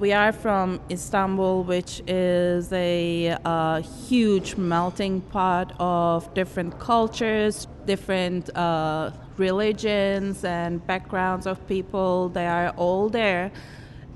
We 0.00 0.14
are 0.14 0.32
from 0.32 0.80
Istanbul, 0.90 1.64
which 1.64 2.02
is 2.06 2.72
a 2.72 3.36
uh, 3.44 3.82
huge 3.82 4.56
melting 4.56 5.20
pot 5.20 5.74
of 5.78 6.32
different 6.32 6.78
cultures, 6.78 7.66
different 7.84 8.48
uh, 8.56 9.10
religions, 9.36 10.42
and 10.42 10.84
backgrounds 10.86 11.46
of 11.46 11.68
people. 11.68 12.30
They 12.30 12.46
are 12.46 12.70
all 12.78 13.10
there 13.10 13.52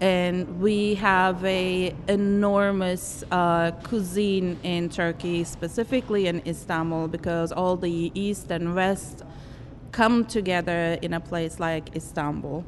and 0.01 0.61
we 0.61 0.95
have 0.97 1.43
a 1.45 1.95
enormous 2.07 3.25
uh, 3.31 3.71
cuisine 3.83 4.59
in 4.63 4.91
Turkey, 4.91 5.43
specifically 5.45 6.27
in 6.27 6.43
Istanbul, 6.47 7.09
because 7.09 7.51
all 7.51 7.77
the 7.77 8.13
east 8.15 8.51
and 8.51 8.75
west 8.75 9.23
come 9.93 10.27
together 10.27 10.99
in 11.01 11.15
a 11.15 11.21
place 11.21 11.59
like 11.59 11.97
Istanbul. 11.97 12.65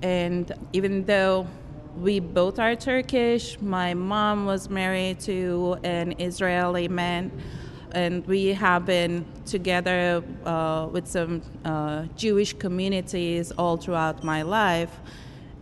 And 0.00 0.50
even 0.72 1.04
though 1.04 1.46
we 1.98 2.18
both 2.18 2.58
are 2.58 2.74
Turkish, 2.74 3.60
my 3.60 3.92
mom 3.92 4.46
was 4.46 4.70
married 4.70 5.20
to 5.20 5.76
an 5.84 6.14
Israeli 6.18 6.88
man, 6.88 7.30
and 7.92 8.26
we 8.26 8.46
have 8.54 8.86
been 8.86 9.26
together 9.44 10.24
uh, 10.46 10.88
with 10.90 11.06
some 11.06 11.42
uh, 11.66 12.04
Jewish 12.16 12.54
communities 12.54 13.50
all 13.52 13.76
throughout 13.76 14.24
my 14.24 14.40
life 14.40 14.98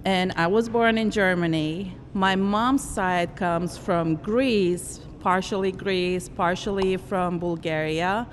and 0.09 0.33
I 0.37 0.47
was 0.47 0.71
born 0.71 0.97
in 0.97 1.11
Germany. 1.11 1.95
My 2.15 2.35
mom's 2.35 2.83
side 2.83 3.37
comes 3.37 3.77
from 3.77 4.17
Greece, 4.17 5.01
partially 5.21 5.71
Greece, 5.71 6.31
partially 6.31 6.97
from 6.97 7.39
Bulgaria. 7.39 8.27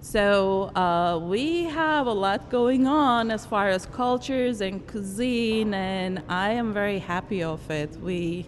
So 0.00 0.74
uh, 0.74 1.18
we 1.22 1.64
have 1.64 2.06
a 2.06 2.16
lot 2.26 2.48
going 2.48 2.86
on 2.86 3.30
as 3.30 3.44
far 3.44 3.68
as 3.68 3.84
cultures 3.84 4.62
and 4.62 4.74
cuisine, 4.86 5.74
and 5.74 6.22
I 6.26 6.52
am 6.52 6.72
very 6.72 6.98
happy 6.98 7.42
of 7.42 7.70
it. 7.70 7.90
We 8.00 8.46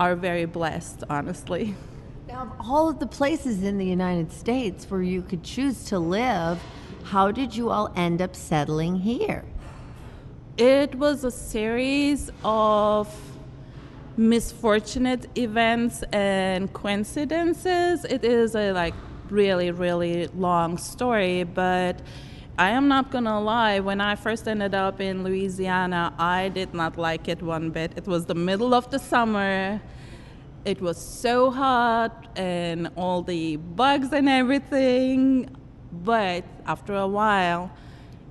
are 0.00 0.16
very 0.16 0.46
blessed, 0.46 1.04
honestly. 1.10 1.74
Now, 2.26 2.44
of 2.44 2.52
all 2.58 2.88
of 2.88 3.00
the 3.00 3.10
places 3.20 3.62
in 3.64 3.76
the 3.76 3.90
United 3.98 4.32
States 4.32 4.90
where 4.90 5.02
you 5.02 5.20
could 5.20 5.42
choose 5.42 5.84
to 5.90 5.98
live, 5.98 6.58
how 7.02 7.30
did 7.30 7.54
you 7.54 7.68
all 7.68 7.92
end 7.94 8.22
up 8.22 8.34
settling 8.34 8.96
here? 8.96 9.44
It 10.56 10.94
was 10.94 11.24
a 11.24 11.32
series 11.32 12.30
of 12.44 13.12
misfortunate 14.16 15.26
events 15.36 16.04
and 16.12 16.72
coincidences. 16.72 18.04
It 18.04 18.22
is 18.22 18.54
a 18.54 18.70
like 18.70 18.94
really 19.30 19.72
really 19.72 20.28
long 20.28 20.78
story, 20.78 21.42
but 21.42 22.00
I 22.56 22.70
am 22.70 22.86
not 22.86 23.10
gonna 23.10 23.40
lie, 23.40 23.80
when 23.80 24.00
I 24.00 24.14
first 24.14 24.46
ended 24.46 24.76
up 24.76 25.00
in 25.00 25.24
Louisiana, 25.24 26.14
I 26.20 26.50
did 26.50 26.72
not 26.72 26.96
like 26.96 27.26
it 27.26 27.42
one 27.42 27.70
bit. 27.70 27.90
It 27.96 28.06
was 28.06 28.26
the 28.26 28.36
middle 28.36 28.74
of 28.74 28.88
the 28.90 29.00
summer. 29.00 29.80
It 30.64 30.80
was 30.80 30.98
so 30.98 31.50
hot 31.50 32.28
and 32.36 32.90
all 32.94 33.22
the 33.22 33.56
bugs 33.56 34.12
and 34.12 34.28
everything. 34.28 35.50
But 35.90 36.44
after 36.64 36.94
a 36.94 37.08
while, 37.08 37.72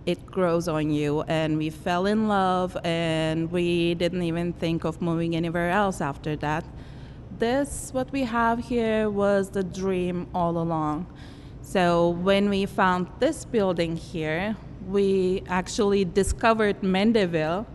it 0.06 0.26
grows 0.26 0.68
on 0.68 0.90
you. 0.90 1.22
And 1.24 1.58
we 1.58 1.70
fell 1.70 2.06
in 2.06 2.28
love 2.28 2.78
and 2.84 3.52
we 3.52 3.96
didn't 3.96 4.24
even 4.24 4.54
think 4.54 4.84
of 4.84 5.02
moving 5.02 5.36
anywhere 5.36 5.70
else 5.70 6.02
after 6.02 6.36
that. 6.38 6.66
This 7.40 7.92
what 7.94 8.12
we 8.12 8.24
have 8.24 8.60
here 8.60 9.10
was 9.10 9.50
the 9.50 9.64
dream 9.64 10.28
all 10.34 10.58
along. 10.58 11.08
So 11.62 12.10
when 12.10 12.50
we 12.50 12.66
found 12.66 13.08
this 13.20 13.46
building 13.46 13.96
here 13.96 14.56
we 14.88 15.44
actually 15.48 16.06
discovered 16.06 16.84
Mandeville 16.84 17.66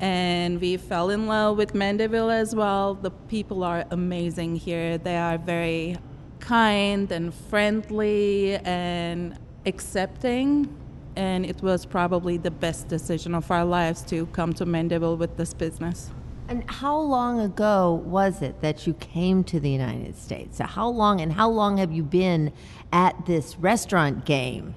and 0.00 0.60
we 0.60 0.76
fell 0.76 1.10
in 1.10 1.26
love 1.26 1.56
with 1.56 1.74
Mandeville 1.74 2.30
as 2.30 2.54
well. 2.54 2.94
The 2.94 3.10
people 3.10 3.64
are 3.64 3.84
amazing 3.90 4.56
here. 4.56 4.96
They 4.96 5.16
are 5.16 5.38
very 5.38 5.98
kind 6.40 7.10
and 7.10 7.34
friendly 7.34 8.56
and 8.56 9.36
accepting 9.66 10.74
and 11.18 11.44
it 11.44 11.60
was 11.62 11.84
probably 11.84 12.36
the 12.36 12.50
best 12.50 12.86
decision 12.86 13.34
of 13.34 13.50
our 13.50 13.64
lives 13.64 14.02
to 14.02 14.26
come 14.26 14.52
to 14.52 14.64
Mandeville 14.64 15.16
with 15.16 15.36
this 15.36 15.52
business. 15.52 16.10
And 16.48 16.62
how 16.70 16.96
long 16.96 17.40
ago 17.40 18.02
was 18.06 18.40
it 18.40 18.62
that 18.62 18.86
you 18.86 18.94
came 18.94 19.42
to 19.44 19.58
the 19.58 19.68
United 19.68 20.16
States? 20.16 20.58
So 20.58 20.64
how 20.64 20.88
long 20.88 21.20
and 21.20 21.32
how 21.32 21.50
long 21.50 21.78
have 21.78 21.92
you 21.92 22.04
been 22.04 22.52
at 22.92 23.26
this 23.26 23.58
restaurant 23.58 24.24
game? 24.24 24.76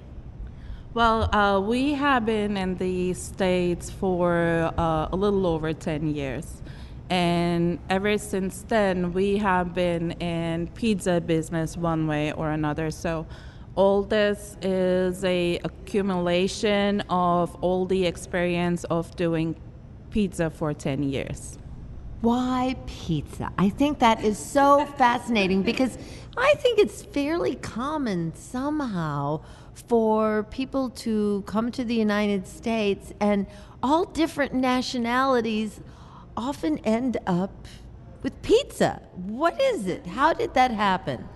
Well, 0.94 1.34
uh, 1.34 1.60
we 1.60 1.92
have 1.92 2.26
been 2.26 2.56
in 2.56 2.74
the 2.74 3.14
States 3.14 3.88
for 3.88 4.74
uh, 4.76 5.08
a 5.12 5.16
little 5.16 5.46
over 5.46 5.72
10 5.72 6.12
years. 6.12 6.60
And 7.08 7.78
ever 7.88 8.18
since 8.18 8.64
then, 8.66 9.12
we 9.12 9.36
have 9.38 9.74
been 9.74 10.10
in 10.12 10.66
pizza 10.74 11.20
business 11.20 11.76
one 11.76 12.08
way 12.08 12.32
or 12.32 12.50
another. 12.50 12.90
So 12.90 13.26
all 13.74 14.02
this 14.02 14.56
is 14.62 15.24
a 15.24 15.58
accumulation 15.64 17.00
of 17.08 17.54
all 17.56 17.86
the 17.86 18.06
experience 18.06 18.84
of 18.84 19.14
doing 19.16 19.56
pizza 20.10 20.50
for 20.50 20.74
10 20.74 21.02
years. 21.02 21.58
Why 22.20 22.76
pizza? 22.86 23.50
I 23.58 23.68
think 23.70 23.98
that 23.98 24.22
is 24.22 24.38
so 24.38 24.86
fascinating 24.96 25.62
because 25.62 25.98
i 26.34 26.54
think 26.58 26.78
it's 26.78 27.02
fairly 27.02 27.56
common 27.56 28.34
somehow 28.34 29.38
for 29.74 30.44
people 30.44 30.88
to 30.88 31.42
come 31.46 31.70
to 31.70 31.84
the 31.84 31.94
united 31.94 32.46
states 32.46 33.12
and 33.20 33.46
all 33.82 34.06
different 34.06 34.54
nationalities 34.54 35.82
often 36.36 36.78
end 36.78 37.18
up 37.26 37.66
with 38.22 38.40
pizza. 38.42 39.02
What 39.14 39.60
is 39.60 39.86
it? 39.86 40.06
How 40.06 40.32
did 40.32 40.54
that 40.54 40.70
happen 40.70 41.28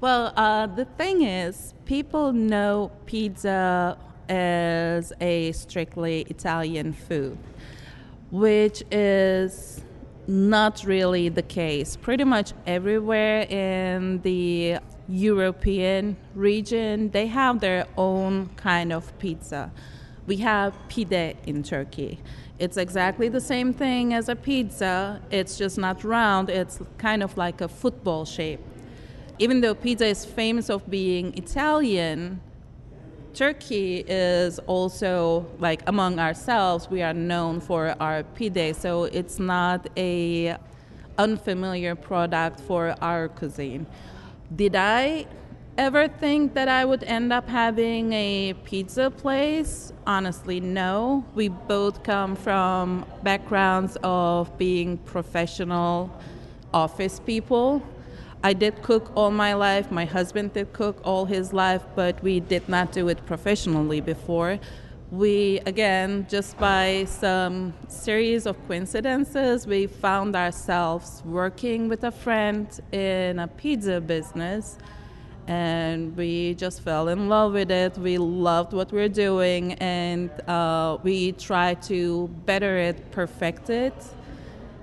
well, 0.00 0.32
uh, 0.36 0.66
the 0.66 0.84
thing 0.84 1.22
is, 1.22 1.72
people 1.86 2.32
know 2.32 2.90
pizza 3.06 3.96
as 4.28 5.12
a 5.20 5.52
strictly 5.52 6.22
Italian 6.28 6.92
food, 6.92 7.38
which 8.30 8.82
is 8.90 9.82
not 10.26 10.84
really 10.84 11.28
the 11.30 11.42
case. 11.42 11.96
Pretty 11.96 12.24
much 12.24 12.52
everywhere 12.66 13.42
in 13.42 14.20
the 14.22 14.78
European 15.08 16.16
region, 16.34 17.10
they 17.10 17.26
have 17.28 17.60
their 17.60 17.86
own 17.96 18.50
kind 18.56 18.92
of 18.92 19.16
pizza. 19.18 19.70
We 20.26 20.36
have 20.38 20.74
pide 20.88 21.36
in 21.46 21.62
Turkey. 21.62 22.18
It's 22.58 22.76
exactly 22.76 23.28
the 23.28 23.40
same 23.40 23.72
thing 23.72 24.12
as 24.12 24.28
a 24.28 24.36
pizza, 24.36 25.22
it's 25.30 25.56
just 25.56 25.78
not 25.78 26.04
round, 26.04 26.50
it's 26.50 26.80
kind 26.98 27.22
of 27.22 27.36
like 27.36 27.60
a 27.60 27.68
football 27.68 28.24
shape 28.24 28.60
even 29.38 29.60
though 29.60 29.74
pizza 29.74 30.06
is 30.06 30.24
famous 30.24 30.70
of 30.70 30.88
being 30.90 31.36
Italian, 31.36 32.40
Turkey 33.34 34.02
is 34.08 34.58
also 34.60 35.46
like 35.58 35.82
among 35.86 36.18
ourselves 36.18 36.88
we 36.88 37.02
are 37.02 37.12
known 37.12 37.60
for 37.60 37.94
our 38.00 38.22
pide, 38.22 38.74
so 38.74 39.04
it's 39.04 39.38
not 39.38 39.88
a 39.96 40.56
unfamiliar 41.18 41.94
product 41.94 42.60
for 42.60 42.94
our 43.02 43.28
cuisine. 43.28 43.86
Did 44.54 44.74
I 44.74 45.26
ever 45.76 46.08
think 46.08 46.54
that 46.54 46.68
I 46.68 46.86
would 46.86 47.02
end 47.04 47.30
up 47.30 47.46
having 47.46 48.14
a 48.14 48.54
pizza 48.64 49.10
place? 49.10 49.92
Honestly, 50.06 50.60
no. 50.60 51.24
We 51.34 51.48
both 51.48 52.02
come 52.02 52.36
from 52.36 53.04
backgrounds 53.22 53.98
of 54.02 54.56
being 54.56 54.96
professional 54.98 56.10
office 56.72 57.20
people 57.20 57.82
I 58.42 58.52
did 58.52 58.82
cook 58.82 59.10
all 59.14 59.30
my 59.30 59.54
life. 59.54 59.90
My 59.90 60.04
husband 60.04 60.52
did 60.52 60.72
cook 60.72 61.00
all 61.04 61.24
his 61.24 61.52
life, 61.52 61.82
but 61.94 62.22
we 62.22 62.40
did 62.40 62.68
not 62.68 62.92
do 62.92 63.08
it 63.08 63.24
professionally 63.26 64.00
before. 64.00 64.58
We, 65.10 65.60
again, 65.66 66.26
just 66.28 66.58
by 66.58 67.06
some 67.08 67.74
series 67.88 68.46
of 68.46 68.56
coincidences, 68.66 69.66
we 69.66 69.86
found 69.86 70.34
ourselves 70.34 71.22
working 71.24 71.88
with 71.88 72.04
a 72.04 72.10
friend 72.10 72.68
in 72.92 73.38
a 73.38 73.48
pizza 73.48 74.00
business 74.00 74.78
and 75.48 76.16
we 76.16 76.54
just 76.54 76.80
fell 76.80 77.08
in 77.08 77.28
love 77.28 77.52
with 77.52 77.70
it. 77.70 77.96
We 77.98 78.18
loved 78.18 78.72
what 78.72 78.90
we 78.92 79.00
are 79.00 79.08
doing, 79.08 79.74
and 79.74 80.30
uh, 80.48 80.98
we 81.02 81.32
tried 81.32 81.82
to 81.82 82.28
better 82.46 82.76
it, 82.76 83.10
perfect 83.12 83.70
it. 83.70 83.94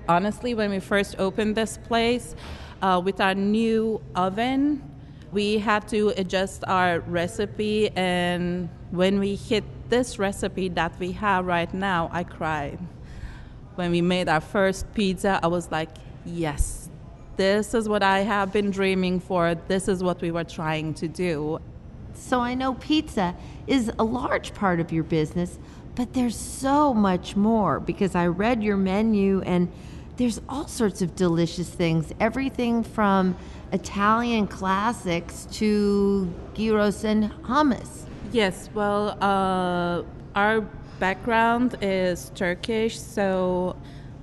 Honestly, 0.08 0.54
when 0.54 0.70
we 0.70 0.80
first 0.80 1.16
opened 1.20 1.56
this 1.56 1.78
place, 1.78 2.36
uh, 2.84 3.00
with 3.00 3.22
our 3.22 3.34
new 3.34 4.02
oven, 4.14 4.84
we 5.32 5.58
had 5.58 5.88
to 5.88 6.10
adjust 6.18 6.66
our 6.68 7.00
recipe, 7.00 7.90
and 7.96 8.70
when 8.92 9.20
we 9.20 9.36
hit 9.36 9.64
this 9.90 10.20
recipe 10.20 10.68
that 10.68 11.00
we 11.00 11.14
have 11.14 11.46
right 11.46 11.74
now, 11.74 12.10
I 12.12 12.26
cried. 12.26 12.78
When 13.76 13.90
we 13.92 14.02
made 14.02 14.28
our 14.28 14.42
first 14.42 14.94
pizza, 14.94 15.40
I 15.42 15.48
was 15.48 15.72
like, 15.72 15.90
yes, 16.26 16.90
this 17.38 17.74
is 17.74 17.88
what 17.88 18.04
I 18.04 18.20
have 18.20 18.52
been 18.52 18.70
dreaming 18.70 19.22
for. 19.22 19.56
This 19.56 19.88
is 19.88 20.04
what 20.04 20.22
we 20.22 20.32
were 20.32 20.44
trying 20.44 20.94
to 20.96 21.08
do. 21.08 21.60
So 22.14 22.42
I 22.42 22.54
know 22.54 22.74
pizza 22.76 23.34
is 23.66 23.92
a 23.98 24.04
large 24.04 24.54
part 24.54 24.82
of 24.82 24.92
your 24.92 25.06
business, 25.06 25.58
but 25.96 26.14
there's 26.14 26.36
so 26.36 26.94
much 26.94 27.38
more 27.38 27.80
because 27.80 28.14
I 28.14 28.28
read 28.28 28.62
your 28.62 28.78
menu 28.78 29.42
and 29.46 29.72
there's 30.18 30.40
all 30.48 30.68
sorts 30.68 31.02
of 31.02 31.16
delicious 31.16 31.70
things. 31.70 32.14
Everything 32.20 32.84
from 32.84 33.36
Italian 33.72 34.48
classics 34.48 35.48
to 35.52 36.32
gyros 36.54 37.04
and 37.04 37.32
hummus. 37.44 38.06
Yes, 38.32 38.70
well, 38.74 39.18
uh, 39.22 40.04
our 40.36 40.62
background 41.00 41.76
is 41.82 42.32
Turkish, 42.36 43.00
so 43.00 43.76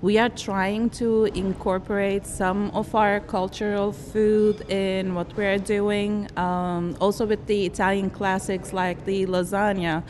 we 0.02 0.18
are 0.18 0.28
trying 0.28 0.90
to 0.90 1.26
incorporate 1.26 2.26
some 2.26 2.70
of 2.70 2.94
our 2.94 3.20
cultural 3.20 3.92
food 3.92 4.62
in 4.70 5.14
what 5.14 5.36
we're 5.36 5.58
doing. 5.58 6.28
Um, 6.36 6.96
also, 7.00 7.26
with 7.26 7.46
the 7.46 7.66
Italian 7.66 8.10
classics 8.10 8.72
like 8.72 9.04
the 9.04 9.26
lasagna. 9.26 10.02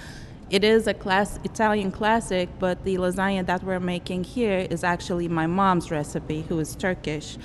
It 0.50 0.64
is 0.64 0.88
a 0.88 0.94
class 0.94 1.38
Italian 1.44 1.92
classic, 1.92 2.48
but 2.58 2.82
the 2.82 2.96
lasagna 2.96 3.46
that 3.46 3.62
we're 3.62 3.78
making 3.78 4.24
here 4.24 4.66
is 4.68 4.82
actually 4.82 5.28
my 5.28 5.46
mom's 5.46 5.92
recipe, 5.92 6.42
who 6.48 6.58
is 6.58 6.74
Turkish. 6.74 7.38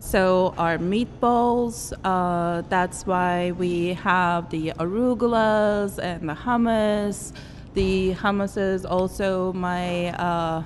So 0.00 0.54
our 0.58 0.76
meatballs, 0.76 1.92
uh, 2.02 2.62
that's 2.68 3.06
why 3.06 3.52
we 3.52 3.92
have 3.94 4.50
the 4.50 4.72
arugulas 4.80 6.00
and 6.00 6.28
the 6.28 6.34
hummus. 6.34 7.32
The 7.74 8.14
hummus 8.14 8.56
is 8.58 8.84
also 8.84 9.52
my 9.52 10.08
uh, 10.14 10.64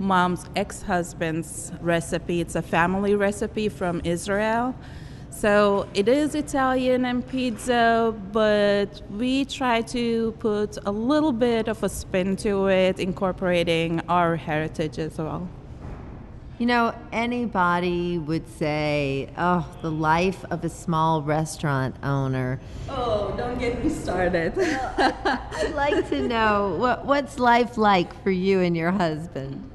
mom's 0.00 0.44
ex-husband's 0.56 1.70
recipe. 1.80 2.40
It's 2.40 2.56
a 2.56 2.62
family 2.62 3.14
recipe 3.14 3.68
from 3.68 4.00
Israel. 4.02 4.74
So 5.38 5.88
it 5.94 6.08
is 6.08 6.34
Italian 6.34 7.04
and 7.04 7.24
pizza, 7.24 8.12
but 8.32 9.02
we 9.08 9.44
try 9.44 9.82
to 9.82 10.32
put 10.40 10.78
a 10.84 10.90
little 10.90 11.30
bit 11.30 11.68
of 11.68 11.80
a 11.84 11.88
spin 11.88 12.34
to 12.38 12.66
it, 12.66 12.98
incorporating 12.98 14.00
our 14.08 14.34
heritage 14.34 14.98
as 14.98 15.16
well. 15.16 15.48
You 16.58 16.66
know, 16.66 16.92
anybody 17.12 18.18
would 18.18 18.48
say, 18.58 19.30
oh, 19.38 19.64
the 19.80 19.92
life 19.92 20.44
of 20.50 20.64
a 20.64 20.68
small 20.68 21.22
restaurant 21.22 21.94
owner. 22.02 22.58
Oh, 22.88 23.32
don't 23.36 23.60
get 23.60 23.84
me 23.84 23.90
started. 23.90 24.58
I'd 24.58 25.72
like 25.76 26.08
to 26.08 26.20
know 26.26 26.74
what, 26.80 27.06
what's 27.06 27.38
life 27.38 27.78
like 27.78 28.12
for 28.24 28.32
you 28.32 28.58
and 28.58 28.76
your 28.76 28.90
husband? 28.90 29.70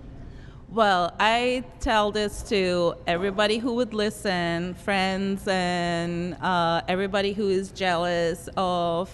Well, 0.74 1.14
I 1.20 1.66
tell 1.82 2.12
this 2.12 2.42
to 2.50 2.96
everybody 3.06 3.60
who 3.60 3.76
would 3.76 3.94
listen, 3.94 4.74
friends, 4.74 5.48
and 5.48 6.34
uh, 6.42 6.82
everybody 6.88 7.34
who 7.34 7.48
is 7.50 7.72
jealous 7.72 8.50
of 8.58 9.12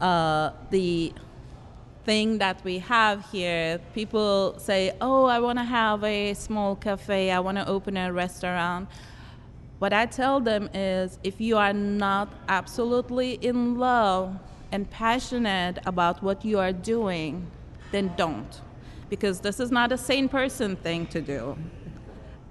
uh, 0.00 0.50
the 0.70 1.12
thing 2.04 2.38
that 2.38 2.64
we 2.64 2.80
have 2.80 3.24
here. 3.30 3.78
People 3.94 4.56
say, 4.58 4.90
Oh, 5.00 5.26
I 5.26 5.38
want 5.38 5.60
to 5.60 5.64
have 5.64 6.02
a 6.02 6.34
small 6.34 6.74
cafe, 6.74 7.30
I 7.30 7.38
want 7.38 7.58
to 7.58 7.68
open 7.68 7.96
a 7.96 8.12
restaurant. 8.12 8.88
What 9.78 9.92
I 9.92 10.06
tell 10.06 10.40
them 10.40 10.68
is 10.74 11.20
if 11.22 11.40
you 11.40 11.56
are 11.56 11.72
not 11.72 12.34
absolutely 12.48 13.34
in 13.34 13.78
love 13.78 14.36
and 14.72 14.90
passionate 14.90 15.78
about 15.86 16.20
what 16.20 16.44
you 16.44 16.58
are 16.58 16.72
doing, 16.72 17.48
then 17.92 18.12
don't 18.16 18.60
because 19.10 19.40
this 19.40 19.60
is 19.60 19.70
not 19.70 19.92
a 19.92 19.98
sane 19.98 20.28
person 20.28 20.76
thing 20.76 21.06
to 21.08 21.20
do. 21.20 21.58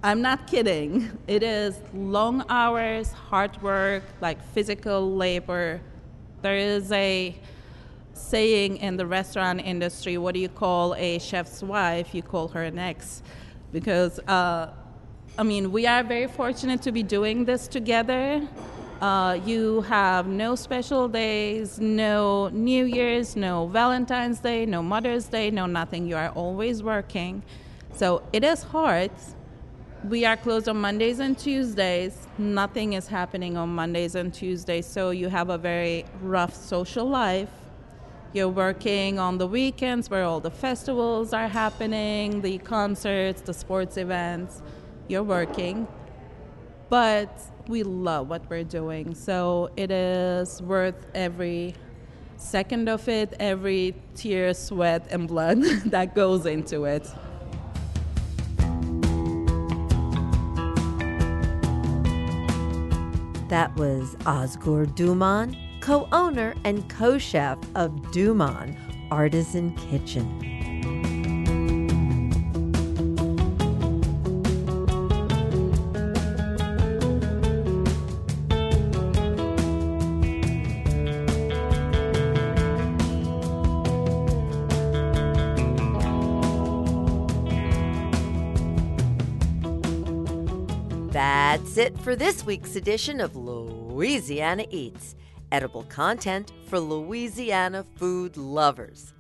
I'm 0.04 0.22
not 0.22 0.48
kidding. 0.48 1.10
It 1.28 1.42
is 1.44 1.82
long 1.94 2.46
hours, 2.50 3.12
hard 3.12 3.62
work, 3.62 4.04
like 4.22 4.42
physical 4.54 5.16
labor. 5.16 5.82
There 6.42 6.56
is 6.56 6.92
a 6.92 7.36
saying 8.14 8.78
in 8.78 8.98
the 8.98 9.06
restaurant 9.06 9.62
industry 9.62 10.18
what 10.18 10.34
do 10.34 10.40
you 10.40 10.50
call 10.50 10.94
a 10.96 11.20
chef's 11.20 11.64
wife? 11.64 12.14
You 12.14 12.22
call 12.22 12.50
her 12.50 12.64
an 12.64 12.78
ex. 12.78 13.24
Because, 13.72 14.20
uh, 14.20 14.72
I 15.38 15.44
mean, 15.44 15.72
we 15.72 15.86
are 15.88 16.04
very 16.04 16.28
fortunate 16.28 16.82
to 16.84 16.92
be 16.92 17.04
doing 17.04 17.46
this 17.46 17.68
together. 17.68 18.48
Uh, 19.02 19.40
you 19.46 19.80
have 19.82 20.28
no 20.28 20.56
special 20.56 21.08
days, 21.08 21.80
no 21.80 22.50
New 22.50 22.84
Year's, 22.84 23.38
no 23.38 23.68
Valentine's 23.68 24.40
Day, 24.40 24.66
no 24.66 24.84
Mother's 24.84 25.26
Day, 25.28 25.50
no 25.52 25.68
nothing. 25.68 26.06
You 26.06 26.18
are 26.18 26.30
always 26.32 26.84
working. 26.84 27.42
So 27.94 28.24
it 28.34 28.44
is 28.44 28.62
hard. 28.62 29.12
We 30.04 30.26
are 30.26 30.36
closed 30.36 30.68
on 30.68 30.82
Mondays 30.82 31.20
and 31.20 31.38
Tuesdays. 31.38 32.28
Nothing 32.38 32.94
is 32.94 33.08
happening 33.08 33.56
on 33.56 33.70
Mondays 33.70 34.16
and 34.16 34.34
Tuesdays. 34.34 34.86
So 34.86 35.12
you 35.12 35.30
have 35.30 35.50
a 35.50 35.58
very 35.58 36.06
rough 36.22 36.54
social 36.54 37.08
life. 37.08 37.50
You're 38.34 38.50
working 38.50 39.18
on 39.18 39.38
the 39.38 39.48
weekends 39.48 40.10
where 40.10 40.26
all 40.26 40.42
the 40.42 40.52
festivals 40.52 41.32
are 41.32 41.48
happening, 41.48 42.42
the 42.42 42.58
concerts, 42.58 43.42
the 43.42 43.54
sports 43.54 43.96
events. 43.96 44.62
You're 45.08 45.24
working. 45.24 45.88
But 46.90 47.30
we 47.70 47.84
love 47.84 48.28
what 48.28 48.50
we're 48.50 48.64
doing. 48.64 49.14
So 49.14 49.70
it 49.78 49.92
is 49.92 50.62
worth 50.62 51.06
every 51.14 51.76
second 52.36 52.90
of 52.90 53.08
it, 53.08 53.36
every 53.40 53.96
tear, 54.16 54.54
sweat, 54.56 55.08
and 55.12 55.28
blood 55.28 55.62
that 55.86 56.16
goes 56.16 56.46
into 56.46 56.86
it. 56.86 57.08
That 63.50 63.76
was 63.76 64.16
Ozgur 64.26 64.86
Duman, 64.96 65.56
co 65.82 66.08
owner 66.12 66.56
and 66.64 66.88
co 66.90 67.18
chef 67.18 67.58
of 67.76 67.92
Duman 68.12 68.78
Artisan 69.12 69.76
Kitchen. 69.76 70.59
It 91.80 91.98
for 92.00 92.14
this 92.14 92.46
week's 92.46 92.76
edition 92.76 93.22
of 93.22 93.38
Louisiana 93.38 94.66
Eats, 94.70 95.16
edible 95.50 95.84
content 95.84 96.52
for 96.68 96.78
Louisiana 96.78 97.86
food 97.96 98.36
lovers. 98.36 99.14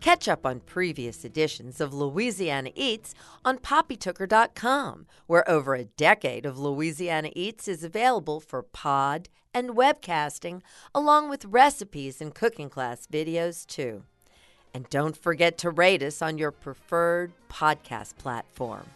Catch 0.00 0.28
up 0.28 0.46
on 0.46 0.60
previous 0.60 1.24
editions 1.24 1.80
of 1.80 1.92
Louisiana 1.92 2.70
Eats 2.76 3.14
on 3.44 3.58
poppytooker.com, 3.58 5.06
where 5.26 5.48
over 5.50 5.74
a 5.74 5.84
decade 5.84 6.46
of 6.46 6.56
Louisiana 6.56 7.30
Eats 7.34 7.66
is 7.66 7.82
available 7.82 8.38
for 8.38 8.62
pod 8.62 9.28
and 9.52 9.70
webcasting, 9.70 10.62
along 10.94 11.28
with 11.28 11.44
recipes 11.46 12.20
and 12.20 12.32
cooking 12.32 12.70
class 12.70 13.08
videos, 13.08 13.66
too. 13.66 14.04
And 14.72 14.88
don't 14.88 15.16
forget 15.16 15.58
to 15.58 15.70
rate 15.70 16.02
us 16.02 16.22
on 16.22 16.38
your 16.38 16.52
preferred 16.52 17.32
podcast 17.48 18.16
platform. 18.18 18.86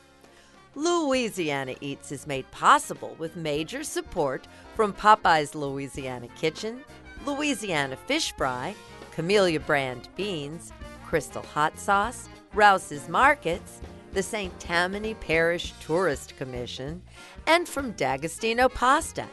Louisiana 0.79 1.75
Eats 1.81 2.13
is 2.13 2.29
made 2.29 2.49
possible 2.53 3.17
with 3.19 3.35
major 3.35 3.83
support 3.83 4.47
from 4.77 4.93
Popeye's 4.93 5.57
Louisiana 5.57 6.29
Kitchen, 6.37 6.85
Louisiana 7.27 7.97
Fish 7.97 8.33
Fry, 8.37 8.77
Camellia 9.11 9.59
Brand 9.59 10.09
Beans, 10.15 10.73
Crystal 11.05 11.43
Hot 11.43 11.77
Sauce, 11.81 12.29
Rouse's 12.55 13.09
Markets, 13.09 13.81
the 14.13 14.23
St. 14.23 14.61
Tammany 14.61 15.15
Parish 15.15 15.73
Tourist 15.81 16.37
Commission, 16.37 17.03
and 17.49 17.69
from 17.69 17.91
D'Agostino 17.93 18.69
Pasta, 18.69 19.27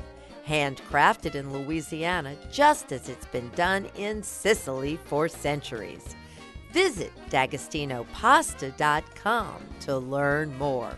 handcrafted 0.48 1.36
in 1.36 1.54
Louisiana 1.54 2.36
just 2.52 2.92
as 2.92 3.08
it's 3.08 3.28
been 3.28 3.52
done 3.52 3.86
in 3.96 4.24
Sicily 4.24 4.98
for 5.06 5.28
centuries. 5.28 6.16
Visit 6.72 7.12
d'agostinopasta.com 7.30 9.62
to 9.82 9.98
learn 10.00 10.58
more. 10.58 10.96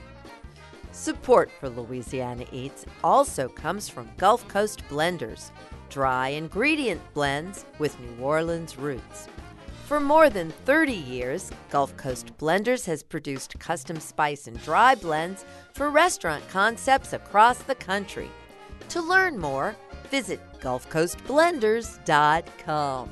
Support 0.97 1.51
for 1.59 1.69
Louisiana 1.69 2.45
Eats 2.51 2.83
also 3.03 3.47
comes 3.47 3.87
from 3.87 4.09
Gulf 4.17 4.47
Coast 4.47 4.81
Blenders, 4.89 5.51
dry 5.89 6.29
ingredient 6.29 7.01
blends 7.13 7.65
with 7.77 7.99
New 7.99 8.17
Orleans 8.19 8.79
roots. 8.79 9.27
For 9.85 9.99
more 9.99 10.31
than 10.31 10.49
30 10.65 10.93
years, 10.93 11.51
Gulf 11.69 11.95
Coast 11.97 12.35
Blenders 12.39 12.87
has 12.87 13.03
produced 13.03 13.59
custom 13.59 13.99
spice 13.99 14.47
and 14.47 14.59
dry 14.63 14.95
blends 14.95 15.45
for 15.73 15.91
restaurant 15.91 16.41
concepts 16.49 17.13
across 17.13 17.59
the 17.59 17.75
country. 17.75 18.31
To 18.89 18.99
learn 18.99 19.37
more, 19.37 19.75
visit 20.09 20.39
GulfCoastBlenders.com. 20.61 23.09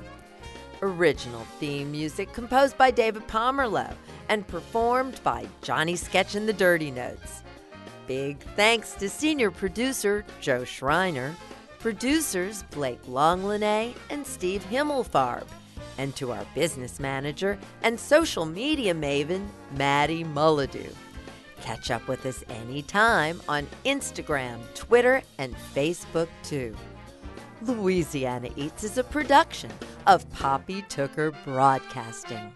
Original 0.81 1.45
theme 1.59 1.91
music 1.91 2.33
composed 2.33 2.79
by 2.79 2.89
David 2.89 3.27
Pomerlow 3.27 3.93
and 4.27 4.47
performed 4.47 5.19
by 5.23 5.47
Johnny 5.61 5.95
Sketch 5.95 6.33
and 6.33 6.49
the 6.49 6.53
Dirty 6.53 6.89
Notes. 6.89 7.43
Big 8.07 8.39
thanks 8.55 8.93
to 8.93 9.09
senior 9.09 9.51
producer 9.51 10.25
Joe 10.41 10.63
Schreiner, 10.63 11.35
producers 11.79 12.63
Blake 12.71 13.03
Longlinay 13.03 13.93
and 14.09 14.25
Steve 14.25 14.65
Himmelfarb, 14.69 15.45
and 15.97 16.15
to 16.15 16.31
our 16.31 16.45
business 16.53 16.99
manager 16.99 17.57
and 17.83 17.99
social 17.99 18.45
media 18.45 18.93
maven, 18.93 19.47
Maddie 19.77 20.23
Mullidew. 20.23 20.93
Catch 21.61 21.89
up 21.91 22.07
with 22.07 22.25
us 22.25 22.43
anytime 22.49 23.41
on 23.49 23.67
Instagram, 23.85 24.59
Twitter, 24.75 25.21
and 25.37 25.55
Facebook 25.73 26.27
too. 26.43 26.75
Louisiana 27.61 28.49
Eats 28.55 28.83
is 28.83 28.97
a 28.97 29.03
production 29.03 29.71
of 30.05 30.29
Poppy 30.31 30.83
Tooker 30.83 31.33
Broadcasting. 31.43 32.55